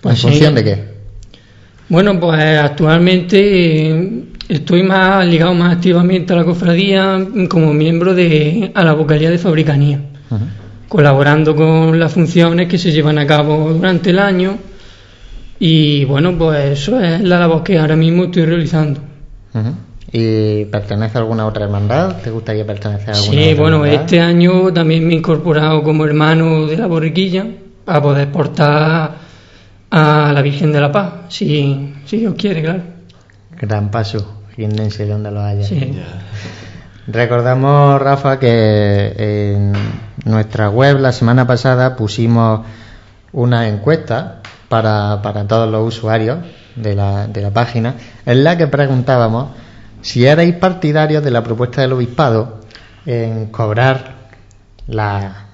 ¿En 0.03 0.15
función 0.15 0.55
de 0.55 0.63
qué? 0.63 0.83
Bueno, 1.89 2.19
pues 2.19 2.39
actualmente 2.39 4.27
Estoy 4.49 4.81
más 4.81 5.23
ligado 5.27 5.53
más 5.53 5.75
activamente 5.75 6.33
a 6.33 6.37
la 6.37 6.43
cofradía 6.43 7.23
como 7.47 7.71
miembro 7.71 8.15
de 8.15 8.71
a 8.73 8.83
la 8.83 8.93
vocalía 8.93 9.29
de 9.29 9.37
fabricanía, 9.37 9.99
colaborando 10.87 11.55
con 11.55 11.99
las 11.99 12.11
funciones 12.13 12.67
que 12.67 12.79
se 12.79 12.91
llevan 12.91 13.19
a 13.19 13.27
cabo 13.27 13.71
durante 13.71 14.09
el 14.09 14.17
año 14.17 14.57
y 15.59 16.03
bueno, 16.05 16.35
pues 16.35 16.79
eso 16.79 16.99
es 16.99 17.21
la 17.21 17.37
labor 17.37 17.61
que 17.61 17.77
ahora 17.77 17.95
mismo 17.95 18.23
estoy 18.23 18.45
realizando. 18.45 19.01
¿Y 20.11 20.65
pertenece 20.65 21.19
a 21.19 21.21
alguna 21.21 21.45
otra 21.45 21.65
hermandad? 21.65 22.19
¿Te 22.23 22.31
gustaría 22.31 22.65
pertenecer 22.65 23.11
a 23.11 23.17
alguna 23.17 23.43
Sí, 23.43 23.53
bueno, 23.53 23.85
este 23.85 24.19
año 24.19 24.73
también 24.73 25.05
me 25.05 25.13
he 25.13 25.17
incorporado 25.17 25.83
como 25.83 26.05
hermano 26.05 26.65
de 26.65 26.75
la 26.75 26.87
borriquilla 26.87 27.45
a 27.85 28.01
poder 28.01 28.31
portar 28.31 29.28
a 29.91 30.31
la 30.33 30.41
Virgen 30.41 30.71
de 30.71 30.81
la 30.81 30.91
Paz, 30.91 31.13
si, 31.29 31.95
si 32.05 32.17
Dios 32.17 32.35
quiere, 32.37 32.61
claro. 32.61 32.81
Gran 33.59 33.91
paso 33.91 34.39
de 34.67 35.05
donde 35.07 35.31
lo 35.31 35.41
haya. 35.41 35.65
Recordamos, 37.07 38.01
Rafa, 38.01 38.37
que 38.39 39.13
en 39.17 39.73
nuestra 40.25 40.69
web 40.69 40.99
la 40.99 41.11
semana 41.11 41.47
pasada 41.47 41.95
pusimos 41.95 42.61
una 43.31 43.67
encuesta 43.67 44.41
para, 44.67 45.21
para 45.21 45.45
todos 45.45 45.71
los 45.71 45.87
usuarios 45.95 46.39
de 46.75 46.93
la, 46.95 47.27
de 47.27 47.41
la 47.41 47.51
página, 47.51 47.95
en 48.25 48.43
la 48.43 48.57
que 48.57 48.67
preguntábamos 48.67 49.49
si 50.01 50.25
erais 50.25 50.53
partidarios 50.55 51.23
de 51.23 51.31
la 51.31 51.41
propuesta 51.43 51.81
del 51.81 51.93
obispado 51.93 52.59
en 53.05 53.47
cobrar 53.47 54.15
la, 54.87 55.47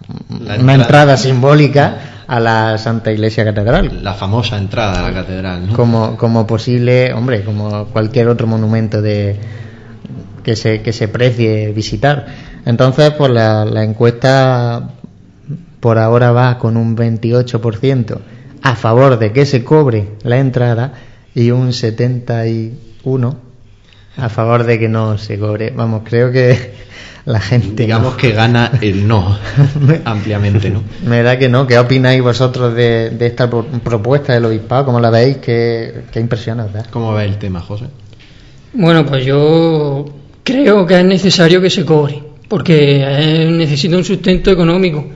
una 0.59 0.73
entrada 0.73 1.15
simbólica 1.15 2.14
a 2.27 2.39
la 2.39 2.77
Santa 2.77 3.11
Iglesia 3.11 3.43
Catedral. 3.45 4.03
La 4.03 4.14
famosa 4.14 4.57
entrada 4.57 4.99
a 4.99 5.10
la 5.10 5.14
catedral, 5.14 5.69
Como, 5.76 6.18
como 6.18 6.47
posible, 6.47 7.14
hombre, 7.14 7.43
como 7.43 7.85
cualquier 7.88 8.27
otro 8.27 8.47
monumento 8.47 9.02
de 9.02 9.35
que 10.43 10.56
se, 10.56 10.81
que 10.81 10.93
se 10.93 11.07
precie 11.07 11.72
visitar. 11.72 12.26
Entonces, 12.65 13.11
pues 13.11 13.31
la, 13.31 13.65
la 13.65 13.84
encuesta 13.84 14.89
por 15.80 15.97
ahora 15.99 16.31
va 16.31 16.57
con 16.57 16.77
un 16.77 16.95
28% 16.97 18.18
a 18.61 18.76
favor 18.76 19.19
de 19.19 19.31
que 19.31 19.45
se 19.45 19.64
cobre 19.64 20.10
la 20.23 20.38
entrada 20.39 20.93
y 21.35 21.52
un 21.52 21.73
71 21.73 23.38
a 24.18 24.30
favor 24.30 24.64
de 24.64 24.80
que 24.80 24.88
no 24.89 25.18
se 25.18 25.38
cobre. 25.38 25.72
Vamos, 25.72 26.02
creo 26.06 26.31
que 26.31 26.73
la 27.26 27.39
gente. 27.39 27.84
Digamos 27.84 28.15
que 28.15 28.31
gana 28.31 28.72
el 28.81 29.07
no 29.07 29.38
ampliamente, 30.06 30.69
¿no? 30.69 30.84
Me 31.06 31.23
da 31.23 31.38
que 31.38 31.49
no. 31.49 31.65
¿Qué 31.68 31.77
opináis 31.77 32.22
vosotros 32.22 32.76
de, 32.76 33.15
esta 33.19 33.49
propuesta 33.49 34.34
del 34.34 34.45
obispado? 34.45 34.85
¿Cómo 34.85 34.99
la 34.99 35.10
veis? 35.10 35.38
¿Qué, 35.38 36.03
qué 36.11 36.19
impresiones 36.19 36.72
da? 36.72 36.84
¿Cómo 36.89 37.14
veis 37.14 37.31
el 37.31 37.38
tema, 37.39 37.61
José? 37.61 37.85
Bueno, 38.73 39.06
pues 39.06 39.26
yo 39.26 40.06
creo 40.43 40.85
que 40.85 40.99
es 40.99 41.06
necesario 41.06 41.61
que 41.61 41.69
se 41.69 41.85
cobre, 41.85 42.22
porque 42.47 43.47
necesita 43.52 43.95
un 43.95 44.03
sustento 44.03 44.52
económico, 44.52 45.07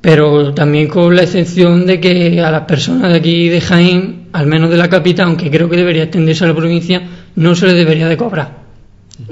pero 0.00 0.52
también 0.52 0.86
con 0.86 1.16
la 1.16 1.22
excepción 1.22 1.86
de 1.86 1.98
que 1.98 2.40
a 2.40 2.50
las 2.50 2.62
personas 2.62 3.10
de 3.12 3.18
aquí 3.18 3.48
de 3.48 3.60
Jaén, 3.60 4.28
al 4.32 4.46
menos 4.46 4.70
de 4.70 4.76
la 4.76 4.88
capital, 4.88 5.28
aunque 5.28 5.50
creo 5.50 5.70
que 5.70 5.76
debería 5.76 6.04
extenderse 6.04 6.44
a 6.44 6.48
la 6.48 6.54
provincia, 6.54 7.02
no 7.34 7.54
se 7.54 7.66
les 7.66 7.76
debería 7.76 8.08
de 8.08 8.16
cobrar. 8.16 8.58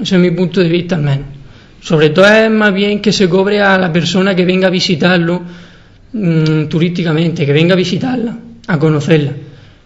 Ese 0.01 0.15
es 0.15 0.21
mi 0.21 0.31
punto 0.31 0.59
de 0.59 0.67
vista 0.67 0.95
al 0.95 1.03
menos. 1.03 1.34
Sobre 1.85 2.09
todo 2.09 2.25
es 2.25 2.49
más 2.49 2.73
bien 2.73 2.99
que 2.99 3.11
se 3.11 3.29
cobre 3.29 3.61
a 3.61 3.77
la 3.77 3.93
persona 3.93 4.35
que 4.35 4.43
venga 4.43 4.69
a 4.69 4.71
visitarlo 4.71 5.43
mm, 6.13 6.65
turísticamente, 6.65 7.45
que 7.45 7.53
venga 7.53 7.75
a 7.75 7.77
visitarla. 7.77 8.35
a 8.67 8.79
conocerla. 8.79 9.33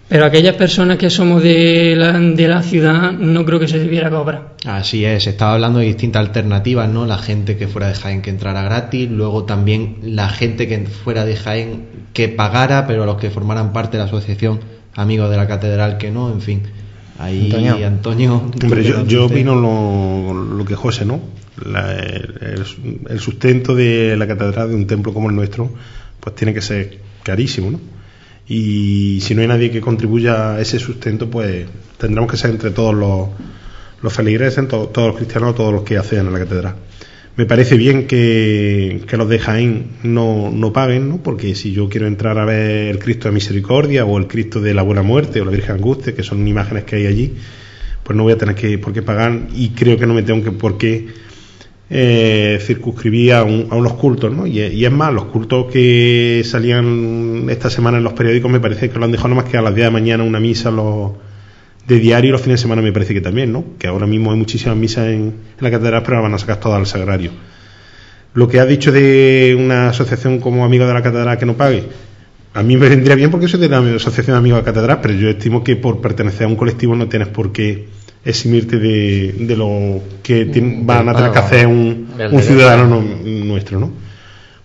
Pero 0.08 0.24
aquellas 0.24 0.56
personas 0.56 0.98
que 0.98 1.10
somos 1.10 1.44
de 1.44 1.96
la, 1.98 2.14
de 2.18 2.48
la 2.48 2.64
ciudad 2.64 3.12
no 3.12 3.44
creo 3.44 3.60
que 3.60 3.68
se 3.68 3.80
debiera 3.80 4.10
cobrar. 4.10 4.54
Así 4.66 5.04
es, 5.04 5.28
estaba 5.28 5.56
hablando 5.56 5.80
de 5.80 5.88
distintas 5.88 6.26
alternativas, 6.26 6.88
¿no? 6.88 7.06
La 7.06 7.18
gente 7.18 7.58
que 7.58 7.68
fuera 7.68 7.90
de 7.90 7.96
Jaén 7.96 8.22
que 8.22 8.30
entrara 8.30 8.64
gratis, 8.64 9.10
luego 9.12 9.44
también 9.44 9.98
la 10.02 10.30
gente 10.30 10.70
que 10.70 10.80
fuera 10.86 11.26
de 11.26 11.36
Jaén 11.36 11.86
que 12.14 12.30
pagara, 12.30 12.88
pero 12.88 13.06
los 13.06 13.18
que 13.18 13.30
formaran 13.30 13.74
parte 13.74 13.98
de 13.98 14.04
la 14.04 14.08
asociación 14.08 14.62
Amigos 14.96 15.30
de 15.30 15.36
la 15.36 15.48
Catedral 15.48 15.98
que 15.98 16.12
no, 16.12 16.32
en 16.32 16.40
fin. 16.40 16.64
Ahí 17.20 17.52
Antonio. 17.84 18.52
Hombre, 18.64 18.84
yo, 18.84 19.06
yo 19.06 19.26
opino 19.26 19.56
lo, 19.56 20.34
lo, 20.34 20.66
que 20.66 20.76
José, 20.76 21.06
¿no? 21.06 21.20
el, 21.66 22.66
el 23.10 23.20
sustento 23.20 23.76
de 23.76 24.16
la 24.18 24.26
catedral 24.26 24.70
de 24.70 24.76
un 24.76 24.88
templo 24.88 25.14
como 25.14 25.30
el 25.30 25.36
nuestro, 25.36 25.70
pues 26.20 26.36
tiene 26.36 26.54
que 26.54 26.62
ser 26.62 27.00
carísimo, 27.24 27.72
¿no? 27.72 27.80
y 28.50 29.22
si 29.22 29.36
no 29.36 29.42
hay 29.42 29.48
nadie 29.48 29.70
que 29.70 29.80
contribuya 29.80 30.56
a 30.56 30.60
ese 30.60 30.80
sustento, 30.80 31.30
pues 31.30 31.68
tendremos 32.00 32.32
que 32.32 32.36
ser 32.36 32.50
entre 32.50 32.72
todos 32.72 32.96
los, 32.96 33.30
los 34.02 34.12
feligreses, 34.12 34.68
todos, 34.68 34.90
los 34.96 35.16
cristianos, 35.16 35.54
todos 35.54 35.72
los 35.72 35.84
que 35.84 36.00
acceden 36.00 36.28
a 36.28 36.32
la 36.32 36.40
catedral. 36.40 36.76
Me 37.40 37.46
parece 37.46 37.78
bien 37.78 38.06
que, 38.06 39.02
los 39.14 39.30
de 39.30 39.40
Jaén 39.40 39.86
no, 40.04 40.52
no 40.54 40.74
paguen, 40.74 41.08
¿no? 41.08 41.24
porque 41.24 41.56
si 41.56 41.72
yo 41.72 41.88
quiero 41.88 42.06
entrar 42.06 42.38
a 42.38 42.44
ver 42.44 42.90
el 42.90 43.00
Cristo 43.00 43.30
de 43.30 43.34
Misericordia 43.34 44.04
o 44.04 44.18
el 44.18 44.28
Cristo 44.28 44.60
de 44.60 44.74
la 44.74 44.82
Buena 44.82 45.04
Muerte 45.04 45.40
o 45.40 45.46
la 45.46 45.52
Virgen 45.52 45.76
Angustia, 45.76 46.14
que 46.14 46.22
son 46.22 46.46
imágenes 46.46 46.84
que 46.84 46.98
hay 46.98 47.06
allí, 47.06 47.36
pues 48.04 48.18
no 48.18 48.24
voy 48.24 48.34
a 48.34 48.38
tener 48.38 48.56
que, 48.56 48.78
por 48.78 48.92
qué 48.92 49.04
pagar 49.04 49.40
y 49.56 49.70
creo 49.70 49.98
que 49.98 50.06
no 50.06 50.14
me 50.14 50.24
tengo 50.24 50.44
que 50.44 50.52
por 50.52 50.78
qué 50.78 51.08
eh, 51.90 52.60
circunscribía 52.62 53.40
a, 53.40 53.44
unos 53.44 53.94
cultos, 53.94 54.36
¿no? 54.36 54.46
Y, 54.46 54.84
es 54.84 54.92
más, 54.92 55.14
los 55.14 55.28
cultos 55.28 55.72
que 55.72 56.42
salían 56.44 57.46
esta 57.48 57.70
semana 57.70 58.00
en 58.00 58.04
los 58.04 58.12
periódicos 58.12 58.52
me 58.52 58.60
parece 58.60 58.90
que 58.90 59.00
lo 59.00 59.06
han 59.06 59.14
dejado 59.14 59.34
más 59.34 59.46
que 59.46 59.56
a 59.56 59.62
las 59.62 59.74
10 59.74 59.86
de 59.86 59.92
la 59.94 59.98
mañana 59.98 60.24
una 60.26 60.42
misa 60.42 60.72
los, 60.72 61.12
de 61.90 62.00
diario 62.00 62.30
y 62.30 62.32
los 62.32 62.42
fines 62.42 62.60
de 62.60 62.62
semana 62.62 62.84
me 62.84 62.94
parece 62.94 63.16
que 63.16 63.20
también, 63.20 63.52
¿no? 63.52 63.66
Que 63.80 63.88
ahora 63.88 64.06
mismo 64.06 64.32
hay 64.32 64.38
muchísimas 64.38 64.78
misas 64.78 65.08
en, 65.08 65.34
la 65.60 65.72
catedral, 65.72 66.04
pero 66.04 66.22
van 66.22 66.34
a 66.36 66.38
sacar 66.38 66.60
todas 66.60 66.78
al 66.78 66.86
sagrario. 66.86 67.32
Lo 68.36 68.48
que 68.48 68.60
ha 68.60 68.66
dicho 68.68 68.92
de 68.92 69.58
una 69.60 69.90
asociación 69.90 70.40
como 70.40 70.64
Amigo 70.64 70.86
de 70.86 70.94
la 70.94 71.02
Catedral 71.02 71.40
que 71.40 71.48
no 71.48 71.58
pague, 71.58 71.84
a 72.54 72.62
mí 72.62 72.78
me 72.78 72.88
vendría 72.90 73.16
bien 73.16 73.32
porque 73.32 73.48
soy 73.48 73.60
de 73.60 73.70
la 73.70 73.80
Asociación 73.80 74.36
de 74.36 74.38
Amigos 74.38 74.60
de 74.60 74.62
la 74.62 74.72
Catedral, 74.72 75.00
pero 75.02 75.16
yo 75.16 75.30
estimo 75.30 75.64
que 75.64 75.78
por 75.78 76.00
pertenecer 76.00 76.46
a 76.46 76.48
un 76.48 76.56
colectivo 76.56 76.96
no 76.96 77.10
tienes 77.10 77.30
por 77.30 77.52
qué 77.52 77.88
eximirte 78.24 78.78
de, 78.78 79.34
de 79.40 79.58
lo 79.58 80.00
que 80.22 80.46
van 80.84 81.10
a 81.10 81.16
tener 81.16 81.32
que 81.32 81.40
hacer 81.40 81.66
un, 81.66 82.08
ciudadano 82.40 83.02
nuestro, 83.02 83.80
¿no? 83.80 83.92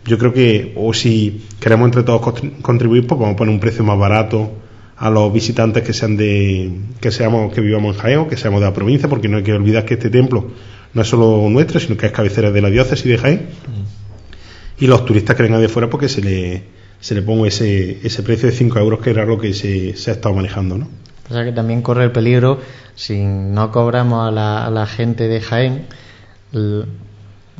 Yo 0.04 0.18
creo 0.18 0.34
que, 0.34 0.74
o 0.76 0.92
si 0.92 1.46
queremos 1.58 1.86
entre 1.86 2.02
todos 2.02 2.20
contribuir, 2.60 3.06
pues 3.06 3.18
vamos 3.18 3.32
a 3.32 3.36
poner 3.38 3.54
un 3.54 3.60
precio 3.60 3.82
más 3.82 3.98
barato 3.98 4.63
a 4.96 5.10
los 5.10 5.32
visitantes 5.32 5.82
que 5.82 5.92
sean 5.92 6.16
de, 6.16 6.72
que 7.00 7.10
seamos, 7.10 7.52
que 7.52 7.60
vivamos 7.60 7.96
en 7.96 8.02
Jaén 8.02 8.28
que 8.28 8.36
seamos 8.36 8.60
de 8.60 8.66
la 8.66 8.74
provincia, 8.74 9.08
porque 9.08 9.28
no 9.28 9.38
hay 9.38 9.42
que 9.42 9.52
olvidar 9.52 9.84
que 9.84 9.94
este 9.94 10.10
templo 10.10 10.50
no 10.92 11.02
es 11.02 11.08
solo 11.08 11.48
nuestro, 11.50 11.80
sino 11.80 11.96
que 11.96 12.06
es 12.06 12.12
cabecera 12.12 12.50
de 12.50 12.62
la 12.62 12.70
diócesis 12.70 13.04
de 13.04 13.18
Jaén. 13.18 13.48
Mm. 13.66 14.82
Y 14.84 14.86
los 14.86 15.04
turistas 15.04 15.36
que 15.36 15.42
vengan 15.42 15.60
de 15.60 15.68
fuera, 15.68 15.90
porque 15.90 16.08
se 16.08 16.20
le, 16.20 16.64
se 17.00 17.14
le 17.14 17.22
ponga 17.22 17.48
ese, 17.48 17.98
ese 18.04 18.22
precio 18.22 18.48
de 18.48 18.54
5 18.54 18.78
euros, 18.78 19.00
que 19.00 19.10
era 19.10 19.24
lo 19.24 19.38
que 19.38 19.52
se, 19.54 19.96
se 19.96 20.10
ha 20.10 20.14
estado 20.14 20.34
manejando, 20.34 20.78
¿no? 20.78 20.88
O 21.28 21.32
sea 21.32 21.44
que 21.44 21.52
también 21.52 21.82
corre 21.82 22.04
el 22.04 22.12
peligro, 22.12 22.60
si 22.94 23.22
no 23.24 23.70
cobramos 23.70 24.28
a 24.28 24.70
la, 24.70 24.86
gente 24.86 25.26
de 25.26 25.40
Jaén, 25.40 25.86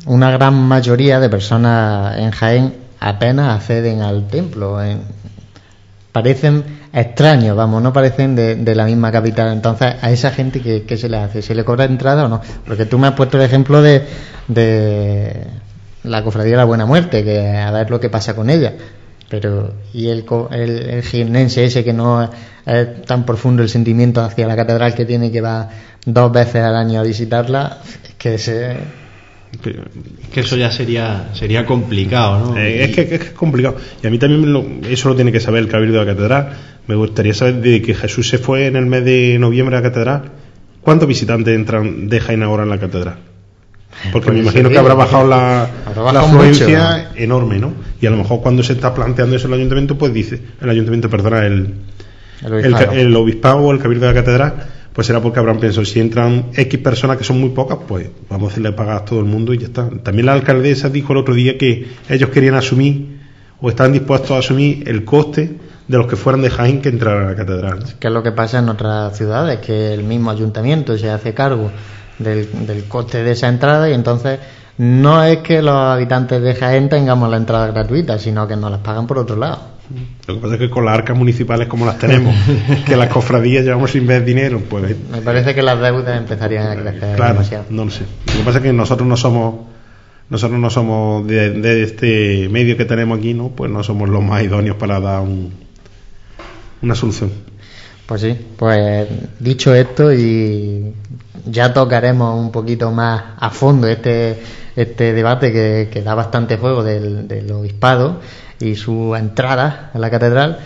una 0.05 0.31
gran 0.31 0.53
mayoría 0.53 1.19
de 1.19 1.29
personas 1.29 2.17
en 2.17 2.31
Jaén 2.31 2.73
apenas 2.99 3.59
acceden 3.59 4.01
al 4.01 4.27
templo. 4.27 4.77
Parecen 6.15 6.63
extraños, 6.93 7.57
vamos, 7.57 7.83
no 7.83 7.91
parecen 7.91 8.37
de, 8.37 8.73
la 8.73 8.85
misma 8.85 9.11
capital. 9.11 9.51
Entonces, 9.51 9.95
a 10.01 10.11
esa 10.11 10.31
gente, 10.31 10.61
¿qué, 10.61 10.97
se 10.97 11.09
le 11.09 11.17
hace? 11.17 11.41
¿Se 11.41 11.53
le 11.53 11.65
cobra 11.65 11.83
entrada 11.83 12.23
o 12.23 12.29
no? 12.29 12.39
Porque 12.65 12.85
tú 12.85 12.97
me 12.97 13.07
has 13.07 13.15
puesto 13.15 13.35
el 13.35 13.43
ejemplo 13.43 13.81
de, 13.81 14.01
de 14.47 15.45
la 16.03 16.23
cofradía 16.23 16.51
de 16.51 16.57
la 16.57 16.63
Buena 16.63 16.85
Muerte, 16.85 17.21
que 17.25 17.57
a 17.57 17.69
ver 17.71 17.89
lo 17.89 17.99
que 17.99 18.09
pasa 18.09 18.33
con 18.33 18.49
ella 18.49 18.71
pero 19.27 19.73
y 19.91 20.07
el, 20.07 20.23
el, 20.51 21.03
el 21.11 21.35
ese 21.35 21.83
que 21.83 21.91
no 21.91 22.29
es 22.63 23.01
tan 23.01 23.25
profundo 23.25 23.63
el 23.63 23.69
sentimiento 23.69 24.21
hacia 24.21 24.45
la 24.45 24.55
catedral 24.55 24.93
que 24.93 25.03
tiene 25.03 25.31
que 25.31 25.41
va 25.41 25.67
dos 26.05 26.31
veces 26.31 26.63
al 26.63 26.75
año 26.75 26.99
a 26.99 27.03
visitarla 27.03 27.79
es 28.07 28.13
que 28.13 28.37
se 28.37 28.77
que 29.61 30.39
eso 30.39 30.57
ya 30.57 30.71
sería 30.71 31.29
sería 31.33 31.65
complicado 31.65 32.53
¿no? 32.53 32.57
Eh, 32.57 32.83
es, 32.83 32.95
que, 32.95 33.15
es, 33.15 33.31
complicado 33.31 33.77
y 34.01 34.07
a 34.07 34.09
mí 34.09 34.17
también 34.17 34.81
eso 34.89 35.09
lo 35.09 35.15
tiene 35.15 35.31
que 35.31 35.39
saber 35.39 35.63
el 35.63 35.69
cabildo 35.69 35.99
de 35.99 36.05
la 36.05 36.13
catedral 36.13 36.49
me 36.87 36.95
gustaría 36.95 37.33
saber 37.33 37.55
de 37.55 37.81
que 37.81 37.93
Jesús 37.93 38.29
se 38.29 38.37
fue 38.37 38.67
en 38.67 38.75
el 38.75 38.85
mes 38.85 39.05
de 39.05 39.37
noviembre 39.39 39.77
a 39.77 39.81
la 39.81 39.89
catedral 39.89 40.31
¿cuántos 40.81 41.07
visitantes 41.07 41.53
entran 41.53 42.07
de 42.07 42.19
Jaén 42.21 42.43
ahora 42.43 42.63
en 42.63 42.69
la 42.69 42.79
catedral? 42.79 43.17
Porque 44.11 44.31
me 44.31 44.39
imagino 44.39 44.69
que 44.69 44.77
habrá 44.77 44.93
bajado 44.93 45.27
la, 45.27 45.69
afluencia 46.19 47.11
enorme, 47.15 47.59
¿no? 47.59 47.73
Y 47.99 48.05
a 48.05 48.09
lo 48.11 48.17
mejor 48.17 48.41
cuando 48.41 48.61
se 48.61 48.73
está 48.73 48.93
planteando 48.93 49.35
eso 49.35 49.47
el 49.47 49.53
ayuntamiento, 49.53 49.97
pues 49.97 50.13
dice, 50.13 50.39
el 50.61 50.69
ayuntamiento, 50.69 51.09
perdona, 51.09 51.45
el, 51.45 51.73
el, 52.43 53.15
obispado. 53.15 53.59
o 53.59 53.71
el 53.71 53.79
cabildo 53.79 54.05
de 54.07 54.13
la 54.13 54.19
catedral, 54.19 54.53
pues 54.95 55.07
será 55.07 55.21
porque 55.21 55.39
habrán 55.39 55.59
pensado, 55.59 55.83
si 55.83 55.99
entran 55.99 56.51
X 56.55 56.79
personas 56.79 57.17
que 57.17 57.25
son 57.25 57.41
muy 57.41 57.49
pocas, 57.49 57.79
pues 57.85 58.09
vamos 58.29 58.47
a 58.47 58.51
hacerle 58.53 58.71
pagar 58.71 58.95
a 58.95 59.05
todo 59.05 59.19
el 59.19 59.25
mundo 59.25 59.53
y 59.53 59.57
ya 59.57 59.65
está. 59.65 59.89
También 60.01 60.25
la 60.25 60.31
alcaldesa 60.33 60.87
dijo 60.89 61.11
el 61.11 61.19
otro 61.19 61.35
día 61.35 61.57
que 61.57 61.85
ellos 62.07 62.29
querían 62.29 62.55
asumir 62.55 63.19
o 63.59 63.67
están 63.67 63.91
dispuestos 63.91 64.31
a 64.31 64.37
asumir 64.37 64.87
el 64.87 65.03
coste 65.03 65.57
de 65.85 65.97
los 65.97 66.07
que 66.07 66.15
fueran 66.15 66.41
de 66.41 66.49
Jaén 66.49 66.81
que 66.81 66.87
entraran 66.87 67.25
a 67.25 67.29
la 67.31 67.35
catedral. 67.35 67.83
¿Qué 67.99 68.07
es 68.07 68.13
lo 68.13 68.23
que 68.23 68.31
pasa 68.31 68.59
en 68.59 68.69
otras 68.69 69.17
ciudades? 69.17 69.59
Que 69.59 69.93
el 69.93 70.03
mismo 70.03 70.31
ayuntamiento 70.31 70.97
se 70.97 71.09
hace 71.09 71.33
cargo 71.33 71.71
del, 72.17 72.85
coste 72.87 73.21
de 73.21 73.31
esa 73.31 73.49
entrada 73.49 73.89
y 73.89 73.93
entonces 73.93 74.39
no 74.77 75.21
es 75.25 75.39
que 75.39 75.61
los 75.61 75.75
habitantes 75.75 76.41
de 76.41 76.55
Jaén 76.55 76.87
tengamos 76.87 77.29
la 77.29 77.35
entrada 77.35 77.67
gratuita, 77.67 78.17
sino 78.17 78.47
que 78.47 78.55
nos 78.55 78.71
las 78.71 78.79
pagan 78.79 79.07
por 79.07 79.17
otro 79.17 79.35
lado. 79.35 79.74
Lo 80.27 80.35
que 80.35 80.41
pasa 80.41 80.53
es 80.55 80.59
que 80.59 80.69
con 80.69 80.85
las 80.85 80.95
arcas 80.95 81.17
municipales 81.17 81.67
como 81.67 81.85
las 81.85 81.97
tenemos, 81.99 82.35
que 82.85 82.95
las 82.95 83.09
cofradías 83.09 83.63
llevamos 83.63 83.91
sin 83.91 84.07
ver 84.07 84.25
dinero, 84.25 84.61
pues... 84.69 84.95
Me 85.11 85.21
parece 85.21 85.53
que 85.53 85.61
las 85.61 85.79
deudas 85.79 86.17
empezarían 86.17 86.67
a 86.67 86.81
crecer 86.81 87.15
demasiado. 87.15 87.65
no 87.69 87.85
lo 87.85 87.91
sé. 87.91 88.05
Lo 88.27 88.33
que 88.33 88.43
pasa 88.43 88.57
es 88.57 88.63
que 88.63 88.73
nosotros 88.73 89.07
no 89.07 89.17
somos 89.17 89.55
nosotros 90.27 90.59
no 90.59 90.69
somos 90.71 91.27
de, 91.27 91.83
este 91.83 92.49
medio 92.49 92.77
que 92.77 92.85
tenemos 92.85 93.19
aquí, 93.19 93.35
¿no? 93.35 93.49
Pues 93.49 93.69
no 93.69 93.83
somos 93.83 94.09
los 94.09 94.23
más 94.23 94.43
idóneos 94.43 94.75
para 94.75 94.99
dar 94.99 95.23
una 96.81 96.95
solución. 96.95 97.31
Pues 98.05 98.21
sí, 98.21 98.37
pues 98.57 99.07
dicho 99.39 99.73
esto 99.73 100.13
y 100.13 100.93
ya 101.45 101.73
tocaremos 101.73 102.39
un 102.39 102.51
poquito 102.51 102.91
más 102.91 103.23
a 103.39 103.49
fondo 103.49 103.87
este, 103.87 104.39
este 104.75 105.13
debate 105.13 105.51
que, 105.51 106.01
da 106.03 106.13
bastante 106.13 106.57
juego 106.57 106.83
del, 106.83 107.27
del, 107.27 107.51
obispado 107.51 108.19
y 108.59 108.75
su 108.75 109.15
entrada 109.15 109.89
en 109.93 110.01
la 110.01 110.11
catedral. 110.11 110.59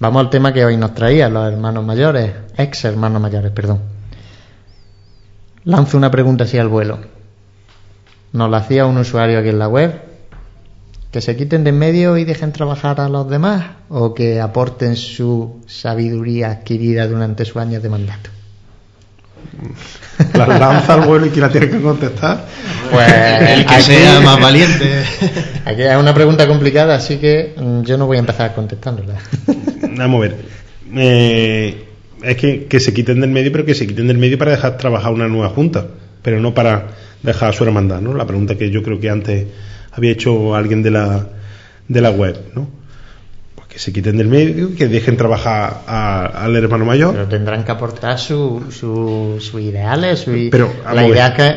Vamos 0.00 0.20
al 0.20 0.30
tema 0.30 0.52
que 0.52 0.64
hoy 0.64 0.76
nos 0.76 0.94
traía 0.94 1.28
los 1.28 1.52
hermanos 1.52 1.84
mayores, 1.84 2.32
ex 2.56 2.84
hermanos 2.84 3.20
mayores, 3.20 3.50
perdón. 3.50 3.80
Lanzo 5.64 5.98
una 5.98 6.10
pregunta 6.10 6.44
así 6.44 6.56
al 6.56 6.68
vuelo. 6.68 7.00
Nos 8.32 8.50
la 8.50 8.58
hacía 8.58 8.86
un 8.86 8.96
usuario 8.96 9.38
aquí 9.38 9.50
en 9.50 9.58
la 9.58 9.68
web. 9.68 10.07
¿Que 11.10 11.22
se 11.22 11.36
quiten 11.36 11.64
de 11.64 11.70
en 11.70 11.78
medio 11.78 12.18
y 12.18 12.24
dejen 12.24 12.52
trabajar 12.52 13.00
a 13.00 13.08
los 13.08 13.30
demás? 13.30 13.64
¿O 13.88 14.14
que 14.14 14.40
aporten 14.40 14.94
su 14.94 15.62
sabiduría 15.66 16.50
adquirida 16.50 17.06
durante 17.06 17.44
sus 17.46 17.56
años 17.56 17.82
de 17.82 17.88
mandato? 17.88 18.30
la 20.34 20.46
lanza 20.46 20.94
al 20.94 21.02
vuelo 21.02 21.26
y 21.26 21.30
que 21.30 21.40
la 21.40 21.48
tiene 21.48 21.68
que 21.68 21.80
contestar. 21.80 22.44
Pues 22.90 23.08
el 23.08 23.66
que 23.66 23.80
sea 23.80 24.20
más 24.20 24.40
valiente. 24.40 25.02
Aquí 25.64 25.82
es 25.82 25.96
una 25.96 26.14
pregunta 26.14 26.46
complicada, 26.46 26.96
así 26.96 27.16
que 27.16 27.54
mm, 27.56 27.82
yo 27.82 27.96
no 27.96 28.06
voy 28.06 28.16
a 28.16 28.20
empezar 28.20 28.54
contestándola. 28.54 29.14
Vamos 29.96 30.18
a 30.18 30.20
ver. 30.20 30.36
Eh, 30.94 31.84
es 32.22 32.36
que, 32.36 32.66
que 32.66 32.80
se 32.80 32.92
quiten 32.92 33.20
del 33.20 33.30
medio, 33.30 33.52
pero 33.52 33.64
que 33.64 33.74
se 33.74 33.86
quiten 33.86 34.08
del 34.08 34.18
medio 34.18 34.38
para 34.38 34.52
dejar 34.52 34.76
trabajar 34.76 35.12
una 35.12 35.28
nueva 35.28 35.50
junta, 35.50 35.86
pero 36.22 36.40
no 36.40 36.54
para 36.54 36.88
dejar 37.22 37.50
a 37.50 37.52
su 37.52 37.64
hermandad, 37.64 38.00
¿no? 38.00 38.14
La 38.14 38.26
pregunta 38.26 38.56
que 38.56 38.70
yo 38.70 38.82
creo 38.82 39.00
que 39.00 39.10
antes 39.10 39.46
había 39.98 40.12
hecho 40.12 40.54
alguien 40.54 40.82
de 40.82 40.90
la, 40.90 41.26
de 41.88 42.00
la 42.00 42.10
web, 42.10 42.36
¿no? 42.54 42.78
que 43.68 43.78
se 43.78 43.92
quiten 43.92 44.16
del 44.16 44.28
medio, 44.28 44.74
que 44.74 44.88
dejen 44.88 45.18
trabajar 45.18 45.82
al 45.86 46.56
hermano 46.56 46.86
mayor. 46.86 47.12
Pero 47.12 47.28
tendrán 47.28 47.64
que 47.64 47.72
aportar 47.72 48.18
sus 48.18 48.74
su, 48.74 49.58
ideales, 49.60 50.20
su, 50.20 50.48
pero, 50.50 50.72
la 50.90 51.06
idea 51.06 51.34
que, 51.34 51.54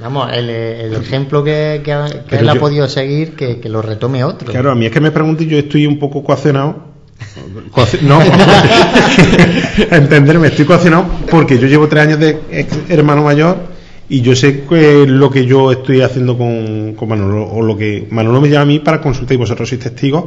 vamos, 0.00 0.32
el, 0.32 0.50
ejemplo 0.94 1.44
que, 1.44 1.80
que, 1.84 2.36
él 2.36 2.48
ha 2.48 2.56
podido 2.56 2.88
seguir, 2.88 3.36
que, 3.36 3.60
lo 3.68 3.82
retome 3.82 4.24
otro. 4.24 4.50
Claro, 4.50 4.72
a 4.72 4.74
mí 4.74 4.86
es 4.86 4.92
que 4.92 5.00
me 5.00 5.12
pregunto 5.12 5.44
y 5.44 5.46
yo 5.46 5.58
estoy 5.58 5.86
un 5.86 5.98
poco 6.00 6.24
coaccionado. 6.24 6.90
no, 8.02 8.20
entenderme, 9.90 10.48
estoy 10.48 10.64
coaccionado 10.64 11.04
porque 11.30 11.56
yo 11.58 11.68
llevo 11.68 11.86
tres 11.86 12.02
años 12.02 12.18
de 12.18 12.40
hermano 12.88 13.22
mayor 13.22 13.79
y 14.10 14.22
yo 14.22 14.34
sé 14.34 14.64
que 14.68 15.06
lo 15.06 15.30
que 15.30 15.46
yo 15.46 15.70
estoy 15.70 16.00
haciendo 16.00 16.36
con, 16.36 16.94
con, 16.94 17.08
Manolo, 17.08 17.46
o 17.46 17.62
lo 17.62 17.76
que 17.76 18.08
Manolo 18.10 18.40
me 18.40 18.48
llama 18.48 18.62
a 18.62 18.66
mí 18.66 18.80
para 18.80 19.00
consultar, 19.00 19.34
y 19.34 19.38
vosotros 19.38 19.68
sois 19.68 19.80
testigos, 19.80 20.24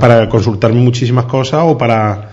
para 0.00 0.28
consultarme 0.28 0.80
muchísimas 0.80 1.26
cosas 1.26 1.62
o 1.62 1.78
para 1.78 2.32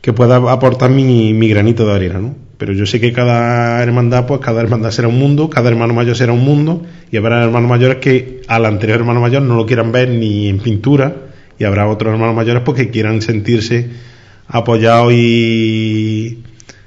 que 0.00 0.12
pueda 0.12 0.36
aportar 0.50 0.90
mi, 0.90 1.32
mi 1.32 1.48
granito 1.48 1.86
de 1.86 1.94
arena, 1.94 2.18
¿no? 2.18 2.34
Pero 2.58 2.72
yo 2.72 2.84
sé 2.84 2.98
que 2.98 3.12
cada 3.12 3.80
hermandad, 3.80 4.26
pues 4.26 4.40
cada 4.40 4.60
hermandad 4.60 4.90
será 4.90 5.06
un 5.06 5.20
mundo, 5.20 5.48
cada 5.48 5.68
hermano 5.68 5.94
mayor 5.94 6.16
será 6.16 6.32
un 6.32 6.44
mundo, 6.44 6.82
y 7.12 7.16
habrá 7.16 7.44
hermanos 7.44 7.70
mayores 7.70 7.98
que 7.98 8.42
al 8.48 8.66
anterior 8.66 8.98
hermano 8.98 9.20
mayor 9.20 9.42
no 9.42 9.54
lo 9.54 9.66
quieran 9.66 9.92
ver 9.92 10.08
ni 10.08 10.48
en 10.48 10.58
pintura, 10.58 11.14
y 11.60 11.62
habrá 11.62 11.86
otros 11.86 12.12
hermanos 12.12 12.34
mayores 12.34 12.64
pues 12.64 12.76
que 12.76 12.90
quieran 12.90 13.22
sentirse 13.22 13.88
apoyados 14.48 15.12
y, 15.12 16.42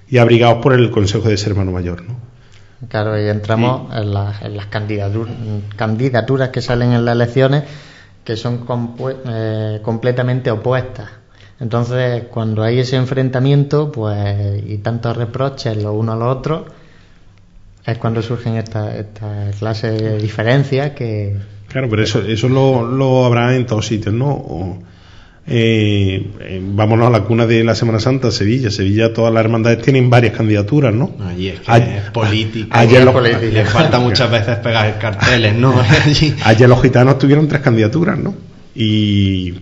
y 0.09 0.17
abrigados 0.17 0.61
por 0.61 0.73
el 0.73 0.91
consejo 0.91 1.29
de 1.29 1.35
ese 1.35 1.49
hermano 1.49 1.71
mayor, 1.71 2.03
¿no? 2.03 2.30
Claro, 2.89 3.19
y 3.21 3.27
entramos 3.27 3.95
en, 3.95 4.13
las, 4.13 4.41
en 4.41 4.57
las 4.57 4.65
candidaturas, 4.67 5.35
candidaturas 5.75 6.49
que 6.49 6.61
salen 6.61 6.93
en 6.93 7.05
las 7.05 7.15
elecciones 7.15 7.63
que 8.23 8.35
son 8.35 8.65
eh, 9.27 9.79
completamente 9.83 10.51
opuestas. 10.51 11.09
Entonces, 11.59 12.23
cuando 12.31 12.63
hay 12.63 12.79
ese 12.79 12.95
enfrentamiento, 12.95 13.91
pues, 13.91 14.63
y 14.65 14.79
tantos 14.79 15.15
reproches 15.15 15.77
los 15.77 15.95
unos 15.95 16.15
a 16.15 16.17
los 16.17 16.37
otros, 16.37 16.63
es 17.85 17.97
cuando 17.97 18.21
surgen 18.21 18.55
estas 18.55 18.95
esta 18.95 19.51
clases 19.59 20.01
de 20.01 20.17
diferencias 20.17 20.91
que... 20.91 21.37
Claro, 21.67 21.87
pero 21.89 22.03
eso, 22.03 22.21
eso 22.21 22.49
lo, 22.49 22.83
lo 22.85 23.25
habrá 23.25 23.55
en 23.55 23.65
todos 23.65 23.87
sitios, 23.87 24.13
¿no? 24.13 24.81
Eh, 25.47 26.31
eh, 26.39 26.61
vámonos 26.63 27.07
a 27.07 27.09
la 27.09 27.21
cuna 27.21 27.47
de 27.47 27.63
la 27.63 27.73
Semana 27.73 27.99
Santa, 27.99 28.31
Sevilla. 28.31 28.69
Sevilla, 28.69 29.13
todas 29.13 29.33
las 29.33 29.43
hermandades 29.43 29.81
tienen 29.81 30.09
varias 30.09 30.35
candidaturas, 30.35 30.93
¿no? 30.93 31.11
Allí 31.27 31.49
es 31.49 31.59
que 31.61 31.97
es 31.97 32.11
política. 32.11 32.79
Ayer 32.79 33.03
le 33.03 33.65
falta 33.65 33.99
muchas 33.99 34.29
veces 34.29 34.57
pegar 34.57 34.97
carteles, 34.99 35.55
¿no? 35.55 35.73
Ayer 36.45 36.69
los 36.69 36.81
gitanos 36.81 37.17
tuvieron 37.17 37.47
tres 37.47 37.61
candidaturas, 37.61 38.17
¿no? 38.17 38.35
Y 38.75 39.55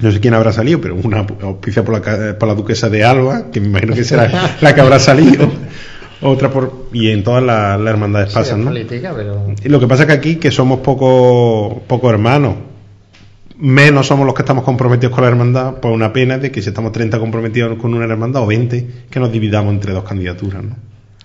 no 0.00 0.12
sé 0.12 0.20
quién 0.20 0.34
habrá 0.34 0.52
salido, 0.52 0.80
pero 0.80 0.96
una 0.96 1.24
auspicia 1.42 1.84
por 1.84 1.94
la, 1.94 2.38
por 2.38 2.48
la 2.48 2.54
duquesa 2.54 2.88
de 2.88 3.04
Alba, 3.04 3.50
que 3.50 3.60
me 3.60 3.68
imagino 3.68 3.94
que 3.94 4.04
será 4.04 4.56
la 4.60 4.74
que 4.74 4.80
habrá 4.80 4.98
salido. 4.98 5.50
Otra 6.20 6.50
por 6.50 6.88
y 6.92 7.10
en 7.10 7.22
todas 7.22 7.44
las, 7.44 7.80
hermandades 7.80 8.32
pasan, 8.32 8.64
¿no? 8.64 8.70
Política, 8.70 9.12
pero... 9.16 9.54
Y 9.62 9.68
lo 9.68 9.78
que 9.78 9.86
pasa 9.86 10.02
es 10.02 10.08
que 10.08 10.12
aquí 10.14 10.36
que 10.36 10.50
somos 10.50 10.80
poco 10.80 11.80
poco 11.86 12.10
hermanos 12.10 12.54
menos 13.58 14.06
somos 14.06 14.26
los 14.26 14.34
que 14.34 14.42
estamos 14.42 14.64
comprometidos 14.64 15.14
con 15.14 15.24
la 15.24 15.30
hermandad, 15.30 15.74
pues 15.80 15.92
una 15.94 16.12
pena 16.12 16.38
de 16.38 16.50
que 16.50 16.62
si 16.62 16.68
estamos 16.68 16.92
30 16.92 17.18
comprometidos 17.18 17.78
con 17.78 17.94
una 17.94 18.04
hermandad 18.04 18.42
o 18.42 18.46
20, 18.46 18.86
que 19.10 19.20
nos 19.20 19.32
dividamos 19.32 19.72
entre 19.74 19.92
dos 19.92 20.04
candidaturas, 20.04 20.62
¿no? 20.62 20.76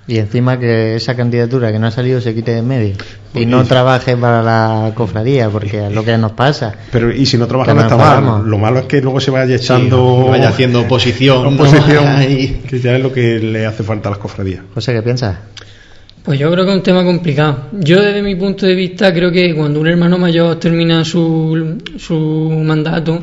Y 0.06 0.18
encima 0.18 0.60
que 0.60 0.96
esa 0.96 1.16
candidatura 1.16 1.72
que 1.72 1.80
no 1.80 1.88
ha 1.88 1.92
salido 1.92 2.20
se 2.20 2.36
quite 2.36 2.52
de 2.52 2.58
en 2.58 2.68
medio 2.68 2.96
y 3.34 3.46
no 3.46 3.64
trabaje 3.64 4.18
para 4.18 4.44
la 4.44 4.92
cofradía, 4.96 5.50
porque 5.50 5.88
es 5.88 5.94
lo 5.94 6.04
que 6.04 6.18
nos 6.18 6.34
pasa. 6.34 6.76
Pero 6.92 7.14
y 7.14 7.26
si 7.26 7.38
no 7.38 7.48
trabaja 7.48 7.74
no 7.74 7.82
está 7.84 7.96
mal. 7.96 8.44
Lo 8.46 8.58
malo 8.58 8.80
es 8.80 8.86
que 8.86 9.02
luego 9.02 9.22
se 9.22 9.32
vaya 9.32 9.56
echando. 9.56 10.28
vaya 10.30 10.50
haciendo 10.50 10.82
oposición. 10.82 11.46
oposición 11.54 12.18
que 12.68 12.80
ya 12.82 12.98
es 12.98 13.02
lo 13.02 13.14
que 13.14 13.40
le 13.40 13.66
hace 13.66 13.84
falta 13.84 14.10
a 14.10 14.12
las 14.12 14.20
cofradías. 14.20 14.64
José, 14.74 14.92
¿qué 14.92 15.02
piensas? 15.02 15.38
Pues 16.24 16.40
yo 16.40 16.50
creo 16.54 16.64
que 16.64 16.72
es 16.72 16.78
un 16.78 16.84
tema 16.84 17.04
complicado. 17.04 17.68
Yo 17.74 18.02
desde 18.02 18.22
mi 18.22 18.36
punto 18.36 18.66
de 18.66 18.76
vista 18.76 19.14
creo 19.14 19.30
que 19.30 19.54
cuando 19.54 19.82
un 19.82 19.88
hermano 19.88 20.18
mayor 20.18 20.58
termina 20.58 21.04
su, 21.04 21.78
su 21.98 22.62
mandato, 22.64 23.22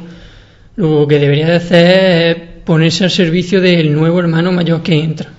lo 0.77 1.09
que 1.09 1.19
debería 1.19 1.47
de 1.47 1.57
hacer 1.57 2.37
es 2.37 2.37
ponerse 2.63 3.05
al 3.05 3.11
servicio 3.11 3.59
del 3.59 3.95
nuevo 3.95 4.21
hermano 4.21 4.53
mayor 4.53 4.83
que 4.83 5.03
entra. 5.03 5.31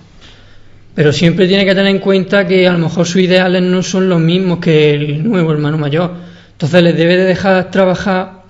Pero 0.96 1.14
siempre 1.14 1.48
tiene 1.48 1.64
que 1.64 1.76
tener 1.76 1.92
en 1.92 2.00
cuenta 2.00 2.48
que 2.48 2.68
a 2.68 2.74
lo 2.74 2.80
mejor 2.80 3.06
sus 3.06 3.22
ideales 3.22 3.62
no 3.62 3.84
son 3.84 4.10
los 4.10 4.20
mismos 4.20 4.58
que 4.58 4.96
el 4.96 5.24
nuevo 5.24 5.52
hermano 5.52 5.78
mayor. 5.78 6.14
Entonces 6.54 6.82
les 6.82 6.98
debe 6.98 7.16
de 7.16 7.26
dejar 7.26 7.70
trabajar. 7.70 8.42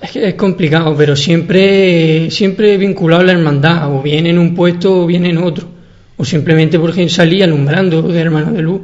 Es 0.00 0.12
que 0.12 0.28
es 0.28 0.34
complicado, 0.34 0.94
pero 0.96 1.16
siempre, 1.16 2.30
siempre 2.30 2.76
vinculado 2.76 3.22
a 3.22 3.24
la 3.24 3.32
hermandad, 3.32 3.92
o 3.92 4.02
bien 4.02 4.28
en 4.28 4.38
un 4.38 4.54
puesto 4.54 5.02
o 5.02 5.06
bien 5.06 5.26
en 5.26 5.38
otro 5.38 5.77
o 6.18 6.24
simplemente 6.24 6.78
porque 6.78 7.08
salía 7.08 7.44
alumbrando 7.44 8.02
de 8.02 8.20
hermano 8.20 8.52
de 8.52 8.62
luz. 8.62 8.80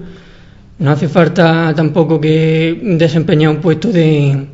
No 0.78 0.90
hace 0.90 1.08
falta 1.08 1.72
tampoco 1.74 2.20
que 2.20 2.80
desempeñe 2.82 3.48
un 3.48 3.58
puesto 3.58 3.90
de 3.92 4.46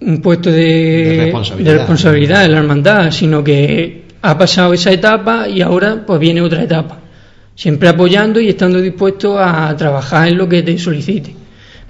un 0.00 0.20
puesto 0.20 0.50
de, 0.50 1.32
responsabilidad. 1.64 2.42
de 2.42 2.48
la 2.48 2.58
hermandad, 2.58 3.10
sino 3.10 3.42
que 3.42 4.04
ha 4.22 4.36
pasado 4.36 4.72
esa 4.72 4.92
etapa 4.92 5.48
y 5.48 5.62
ahora 5.62 6.04
pues 6.06 6.20
viene 6.20 6.40
otra 6.40 6.62
etapa. 6.62 6.98
Siempre 7.54 7.88
apoyando 7.88 8.40
y 8.40 8.48
estando 8.48 8.80
dispuesto 8.80 9.38
a 9.38 9.76
trabajar 9.76 10.28
en 10.28 10.38
lo 10.38 10.48
que 10.48 10.62
te 10.62 10.78
solicite, 10.78 11.34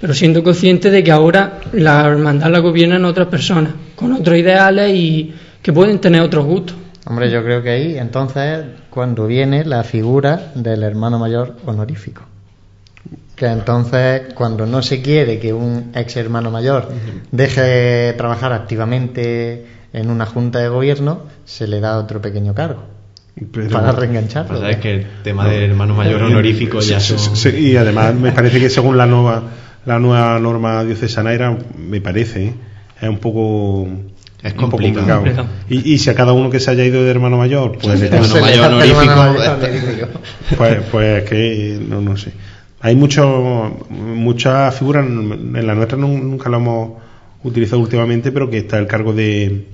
pero 0.00 0.14
siendo 0.14 0.42
consciente 0.42 0.90
de 0.90 1.02
que 1.02 1.10
ahora 1.10 1.60
la 1.72 2.06
hermandad 2.06 2.50
la 2.50 2.60
gobiernan 2.60 3.04
otras 3.04 3.28
personas, 3.28 3.72
con 3.94 4.12
otros 4.12 4.38
ideales 4.38 4.94
y 4.94 5.32
que 5.60 5.72
pueden 5.72 5.98
tener 5.98 6.22
otros 6.22 6.46
gustos. 6.46 6.76
Hombre, 7.08 7.30
yo 7.30 7.42
creo 7.42 7.62
que 7.62 7.70
ahí 7.70 7.96
entonces 7.96 8.66
cuando 8.90 9.26
viene 9.26 9.64
la 9.64 9.82
figura 9.82 10.52
del 10.54 10.82
hermano 10.82 11.18
mayor 11.18 11.56
honorífico. 11.64 12.22
Que 13.34 13.46
entonces, 13.46 14.34
cuando 14.34 14.66
no 14.66 14.82
se 14.82 15.00
quiere 15.00 15.38
que 15.38 15.54
un 15.54 15.92
ex 15.94 16.16
hermano 16.16 16.50
mayor 16.50 16.88
deje 17.32 17.62
de 17.62 18.12
trabajar 18.12 18.52
activamente 18.52 19.64
en 19.94 20.10
una 20.10 20.26
junta 20.26 20.58
de 20.58 20.68
gobierno, 20.68 21.22
se 21.46 21.66
le 21.66 21.80
da 21.80 21.98
otro 21.98 22.20
pequeño 22.20 22.52
cargo. 22.52 22.82
para 23.72 23.92
reengancharlo. 23.92 24.66
es 24.66 24.76
que 24.76 24.94
el 24.96 25.06
tema 25.22 25.48
del 25.48 25.70
hermano 25.70 25.94
mayor 25.94 26.22
honorífico 26.24 26.80
ya 26.80 27.00
son... 27.00 27.18
y 27.56 27.74
además 27.76 28.14
me 28.16 28.32
parece 28.32 28.60
que 28.60 28.68
según 28.68 28.98
la 28.98 29.06
nueva 29.06 29.44
la 29.86 29.98
nueva 29.98 30.38
norma 30.38 30.84
diocesana 30.84 31.32
era, 31.32 31.56
me 31.78 32.02
parece, 32.02 32.48
¿eh? 32.48 32.54
es 33.00 33.08
un 33.08 33.18
poco 33.18 33.88
es 34.42 34.54
complicado. 34.54 35.24
Y, 35.68 35.98
si 35.98 36.10
a 36.10 36.14
cada 36.14 36.32
uno 36.32 36.50
que 36.50 36.60
se 36.60 36.70
haya 36.70 36.84
ido 36.84 37.02
de 37.02 37.10
hermano 37.10 37.36
mayor, 37.36 37.78
pues 37.78 38.00
hermano 38.02 38.40
mayor 38.40 38.66
honorífico, 38.66 40.18
pues, 40.56 40.78
pues 40.90 41.24
que 41.24 41.80
no, 41.88 42.00
no 42.00 42.16
sé. 42.16 42.32
Hay 42.80 42.94
mucho, 42.94 43.86
muchas 43.90 44.74
figuras, 44.76 45.04
en 45.04 45.66
la 45.66 45.74
nuestra 45.74 45.98
nunca 45.98 46.48
lo 46.48 46.58
hemos 46.58 46.90
utilizado 47.42 47.80
últimamente, 47.80 48.30
pero 48.30 48.48
que 48.48 48.58
está 48.58 48.78
el 48.78 48.86
cargo 48.86 49.12
de, 49.12 49.66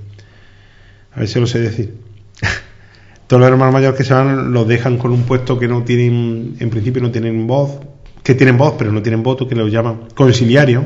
a 1.13 1.19
ver 1.19 1.27
si 1.27 1.39
lo 1.39 1.45
sé 1.45 1.59
decir. 1.59 1.93
Todos 3.27 3.41
los 3.41 3.49
hermanos 3.49 3.73
mayores 3.73 3.97
que 3.97 4.03
se 4.03 4.13
van 4.13 4.51
los 4.51 4.67
dejan 4.67 4.97
con 4.97 5.11
un 5.11 5.23
puesto 5.23 5.59
que 5.59 5.67
no 5.67 5.83
tienen, 5.83 6.55
en 6.59 6.69
principio 6.71 7.01
no 7.01 7.11
tienen 7.11 7.45
voz, 7.45 7.79
que 8.23 8.33
tienen 8.33 8.57
voz, 8.57 8.73
pero 8.77 8.91
no 8.91 9.03
tienen 9.03 9.21
voto, 9.21 9.47
que 9.47 9.55
lo 9.55 9.67
llaman 9.67 10.01
conciliario. 10.15 10.85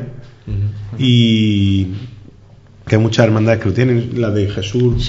Y 0.98 1.88
que 2.90 2.96
hay 2.96 3.02
muchas 3.02 3.24
hermandades 3.24 3.60
que 3.60 3.68
lo 3.68 3.72
tienen, 3.72 4.20
la 4.20 4.30
de 4.30 4.48
Jesús, 4.48 5.08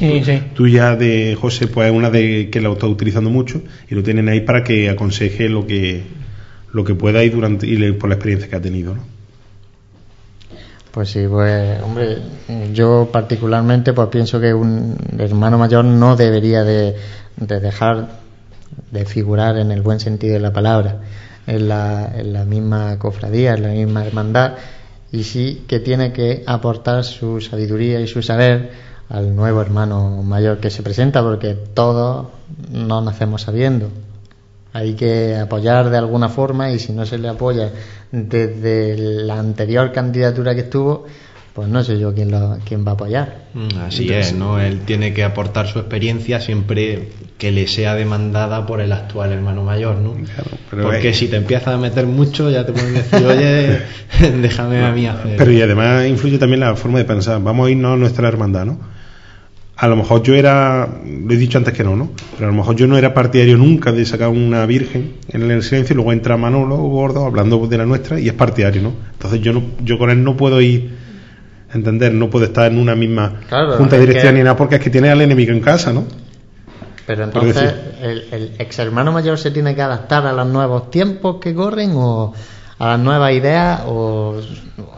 tuya 0.54 0.96
de 0.96 1.36
José, 1.36 1.66
pues 1.66 1.90
es 1.90 1.98
una 1.98 2.12
de 2.12 2.52
que 2.52 2.62
la 2.62 2.70
está 2.70 2.86
utilizando 2.86 3.32
mucho 3.32 3.64
y 3.90 3.96
lo 3.96 4.04
tienen 4.04 4.30
ahí 4.30 4.42
para 4.42 4.64
que 4.64 4.88
aconseje 4.88 5.50
lo 5.50 5.66
que 5.66 6.04
lo 6.74 6.84
que 6.84 6.94
pueda 6.94 7.24
y 7.24 7.30
durante 7.32 7.66
y 7.66 7.92
por 7.94 8.10
la 8.10 8.18
experiencia 8.18 8.48
que 8.48 8.56
ha 8.56 8.62
tenido, 8.62 8.94
¿no? 8.94 9.02
Pues 10.92 11.10
sí, 11.10 11.26
pues 11.28 11.82
hombre, 11.82 12.20
yo 12.72 13.10
particularmente 13.12 13.94
pues 13.94 14.10
pienso 14.10 14.40
que 14.40 14.54
un 14.54 14.96
hermano 15.18 15.58
mayor 15.58 15.84
no 15.84 16.16
debería 16.16 16.64
de, 16.64 16.94
de 17.38 17.60
dejar 17.60 18.10
de 18.92 19.06
figurar 19.06 19.58
en 19.58 19.72
el 19.72 19.82
buen 19.82 20.00
sentido 20.00 20.36
de 20.36 20.40
la 20.40 20.54
palabra 20.54 21.00
en 21.48 21.68
la, 21.68 22.12
en 22.16 22.32
la 22.32 22.46
misma 22.46 23.00
cofradía, 23.00 23.56
en 23.56 23.64
la 23.64 23.70
misma 23.70 24.06
hermandad 24.06 24.54
y 25.12 25.24
sí 25.24 25.66
que 25.68 25.80
tiene 25.80 26.14
que 26.14 26.44
aportar 26.46 27.04
su 27.04 27.42
sabiduría 27.42 28.00
y 28.00 28.08
su 28.08 28.22
saber 28.22 28.72
al 29.10 29.36
nuevo 29.36 29.62
hermano 29.62 30.24
mayor 30.24 30.60
que 30.60 30.70
se 30.70 30.84
presenta, 30.84 31.22
porque 31.22 31.54
todos 31.54 32.28
no 32.70 33.02
nacemos 33.02 33.42
sabiendo. 33.42 33.90
Hay 34.74 34.94
que 34.94 35.36
apoyar 35.36 35.90
de 35.90 35.98
alguna 35.98 36.30
forma 36.30 36.72
y 36.72 36.80
si 36.80 36.94
no 36.94 37.06
se 37.06 37.18
le 37.18 37.28
apoya 37.28 37.72
desde 38.12 38.96
la 38.98 39.38
anterior 39.38 39.92
candidatura 39.92 40.56
que 40.56 40.62
estuvo, 40.62 41.06
pues 41.54 41.68
no 41.68 41.84
sé 41.84 42.00
yo 42.00 42.14
quién, 42.14 42.32
lo, 42.32 42.58
quién 42.66 42.86
va 42.86 42.92
a 42.92 42.94
apoyar. 42.94 43.46
Mm, 43.54 43.78
así 43.86 44.12
es, 44.12 44.34
¿no? 44.34 44.60
Él 44.60 44.82
tiene 44.86 45.14
que 45.14 45.24
aportar 45.24 45.68
su 45.68 45.80
experiencia 45.80 46.40
siempre 46.40 47.10
que 47.38 47.52
le 47.52 47.68
sea 47.68 47.96
demandada 47.96 48.66
por 48.66 48.80
el 48.80 48.92
actual 48.94 49.34
hermano 49.34 49.64
mayor, 49.64 49.98
¿no? 49.98 50.16
Porque 50.70 51.14
si 51.14 51.28
te 51.28 51.38
empiezas 51.38 51.70
a 51.70 51.78
meter 51.78 52.06
mucho 52.06 52.50
ya 52.50 52.66
te 52.66 52.72
pueden 52.72 52.94
decir, 52.94 53.26
oye, 53.26 53.82
déjame 54.42 54.80
a 54.86 54.92
mí 54.92 55.08
hacer. 55.08 55.36
Pero 55.38 55.52
y 55.52 55.62
además 55.62 56.08
influye 56.08 56.38
también 56.38 56.62
la 56.62 56.76
forma 56.76 57.00
de 57.00 57.06
pensar, 57.06 57.42
vamos 57.42 57.68
a 57.68 57.72
irnos 57.72 57.94
a 57.94 57.98
nuestra 57.98 58.28
hermandad, 58.28 58.66
¿no? 58.66 58.80
A 59.76 59.88
lo 59.88 59.96
mejor 59.96 60.22
yo 60.22 60.36
era, 60.36 60.88
lo 61.04 61.34
he 61.34 61.38
dicho 61.38 61.58
antes 61.58 61.74
que 61.74 61.84
no, 61.84 61.96
¿no? 61.96 62.12
Pero 62.38 62.50
a 62.50 62.52
lo 62.52 62.58
mejor 62.58 62.76
yo 62.76 62.86
no 62.86 62.98
era 62.98 63.14
partidario 63.16 63.58
nunca 63.58 63.92
de 63.92 64.06
sacar 64.06 64.30
una 64.30 64.66
virgen 64.68 65.14
en 65.30 65.50
el 65.50 65.64
silencio 65.64 65.94
y 65.94 65.96
luego 65.96 66.14
entra 66.14 66.38
Manolo 66.38 66.78
Gordo 66.78 67.26
hablando 67.26 67.66
de 67.66 67.78
la 67.80 67.88
nuestra 67.88 68.20
y 68.20 68.28
es 68.28 68.34
partidario, 68.34 68.84
¿no? 68.84 68.94
Entonces 69.14 69.42
yo 69.42 69.52
no, 69.52 69.64
yo 69.84 69.98
con 69.98 70.12
él 70.12 70.24
no 70.24 70.38
puedo 70.38 70.62
ir 70.62 71.01
entender, 71.74 72.14
no 72.14 72.30
puede 72.30 72.46
estar 72.46 72.72
en 72.72 72.78
una 72.78 72.96
misma 72.96 73.42
junta 73.78 73.98
de 73.98 74.06
dirección 74.06 74.36
ni 74.36 74.44
nada 74.44 74.56
porque 74.56 74.76
es 74.76 74.82
que 74.82 74.90
tiene 74.90 75.10
al 75.10 75.22
enemigo 75.22 75.52
en 75.52 75.62
casa, 75.62 75.94
¿no? 75.94 76.06
Pero 77.06 77.24
entonces, 77.24 77.74
¿el, 78.02 78.26
¿el 78.32 78.52
ex 78.60 78.80
hermano 78.80 79.12
mayor 79.12 79.38
se 79.38 79.52
tiene 79.52 79.76
que 79.76 79.82
adaptar 79.82 80.26
a 80.26 80.34
los 80.34 80.48
nuevos 80.48 80.92
tiempos 80.92 81.38
que 81.42 81.54
corren 81.54 81.92
o 81.96 82.34
a 82.82 82.88
las 82.88 83.00
nuevas 83.00 83.32
ideas 83.34 83.82
o, 83.86 84.42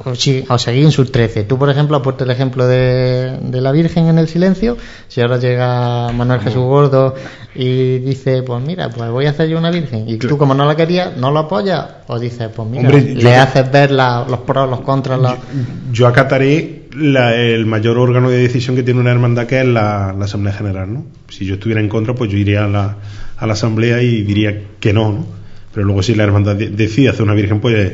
o, 0.05 0.15
si- 0.15 0.45
o 0.47 0.57
seguir 0.57 0.85
en 0.85 0.91
sus 0.91 1.11
13? 1.11 1.43
Tú, 1.43 1.57
por 1.57 1.69
ejemplo, 1.69 1.97
has 1.97 2.03
puesto 2.03 2.23
el 2.23 2.30
ejemplo 2.31 2.65
de, 2.65 3.38
de 3.41 3.61
la 3.61 3.72
Virgen 3.73 4.07
en 4.07 4.18
el 4.18 4.27
silencio. 4.30 4.77
Si 5.10 5.19
ahora 5.19 5.38
llega 5.38 6.11
Manuel 6.14 6.39
Jesús 6.39 6.61
Gordo 6.64 7.14
y 7.55 7.99
dice, 7.99 8.41
pues 8.43 8.64
mira, 8.64 8.89
pues 8.89 9.10
voy 9.11 9.26
a 9.26 9.31
hacer 9.31 9.49
yo 9.49 9.57
una 9.57 9.69
Virgen, 9.69 10.07
y 10.07 10.18
tú, 10.18 10.38
como 10.38 10.53
no 10.53 10.65
la 10.65 10.76
querías, 10.76 11.18
no 11.18 11.30
lo 11.31 11.39
apoyas, 11.39 11.85
o 12.07 12.18
dices, 12.19 12.49
pues 12.55 12.68
mira, 12.69 12.84
Hombre, 12.89 13.15
le 13.15 13.35
haces 13.35 13.69
ver 13.72 13.91
la- 13.91 14.26
los 14.30 14.39
pros, 14.39 14.69
los 14.69 14.80
contras, 14.81 15.19
los... 15.19 15.34
Yo 15.91 16.07
acataré 16.07 16.84
la- 16.95 17.35
el 17.35 17.65
mayor 17.65 17.97
órgano 17.97 18.30
de 18.30 18.38
decisión 18.38 18.76
que 18.77 18.84
tiene 18.84 19.01
una 19.01 19.11
hermandad, 19.11 19.45
que 19.45 19.60
es 19.60 19.68
la, 19.68 20.15
la 20.18 20.26
Asamblea 20.26 20.53
General, 20.53 20.91
¿no? 20.93 21.05
Si 21.30 21.45
yo 21.45 21.55
estuviera 21.55 21.81
en 21.81 21.89
contra, 21.89 22.15
pues 22.15 22.31
yo 22.31 22.38
iría 22.38 22.64
a 22.64 22.68
la, 22.68 22.95
a 23.38 23.45
la 23.45 23.53
Asamblea 23.53 24.01
y 24.01 24.22
diría 24.23 24.57
que 24.80 24.93
no, 24.93 25.11
¿no? 25.11 25.43
Pero 25.74 25.86
luego 25.86 26.04
si 26.04 26.16
la 26.16 26.24
hermandad 26.24 26.56
de- 26.56 26.70
decide 26.70 27.10
hacer 27.10 27.24
una 27.24 27.34
virgen, 27.34 27.60
pues 27.60 27.94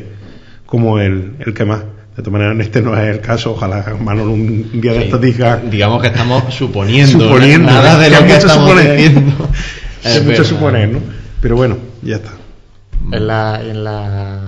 como 0.66 0.98
el, 1.00 1.34
el 1.44 1.54
que 1.54 1.64
más. 1.64 1.80
De 2.16 2.22
todas 2.24 2.32
maneras, 2.32 2.58
este 2.60 2.82
no 2.82 2.96
es 2.98 3.08
el 3.08 3.20
caso. 3.20 3.52
Ojalá 3.52 3.96
Manolo 4.00 4.32
un 4.32 4.80
día 4.80 4.92
de 4.92 5.04
estos 5.04 5.20
diga... 5.20 5.56
Digamos 5.70 6.02
que 6.02 6.08
estamos 6.08 6.52
suponiendo, 6.52 7.24
Suponiendo, 7.24 7.70
nada 7.70 7.98
de 7.98 8.08
que 8.08 8.10
lo 8.10 8.18
que 8.18 8.24
mucho 8.24 8.36
estamos 8.46 8.80
diciendo. 8.82 9.48
Es 10.04 10.16
Es 10.16 10.24
mucho 10.24 10.44
suponer, 10.44 10.88
¿no? 10.88 10.98
Pero 11.40 11.56
bueno, 11.56 11.76
ya 12.02 12.16
está. 12.16 12.32
en 13.12 13.26
la, 13.26 13.60
en 13.62 13.84
la 13.84 14.40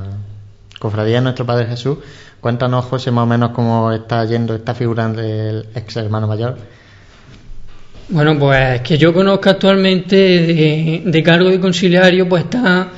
cofradía 0.78 1.16
de 1.16 1.20
nuestro 1.22 1.44
Padre 1.46 1.66
Jesús. 1.66 1.98
Cuéntanos, 2.40 2.84
José, 2.86 3.10
más 3.10 3.22
o 3.24 3.26
menos 3.26 3.50
cómo 3.50 3.92
está 3.92 4.24
yendo, 4.24 4.54
está 4.54 4.74
figurando 4.74 5.20
el 5.22 5.66
ex 5.74 5.96
hermano 5.96 6.26
mayor. 6.26 6.56
Bueno, 8.08 8.38
pues 8.38 8.80
que 8.82 8.98
yo 8.98 9.12
conozca 9.14 9.50
actualmente 9.50 10.16
de, 10.16 11.02
de 11.06 11.22
cargo 11.22 11.48
de 11.48 11.60
conciliario, 11.60 12.28
pues 12.28 12.44
está 12.44 12.88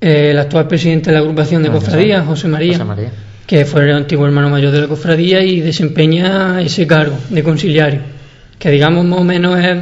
eh, 0.00 0.30
el 0.30 0.38
actual 0.38 0.68
presidente 0.68 1.10
de 1.10 1.14
la 1.14 1.20
agrupación 1.20 1.62
de 1.62 1.70
cofradías, 1.70 2.26
José 2.26 2.48
María, 2.48 2.72
José 2.74 2.84
María. 2.84 3.10
que 3.46 3.64
fue 3.64 3.84
el 3.84 3.92
antiguo 3.92 4.26
hermano 4.26 4.50
mayor 4.50 4.72
de 4.72 4.80
la 4.80 4.88
cofradía 4.88 5.42
y 5.42 5.60
desempeña 5.60 6.60
ese 6.60 6.86
cargo 6.86 7.16
de 7.30 7.42
conciliario, 7.42 8.00
que 8.58 8.70
digamos 8.70 9.04
más 9.04 9.20
o 9.20 9.24
menos 9.24 9.58
es 9.58 9.78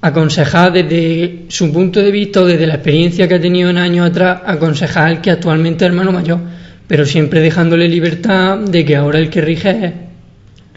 aconsejar 0.00 0.72
desde 0.72 1.44
su 1.48 1.72
punto 1.72 2.00
de 2.00 2.10
vista 2.10 2.40
o 2.40 2.44
desde 2.44 2.66
la 2.66 2.74
experiencia 2.74 3.28
que 3.28 3.36
ha 3.36 3.40
tenido 3.40 3.70
en 3.70 3.78
años 3.78 4.10
atrás, 4.10 4.40
aconsejar 4.44 5.08
al 5.08 5.20
que 5.20 5.30
actualmente 5.30 5.84
es 5.84 5.90
hermano 5.90 6.10
mayor, 6.10 6.40
pero 6.88 7.06
siempre 7.06 7.40
dejándole 7.40 7.88
libertad 7.88 8.58
de 8.58 8.84
que 8.84 8.96
ahora 8.96 9.18
el 9.18 9.30
que 9.30 9.40
rige 9.40 9.70
es 9.70 9.92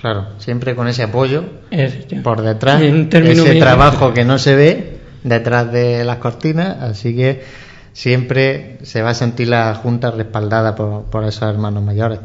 Claro, 0.06 0.28
siempre 0.38 0.76
con 0.76 0.88
ese 0.88 1.02
apoyo 1.02 1.46
por 2.22 2.44
detrás, 2.44 2.80
ese 2.80 3.56
trabajo 3.56 4.14
que 4.14 4.24
no 4.24 4.38
se 4.38 4.56
ve 4.56 4.98
detrás 5.24 5.72
de 5.72 6.04
las 6.04 6.18
cortinas, 6.18 6.78
así 6.80 7.16
que 7.16 7.42
siempre 7.96 8.78
se 8.84 9.02
va 9.02 9.12
a 9.12 9.14
sentir 9.14 9.48
la 9.48 9.74
Junta 9.74 10.12
respaldada 10.12 10.76
por, 10.76 11.06
por 11.06 11.24
esos 11.24 11.44
hermanos 11.44 11.82
mayores. 11.82 12.20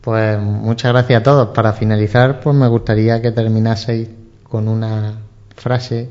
Pues 0.00 0.40
muchas 0.40 0.92
gracias 0.92 1.20
a 1.20 1.22
todos. 1.22 1.48
Para 1.48 1.74
finalizar, 1.74 2.40
pues 2.40 2.56
me 2.56 2.66
gustaría 2.66 3.20
que 3.20 3.30
terminaseis 3.30 4.08
con 4.42 4.68
una 4.68 5.20
frase 5.54 6.08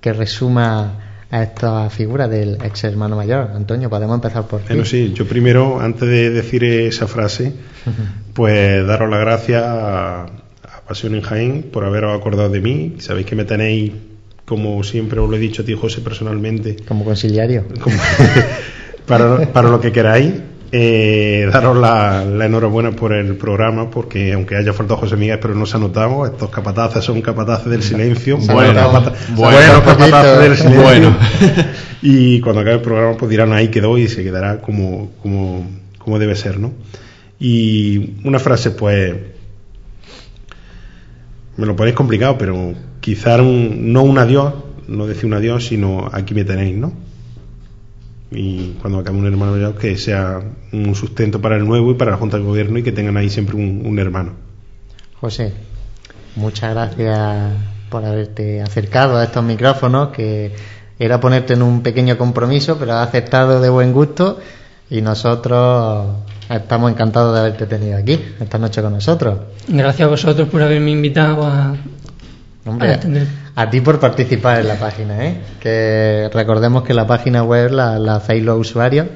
que 0.00 0.12
resuma 0.12 1.24
a 1.30 1.42
esta 1.42 1.90
figura 1.90 2.28
del 2.28 2.58
ex 2.62 2.84
hermano 2.84 3.16
mayor. 3.16 3.50
Antonio, 3.52 3.90
podemos 3.90 4.14
empezar 4.14 4.46
por 4.46 4.60
ti. 4.60 4.68
Bueno, 4.68 4.84
sí, 4.84 5.12
yo 5.12 5.26
primero, 5.26 5.80
antes 5.80 6.08
de 6.08 6.30
decir 6.30 6.62
esa 6.64 7.08
frase, 7.08 7.52
pues 8.32 8.86
daros 8.86 9.10
las 9.10 9.20
gracias 9.20 9.62
a, 9.64 10.22
a 10.22 10.80
Pasión 10.86 11.16
en 11.16 11.22
Jaén 11.22 11.62
por 11.64 11.84
haberos 11.84 12.16
acordado 12.16 12.48
de 12.48 12.60
mí. 12.60 12.94
Sabéis 13.00 13.26
que 13.26 13.34
me 13.34 13.44
tenéis, 13.44 13.92
como 14.48 14.82
siempre 14.82 15.20
os 15.20 15.28
lo 15.28 15.36
he 15.36 15.38
dicho 15.38 15.62
a 15.62 15.64
ti, 15.64 15.74
José, 15.74 16.00
personalmente, 16.00 16.76
Como 16.88 17.04
conciliario. 17.04 17.64
como- 17.80 17.96
para, 19.06 19.52
para 19.52 19.68
lo 19.68 19.80
que 19.80 19.92
queráis. 19.92 20.32
Eh, 20.70 21.48
daros 21.50 21.78
la, 21.78 22.22
la 22.26 22.44
enhorabuena 22.44 22.90
por 22.90 23.14
el 23.14 23.36
programa, 23.36 23.88
porque 23.90 24.34
aunque 24.34 24.54
haya 24.54 24.74
faltado 24.74 25.00
José 25.00 25.16
Miguel, 25.16 25.38
pero 25.40 25.54
no 25.54 25.64
se 25.64 25.78
ha 25.78 25.80
notado, 25.80 26.26
estos 26.26 26.50
capataces 26.50 27.02
son 27.02 27.22
capataces 27.22 27.70
del 27.70 27.82
silencio. 27.82 28.36
Notado. 28.38 28.74
capata- 28.92 29.14
Bueno, 29.34 29.82
capataces 29.84 30.38
del 30.40 30.56
silencio. 30.56 30.82
Bueno. 30.82 31.16
y 32.02 32.40
cuando 32.40 32.60
acabe 32.60 32.76
el 32.76 32.82
programa, 32.82 33.16
pues 33.16 33.30
dirán 33.30 33.52
ahí 33.54 33.68
quedó 33.68 33.96
y 33.96 34.08
se 34.08 34.22
quedará 34.22 34.60
como, 34.60 35.12
como, 35.22 35.66
como 35.96 36.18
debe 36.18 36.36
ser, 36.36 36.58
¿no? 36.60 36.72
Y 37.40 38.16
una 38.24 38.38
frase, 38.38 38.70
pues, 38.72 39.14
me 41.58 41.66
lo 41.66 41.74
ponéis 41.74 41.96
complicado, 41.96 42.38
pero 42.38 42.72
quizá 43.00 43.42
un, 43.42 43.92
no 43.92 44.04
un 44.04 44.16
adiós, 44.16 44.54
no 44.86 45.06
decir 45.06 45.26
un 45.26 45.34
adiós, 45.34 45.66
sino 45.66 46.08
aquí 46.12 46.32
me 46.32 46.44
tenéis, 46.44 46.76
¿no? 46.76 46.92
Y 48.30 48.74
cuando 48.80 49.00
acabe 49.00 49.18
un 49.18 49.26
hermano 49.26 49.52
mayor, 49.52 49.74
que 49.76 49.96
sea 49.96 50.40
un 50.72 50.94
sustento 50.94 51.40
para 51.40 51.56
el 51.56 51.66
nuevo 51.66 51.90
y 51.90 51.94
para 51.94 52.12
la 52.12 52.16
Junta 52.16 52.36
de 52.36 52.44
Gobierno 52.44 52.78
y 52.78 52.84
que 52.84 52.92
tengan 52.92 53.16
ahí 53.16 53.28
siempre 53.28 53.56
un, 53.56 53.82
un 53.84 53.98
hermano. 53.98 54.32
José, 55.20 55.52
muchas 56.36 56.74
gracias 56.74 57.54
por 57.90 58.04
haberte 58.04 58.62
acercado 58.62 59.16
a 59.16 59.24
estos 59.24 59.42
micrófonos, 59.42 60.10
que 60.10 60.52
era 61.00 61.18
ponerte 61.18 61.54
en 61.54 61.62
un 61.62 61.82
pequeño 61.82 62.16
compromiso, 62.16 62.78
pero 62.78 62.92
has 62.94 63.08
aceptado 63.08 63.60
de 63.60 63.68
buen 63.68 63.92
gusto 63.92 64.38
y 64.90 65.02
nosotros 65.02 66.18
estamos 66.50 66.90
encantados 66.90 67.34
de 67.34 67.40
haberte 67.40 67.66
tenido 67.66 67.98
aquí 67.98 68.18
esta 68.40 68.58
noche 68.58 68.82
con 68.82 68.92
nosotros. 68.92 69.38
Gracias 69.68 70.06
a 70.06 70.10
vosotros 70.10 70.48
por 70.48 70.62
haberme 70.62 70.90
invitado 70.90 71.44
a, 71.44 71.74
Hombre, 72.64 72.98
a 73.54 73.70
ti 73.70 73.80
por 73.80 73.98
participar 73.98 74.60
en 74.60 74.68
la 74.68 74.76
página, 74.76 75.24
¿eh? 75.24 75.36
Que 75.60 76.30
recordemos 76.32 76.82
que 76.82 76.92
la 76.92 77.06
página 77.06 77.42
web 77.42 77.70
la, 77.70 77.98
la 77.98 78.16
hacéis 78.16 78.44
los 78.44 78.58
usuarios. 78.58 79.06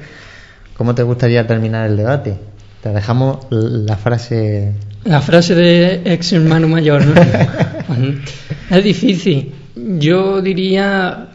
¿Cómo 0.75 0.95
te 0.95 1.03
gustaría 1.03 1.45
terminar 1.45 1.89
el 1.89 1.97
debate? 1.97 2.37
Te 2.81 2.89
dejamos 2.89 3.45
la 3.49 3.95
frase 3.95 4.73
La 5.05 5.21
frase 5.21 5.55
de 5.55 6.01
ex 6.05 6.33
hermano 6.33 6.67
mayor, 6.67 7.05
¿no? 7.05 7.13
Es 8.69 8.83
difícil. 8.83 9.53
Yo 9.75 10.41
diría 10.41 11.29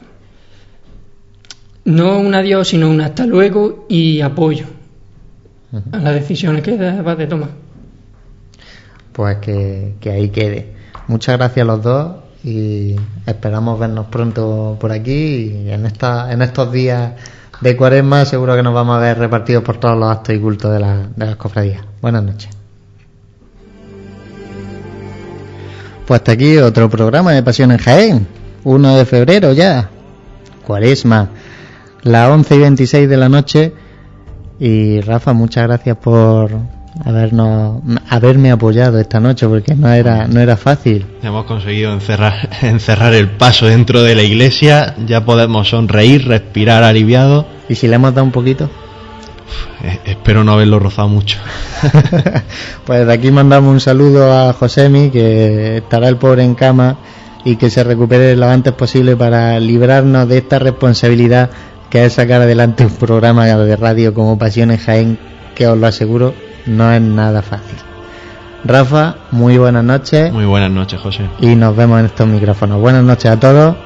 no 1.84 2.18
un 2.18 2.34
adiós, 2.34 2.68
sino 2.68 2.90
un 2.90 3.00
hasta 3.00 3.26
luego 3.26 3.86
y 3.88 4.20
apoyo 4.20 4.77
las 5.92 6.14
decisiones 6.14 6.62
que 6.62 6.76
vas 6.76 7.18
de 7.18 7.26
tomar. 7.26 7.50
pues 9.12 9.36
que, 9.38 9.94
que 10.00 10.10
ahí 10.10 10.30
quede. 10.30 10.74
Muchas 11.08 11.36
gracias 11.38 11.64
a 11.64 11.66
los 11.66 11.82
dos 11.82 12.16
y 12.44 12.96
esperamos 13.26 13.78
vernos 13.78 14.06
pronto 14.06 14.76
por 14.80 14.92
aquí 14.92 15.62
y 15.66 15.70
en, 15.70 15.86
esta, 15.86 16.32
en 16.32 16.42
estos 16.42 16.70
días 16.72 17.12
de 17.60 17.76
cuaresma 17.76 18.24
seguro 18.24 18.54
que 18.54 18.62
nos 18.62 18.72
vamos 18.74 18.96
a 18.96 19.00
ver 19.00 19.18
repartidos 19.18 19.64
por 19.64 19.78
todos 19.78 19.98
los 19.98 20.08
actos 20.10 20.34
y 20.34 20.38
cultos 20.38 20.72
de, 20.72 20.78
la- 20.80 21.08
de 21.14 21.26
las 21.26 21.36
cofradías. 21.36 21.82
Buenas 22.00 22.22
noches. 22.22 22.50
Pues 26.06 26.20
hasta 26.20 26.32
aquí 26.32 26.56
otro 26.58 26.88
programa 26.88 27.32
de 27.32 27.42
Pasión 27.42 27.70
en 27.72 27.78
Jaén. 27.78 28.26
1 28.64 28.96
de 28.96 29.04
febrero 29.04 29.52
ya. 29.52 29.90
Cuaresma. 30.66 31.28
Las 32.02 32.30
11 32.30 32.54
y 32.54 32.58
26 32.58 33.08
de 33.08 33.16
la 33.16 33.28
noche. 33.28 33.72
Y 34.60 35.00
Rafa, 35.00 35.32
muchas 35.32 35.64
gracias 35.64 35.96
por 35.96 36.50
habernos, 37.04 37.80
haberme 38.08 38.50
apoyado 38.50 38.98
esta 38.98 39.20
noche 39.20 39.46
porque 39.46 39.74
no 39.74 39.88
era, 39.88 40.26
no 40.26 40.40
era 40.40 40.56
fácil. 40.56 41.06
Hemos 41.22 41.44
conseguido 41.44 41.92
encerrar, 41.92 42.48
encerrar 42.62 43.14
el 43.14 43.30
paso 43.30 43.66
dentro 43.66 44.02
de 44.02 44.14
la 44.14 44.22
iglesia, 44.22 44.94
ya 45.06 45.24
podemos 45.24 45.68
sonreír, 45.68 46.26
respirar 46.26 46.82
aliviado. 46.82 47.46
¿Y 47.68 47.74
si 47.74 47.86
le 47.86 47.96
hemos 47.96 48.14
dado 48.14 48.24
un 48.24 48.32
poquito? 48.32 48.68
Eh, 49.82 49.98
espero 50.06 50.44
no 50.44 50.52
haberlo 50.52 50.78
rozado 50.78 51.08
mucho. 51.08 51.38
pues 52.84 53.06
de 53.06 53.12
aquí 53.12 53.30
mandamos 53.30 53.72
un 53.72 53.80
saludo 53.80 54.32
a 54.32 54.52
Josemi, 54.52 55.10
que 55.10 55.78
estará 55.78 56.08
el 56.08 56.16
pobre 56.16 56.42
en 56.42 56.54
cama 56.54 56.98
y 57.44 57.56
que 57.56 57.70
se 57.70 57.84
recupere 57.84 58.34
lo 58.36 58.46
antes 58.46 58.72
posible 58.72 59.16
para 59.16 59.58
librarnos 59.60 60.28
de 60.28 60.38
esta 60.38 60.58
responsabilidad 60.58 61.50
que 61.90 62.04
es 62.04 62.12
sacar 62.14 62.42
adelante 62.42 62.84
un 62.84 62.94
programa 62.94 63.46
de 63.46 63.76
radio 63.76 64.12
como 64.14 64.38
Pasiones 64.38 64.82
Jaén, 64.84 65.18
que 65.54 65.66
os 65.66 65.78
lo 65.78 65.86
aseguro, 65.86 66.34
no 66.66 66.92
es 66.92 67.00
nada 67.00 67.42
fácil. 67.42 67.76
Rafa, 68.64 69.14
muy 69.30 69.56
buenas 69.56 69.84
noches 69.84 70.32
Muy 70.32 70.44
buenas 70.44 70.70
noches, 70.70 71.00
José. 71.00 71.28
y 71.40 71.54
nos 71.54 71.76
vemos 71.76 72.00
en 72.00 72.06
estos 72.06 72.26
micrófonos. 72.26 72.80
Buenas 72.80 73.04
noches 73.04 73.30
a 73.30 73.38
todos. 73.38 73.76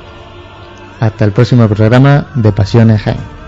Hasta 0.98 1.24
el 1.24 1.32
próximo 1.32 1.68
programa 1.68 2.26
de 2.34 2.52
Pasiones 2.52 3.02
Jaén. 3.02 3.41